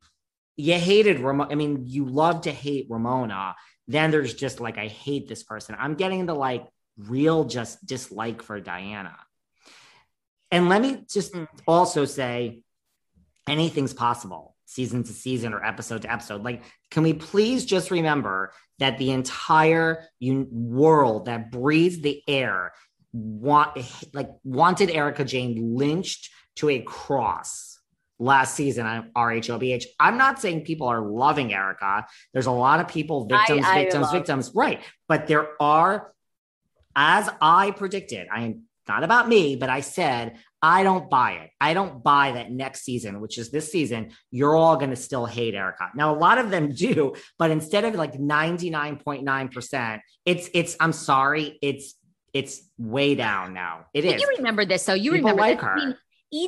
you 0.56 0.74
hated 0.74 1.20
Ramona. 1.20 1.50
I 1.50 1.54
mean, 1.54 1.84
you 1.86 2.04
love 2.04 2.42
to 2.42 2.50
hate 2.52 2.86
Ramona. 2.90 3.54
Then 3.90 4.12
there's 4.12 4.34
just 4.34 4.60
like, 4.60 4.78
I 4.78 4.86
hate 4.86 5.28
this 5.28 5.42
person. 5.42 5.74
I'm 5.76 5.94
getting 5.94 6.24
the 6.24 6.34
like 6.34 6.64
real 6.96 7.42
just 7.44 7.84
dislike 7.84 8.40
for 8.40 8.60
Diana. 8.60 9.16
And 10.52 10.68
let 10.68 10.80
me 10.80 11.04
just 11.10 11.32
mm. 11.32 11.48
also 11.66 12.04
say 12.04 12.62
anything's 13.48 13.92
possible 13.92 14.54
season 14.64 15.02
to 15.02 15.12
season 15.12 15.52
or 15.52 15.64
episode 15.64 16.02
to 16.02 16.12
episode. 16.12 16.44
Like, 16.44 16.62
can 16.92 17.02
we 17.02 17.14
please 17.14 17.64
just 17.64 17.90
remember 17.90 18.52
that 18.78 18.96
the 18.98 19.10
entire 19.10 20.04
un- 20.22 20.46
world 20.52 21.24
that 21.24 21.50
breathes 21.50 22.00
the 22.00 22.22
air 22.28 22.72
want 23.12 23.76
like 24.12 24.30
wanted 24.44 24.88
Erika 24.90 25.24
Jayne 25.24 25.74
lynched 25.74 26.30
to 26.54 26.68
a 26.68 26.78
cross 26.80 27.79
last 28.20 28.54
season 28.54 28.86
on 28.86 29.10
RHOBH. 29.16 29.84
I'm 29.98 30.16
not 30.18 30.40
saying 30.40 30.62
people 30.64 30.86
are 30.86 31.00
loving 31.00 31.52
Erika. 31.52 32.06
There's 32.32 32.46
a 32.46 32.52
lot 32.52 32.78
of 32.78 32.86
people, 32.86 33.24
victims, 33.26 33.64
I 33.66 33.82
victims, 33.82 34.02
love- 34.04 34.12
victims, 34.12 34.52
right? 34.54 34.80
But 35.08 35.26
there 35.26 35.48
are, 35.60 36.12
as 36.94 37.28
I 37.40 37.72
predicted, 37.72 38.28
I 38.32 38.42
am 38.42 38.62
not 38.86 39.04
about 39.04 39.28
me, 39.28 39.56
but 39.56 39.70
I 39.70 39.80
said, 39.80 40.36
I 40.62 40.82
don't 40.82 41.08
buy 41.08 41.32
it. 41.32 41.50
I 41.60 41.72
don't 41.74 42.02
buy 42.02 42.32
that 42.32 42.50
next 42.50 42.82
season, 42.82 43.20
which 43.20 43.38
is 43.38 43.50
this 43.50 43.72
season, 43.72 44.10
you're 44.30 44.54
all 44.56 44.76
going 44.76 44.90
to 44.90 44.96
still 44.96 45.24
hate 45.24 45.54
Erika. 45.54 45.90
Now, 45.94 46.14
a 46.14 46.18
lot 46.18 46.38
of 46.38 46.50
them 46.50 46.72
do, 46.74 47.14
but 47.38 47.50
instead 47.50 47.84
of 47.84 47.94
like 47.94 48.14
99.9%, 48.14 50.00
it's, 50.26 50.50
it's, 50.54 50.76
I'm 50.80 50.92
sorry, 50.92 51.58
it's, 51.62 51.94
it's 52.32 52.62
way 52.78 53.14
down 53.14 53.54
now. 53.54 53.86
It 53.94 54.04
But 54.04 54.16
is. 54.16 54.22
you 54.22 54.28
remember 54.36 54.64
this, 54.64 54.82
So 54.84 54.94
You 54.94 55.12
People 55.12 55.30
remember 55.30 55.42
like 55.42 55.60
her. 55.60 55.76
I 55.78 55.86
mean, 55.86 55.96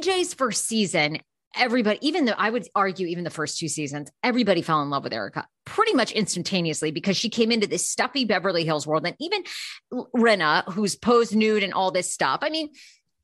EJ's 0.00 0.34
first 0.34 0.66
season, 0.66 1.18
everybody, 1.56 1.98
even 2.06 2.24
though 2.24 2.34
I 2.36 2.50
would 2.50 2.66
argue, 2.74 3.06
even 3.06 3.24
the 3.24 3.30
first 3.30 3.58
two 3.58 3.68
seasons, 3.68 4.10
everybody 4.22 4.62
fell 4.62 4.82
in 4.82 4.90
love 4.90 5.04
with 5.04 5.12
Erika 5.12 5.46
pretty 5.64 5.94
much 5.94 6.12
instantaneously 6.12 6.90
because 6.90 7.16
she 7.16 7.28
came 7.28 7.52
into 7.52 7.66
this 7.66 7.88
stuffy 7.88 8.24
Beverly 8.24 8.64
Hills 8.64 8.86
world. 8.86 9.06
And 9.06 9.16
even 9.20 9.44
Rinna, 9.92 10.64
who's 10.72 10.96
posed 10.96 11.34
nude 11.34 11.62
and 11.62 11.72
all 11.72 11.90
this 11.90 12.12
stuff. 12.12 12.40
I 12.42 12.50
mean, 12.50 12.70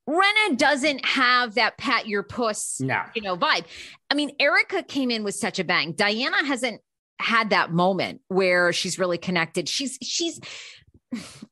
Rinna 0.08 0.56
doesn't 0.56 1.04
have 1.04 1.54
that 1.56 1.76
pat 1.76 2.06
your 2.06 2.22
puss, 2.22 2.80
No. 2.80 3.02
you 3.14 3.22
know, 3.22 3.36
vibe. 3.36 3.64
I 4.10 4.14
mean, 4.14 4.30
Erika 4.40 4.82
came 4.82 5.10
in 5.10 5.22
with 5.22 5.34
such 5.34 5.58
a 5.58 5.64
bang. 5.64 5.92
Diana 5.92 6.44
hasn't 6.46 6.80
had 7.20 7.50
that 7.50 7.72
moment 7.72 8.20
where 8.28 8.72
she's 8.72 8.98
really 8.98 9.18
connected. 9.18 9.68
She's 9.68 9.98
she's 10.02 10.40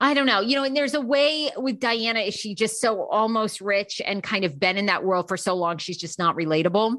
I 0.00 0.14
don't 0.14 0.26
know, 0.26 0.40
you 0.40 0.56
know, 0.56 0.64
and 0.64 0.76
there's 0.76 0.94
a 0.94 1.00
way 1.00 1.50
with 1.56 1.80
Diana, 1.80 2.20
is 2.20 2.34
she 2.34 2.54
just 2.54 2.80
so 2.80 3.04
almost 3.04 3.60
rich 3.60 4.02
and 4.04 4.22
kind 4.22 4.44
of 4.44 4.60
been 4.60 4.76
in 4.76 4.86
that 4.86 5.02
world 5.02 5.28
for 5.28 5.36
so 5.36 5.54
long, 5.54 5.78
she's 5.78 5.96
just 5.96 6.18
not 6.18 6.36
relatable. 6.36 6.96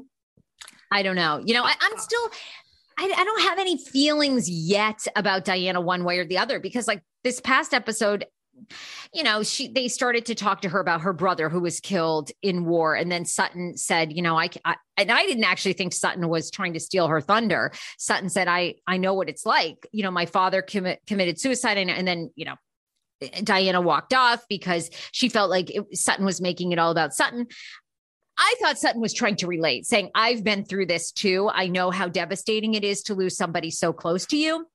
I 0.90 1.02
don't 1.02 1.16
know. 1.16 1.40
You 1.44 1.54
know, 1.54 1.64
I, 1.64 1.74
I'm 1.80 1.98
still 1.98 2.30
I, 2.98 3.14
I 3.16 3.24
don't 3.24 3.42
have 3.42 3.58
any 3.58 3.78
feelings 3.78 4.50
yet 4.50 5.06
about 5.14 5.44
Diana 5.44 5.80
one 5.80 6.02
way 6.02 6.18
or 6.18 6.24
the 6.24 6.38
other 6.38 6.58
because 6.58 6.88
like 6.88 7.02
this 7.22 7.40
past 7.40 7.72
episode, 7.72 8.26
you 9.12 9.22
know, 9.22 9.42
she 9.42 9.68
they 9.68 9.88
started 9.88 10.26
to 10.26 10.34
talk 10.34 10.62
to 10.62 10.68
her 10.68 10.80
about 10.80 11.02
her 11.02 11.12
brother 11.12 11.48
who 11.48 11.60
was 11.60 11.80
killed 11.80 12.30
in 12.42 12.64
war, 12.64 12.94
and 12.94 13.10
then 13.10 13.24
Sutton 13.24 13.76
said, 13.76 14.12
you 14.12 14.22
know, 14.22 14.38
I, 14.38 14.48
I 14.64 14.76
and 14.96 15.10
I 15.10 15.24
didn't 15.24 15.44
actually 15.44 15.74
think 15.74 15.92
Sutton 15.92 16.28
was 16.28 16.50
trying 16.50 16.72
to 16.74 16.80
steal 16.80 17.08
her 17.08 17.20
thunder. 17.20 17.72
Sutton 17.98 18.28
said, 18.28 18.48
I 18.48 18.74
I 18.86 18.96
know 18.96 19.14
what 19.14 19.28
it's 19.28 19.46
like. 19.46 19.86
You 19.92 20.02
know, 20.02 20.10
my 20.10 20.26
father 20.26 20.62
commi- 20.62 20.98
committed 21.06 21.40
suicide, 21.40 21.78
and, 21.78 21.90
and 21.90 22.06
then 22.06 22.30
you 22.34 22.44
know. 22.44 22.54
Diana 23.42 23.80
walked 23.80 24.14
off 24.14 24.44
because 24.48 24.90
she 25.10 25.28
felt 25.28 25.50
like 25.50 25.74
it, 25.74 25.84
Sutton 25.96 26.24
was 26.24 26.40
making 26.40 26.70
it 26.70 26.78
all 26.78 26.92
about 26.92 27.12
Sutton. 27.12 27.48
I 28.36 28.54
thought 28.60 28.78
Sutton 28.78 29.00
was 29.00 29.12
trying 29.12 29.34
to 29.36 29.48
relate, 29.48 29.86
saying, 29.86 30.10
I've 30.14 30.44
been 30.44 30.64
through 30.64 30.86
this 30.86 31.10
too. 31.10 31.50
I 31.52 31.66
know 31.66 31.90
how 31.90 32.06
devastating 32.06 32.74
it 32.74 32.84
is 32.84 33.02
to 33.02 33.14
lose 33.14 33.36
somebody 33.36 33.72
so 33.72 33.92
close 33.92 34.24
to 34.26 34.36
you. 34.36 34.68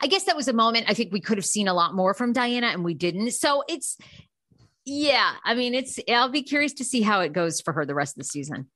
I 0.00 0.06
guess 0.06 0.24
that 0.24 0.36
was 0.36 0.48
a 0.48 0.52
moment 0.52 0.86
I 0.88 0.94
think 0.94 1.12
we 1.12 1.20
could 1.20 1.38
have 1.38 1.44
seen 1.46 1.68
a 1.68 1.74
lot 1.74 1.94
more 1.94 2.14
from 2.14 2.32
Diana 2.32 2.68
and 2.68 2.84
we 2.84 2.94
didn't. 2.94 3.30
So 3.32 3.64
it's, 3.68 3.98
yeah, 4.84 5.32
I 5.44 5.54
mean, 5.54 5.74
it's, 5.74 5.98
I'll 6.08 6.28
be 6.28 6.42
curious 6.42 6.72
to 6.74 6.84
see 6.84 7.02
how 7.02 7.20
it 7.20 7.32
goes 7.32 7.60
for 7.60 7.72
her 7.72 7.84
the 7.86 7.94
rest 7.94 8.16
of 8.16 8.18
the 8.18 8.24
season. 8.24 8.68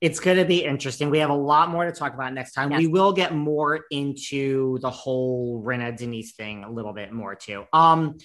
It's 0.00 0.18
going 0.18 0.36
to 0.38 0.44
be 0.44 0.64
interesting. 0.64 1.10
We 1.10 1.18
have 1.18 1.30
a 1.30 1.34
lot 1.34 1.68
more 1.68 1.84
to 1.84 1.92
talk 1.92 2.14
about 2.14 2.34
next 2.34 2.52
time. 2.54 2.72
Yes. 2.72 2.80
We 2.80 2.88
will 2.88 3.12
get 3.12 3.32
more 3.34 3.80
into 3.92 4.78
the 4.80 4.90
whole 4.90 5.62
Rinna 5.64 5.96
Denise 5.96 6.32
thing 6.32 6.64
a 6.64 6.70
little 6.70 6.92
bit 6.92 7.12
more 7.12 7.36
too. 7.36 7.64
Um, 7.72 8.18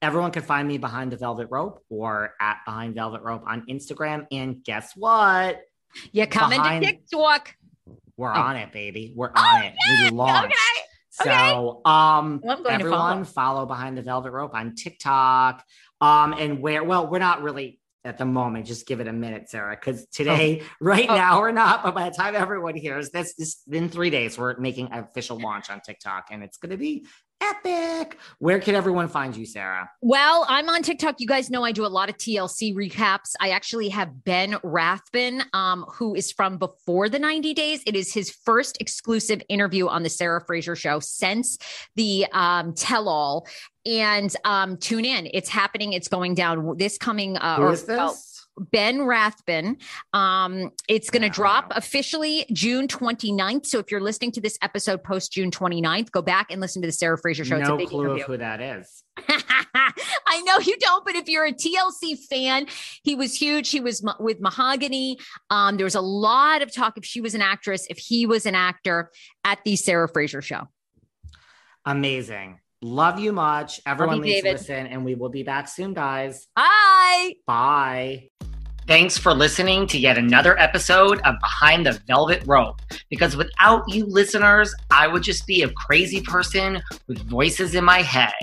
everyone 0.00 0.30
can 0.30 0.42
find 0.44 0.68
me 0.68 0.78
behind 0.78 1.10
the 1.10 1.16
Velvet 1.16 1.48
Rope 1.50 1.82
or 1.88 2.34
at 2.40 2.58
Behind 2.64 2.94
Velvet 2.94 3.22
Rope 3.22 3.42
on 3.48 3.66
Instagram. 3.68 4.26
And 4.30 4.62
guess 4.62 4.92
what? 4.94 5.60
Yeah, 6.12 6.26
comment 6.26 6.62
Behind- 6.62 6.84
to 6.84 6.90
TikTok. 6.92 7.56
We're 8.16 8.32
Oh. 8.32 8.40
on 8.40 8.56
it, 8.56 8.70
baby. 8.70 9.12
We're 9.16 9.32
on 9.34 9.62
it. 9.64 9.74
We 10.04 10.10
launched. 10.10 10.44
Okay. 10.54 10.83
So, 11.22 11.80
um, 11.84 12.40
Well, 12.42 12.56
I'm 12.56 12.62
going 12.62 12.64
to 12.64 12.84
everyone 12.84 13.24
follow 13.24 13.66
behind 13.66 13.96
the 13.96 14.02
velvet 14.02 14.32
rope 14.32 14.54
on 14.54 14.74
TikTok. 14.74 15.64
Um, 16.00 16.32
and 16.32 16.60
where, 16.60 16.82
well, 16.82 17.06
we're 17.08 17.20
not 17.20 17.42
really 17.42 17.78
at 18.04 18.18
the 18.18 18.24
moment. 18.24 18.66
Just 18.66 18.86
give 18.86 19.00
it 19.00 19.06
a 19.08 19.12
minute, 19.12 19.48
Sarah, 19.48 19.76
because 19.80 20.06
today, 20.08 20.62
right 20.80 21.06
Oh. 21.08 21.14
now, 21.14 21.40
we're 21.40 21.52
not. 21.52 21.82
But 21.84 21.94
by 21.94 22.10
the 22.10 22.14
time 22.16 22.34
everyone 22.34 22.74
hears 22.74 23.10
this, 23.10 23.34
this 23.36 23.62
in 23.70 23.88
three 23.88 24.10
days, 24.10 24.36
we're 24.36 24.58
making 24.58 24.88
an 24.92 24.98
official 25.04 25.38
launch 25.40 25.70
on 25.70 25.80
TikTok, 25.80 26.26
and 26.30 26.42
it's 26.42 26.58
going 26.58 26.70
to 26.70 26.76
be 26.76 27.06
epic. 27.40 28.18
Where 28.38 28.60
can 28.60 28.74
everyone 28.74 29.08
find 29.08 29.36
you, 29.36 29.46
Sarah? 29.46 29.90
Well, 30.00 30.46
I'm 30.48 30.68
on 30.68 30.82
TikTok. 30.82 31.16
You 31.18 31.26
guys 31.26 31.50
know 31.50 31.64
I 31.64 31.72
do 31.72 31.84
a 31.84 31.88
lot 31.88 32.08
of 32.08 32.16
TLC 32.16 32.74
recaps. 32.74 33.32
I 33.40 33.50
actually 33.50 33.88
have 33.90 34.24
Ben 34.24 34.56
Rathbun, 34.62 35.42
um, 35.52 35.84
who 35.88 36.14
is 36.14 36.32
from 36.32 36.58
before 36.58 37.08
the 37.08 37.18
90 37.18 37.54
days. 37.54 37.82
It 37.86 37.96
is 37.96 38.12
his 38.12 38.30
first 38.30 38.78
exclusive 38.80 39.42
interview 39.48 39.88
on 39.88 40.02
the 40.02 40.10
Sarah 40.10 40.42
Fraser 40.46 40.76
show 40.76 41.00
since 41.00 41.58
the 41.96 42.26
um, 42.32 42.74
tell 42.74 43.08
all. 43.08 43.46
And 43.86 44.34
um, 44.44 44.78
tune 44.78 45.04
in. 45.04 45.28
It's 45.34 45.48
happening. 45.48 45.92
It's 45.92 46.08
going 46.08 46.34
down 46.34 46.76
this 46.78 46.96
coming. 46.96 47.36
Uh, 47.36 47.56
Who 47.56 47.62
or- 47.64 47.70
this? 47.72 47.86
well, 47.86 48.18
Ben 48.58 49.02
Rathbun. 49.02 49.78
Um, 50.12 50.70
it's 50.88 51.10
going 51.10 51.22
to 51.22 51.28
drop 51.28 51.72
officially 51.74 52.46
June 52.52 52.86
29th. 52.88 53.66
So 53.66 53.78
if 53.78 53.90
you're 53.90 54.00
listening 54.00 54.32
to 54.32 54.40
this 54.40 54.58
episode 54.62 55.02
post 55.02 55.32
June 55.32 55.50
29th, 55.50 56.10
go 56.12 56.22
back 56.22 56.50
and 56.50 56.60
listen 56.60 56.82
to 56.82 56.86
the 56.86 56.92
Sarah 56.92 57.18
Fraser 57.18 57.44
show. 57.44 57.56
it's 57.56 57.68
a 57.68 57.72
no 57.72 57.76
big 57.76 57.88
clue 57.88 58.04
interview. 58.04 58.22
of 58.22 58.26
who 58.28 58.36
that 58.38 58.60
is. 58.60 59.02
I 59.28 60.40
know 60.42 60.58
you 60.58 60.76
don't, 60.78 61.04
but 61.04 61.14
if 61.14 61.28
you're 61.28 61.46
a 61.46 61.52
TLC 61.52 62.18
fan, 62.28 62.66
he 63.02 63.14
was 63.14 63.34
huge. 63.34 63.70
He 63.70 63.80
was 63.80 64.02
ma- 64.02 64.16
with 64.18 64.40
Mahogany. 64.40 65.18
Um, 65.50 65.76
there 65.76 65.84
was 65.84 65.94
a 65.94 66.00
lot 66.00 66.62
of 66.62 66.72
talk 66.72 66.96
if 66.96 67.04
she 67.04 67.20
was 67.20 67.34
an 67.34 67.42
actress, 67.42 67.86
if 67.90 67.98
he 67.98 68.26
was 68.26 68.46
an 68.46 68.54
actor 68.54 69.10
at 69.44 69.58
the 69.64 69.76
Sarah 69.76 70.08
Fraser 70.08 70.42
show. 70.42 70.68
Amazing. 71.84 72.60
Love 72.84 73.18
you 73.18 73.32
much. 73.32 73.80
Everyone 73.86 74.18
you, 74.18 74.24
needs 74.24 74.36
to 74.36 74.42
David. 74.42 74.60
listen, 74.60 74.86
and 74.88 75.06
we 75.06 75.14
will 75.14 75.30
be 75.30 75.42
back 75.42 75.68
soon, 75.68 75.94
guys. 75.94 76.48
Bye. 76.54 77.32
Bye. 77.46 78.28
Thanks 78.86 79.16
for 79.16 79.32
listening 79.32 79.86
to 79.86 79.98
yet 79.98 80.18
another 80.18 80.58
episode 80.58 81.18
of 81.22 81.36
Behind 81.40 81.86
the 81.86 81.98
Velvet 82.06 82.42
Rope. 82.44 82.82
Because 83.08 83.38
without 83.38 83.84
you 83.88 84.04
listeners, 84.04 84.74
I 84.90 85.06
would 85.06 85.22
just 85.22 85.46
be 85.46 85.62
a 85.62 85.70
crazy 85.70 86.20
person 86.20 86.82
with 87.08 87.20
voices 87.20 87.74
in 87.74 87.84
my 87.84 88.02
head. 88.02 88.34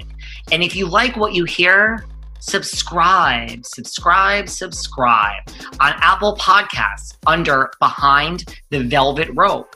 And 0.52 0.64
if 0.64 0.76
you 0.76 0.88
like 0.88 1.16
what 1.16 1.36
you 1.36 1.46
hear, 1.46 2.04
subscribe, 2.40 3.64
subscribe, 3.64 4.50
subscribe 4.50 5.44
on 5.80 5.94
Apple 5.98 6.36
Podcasts 6.38 7.16
under 7.28 7.72
Behind 7.80 8.44
the 8.72 8.80
Velvet 8.80 9.30
Rope. 9.36 9.76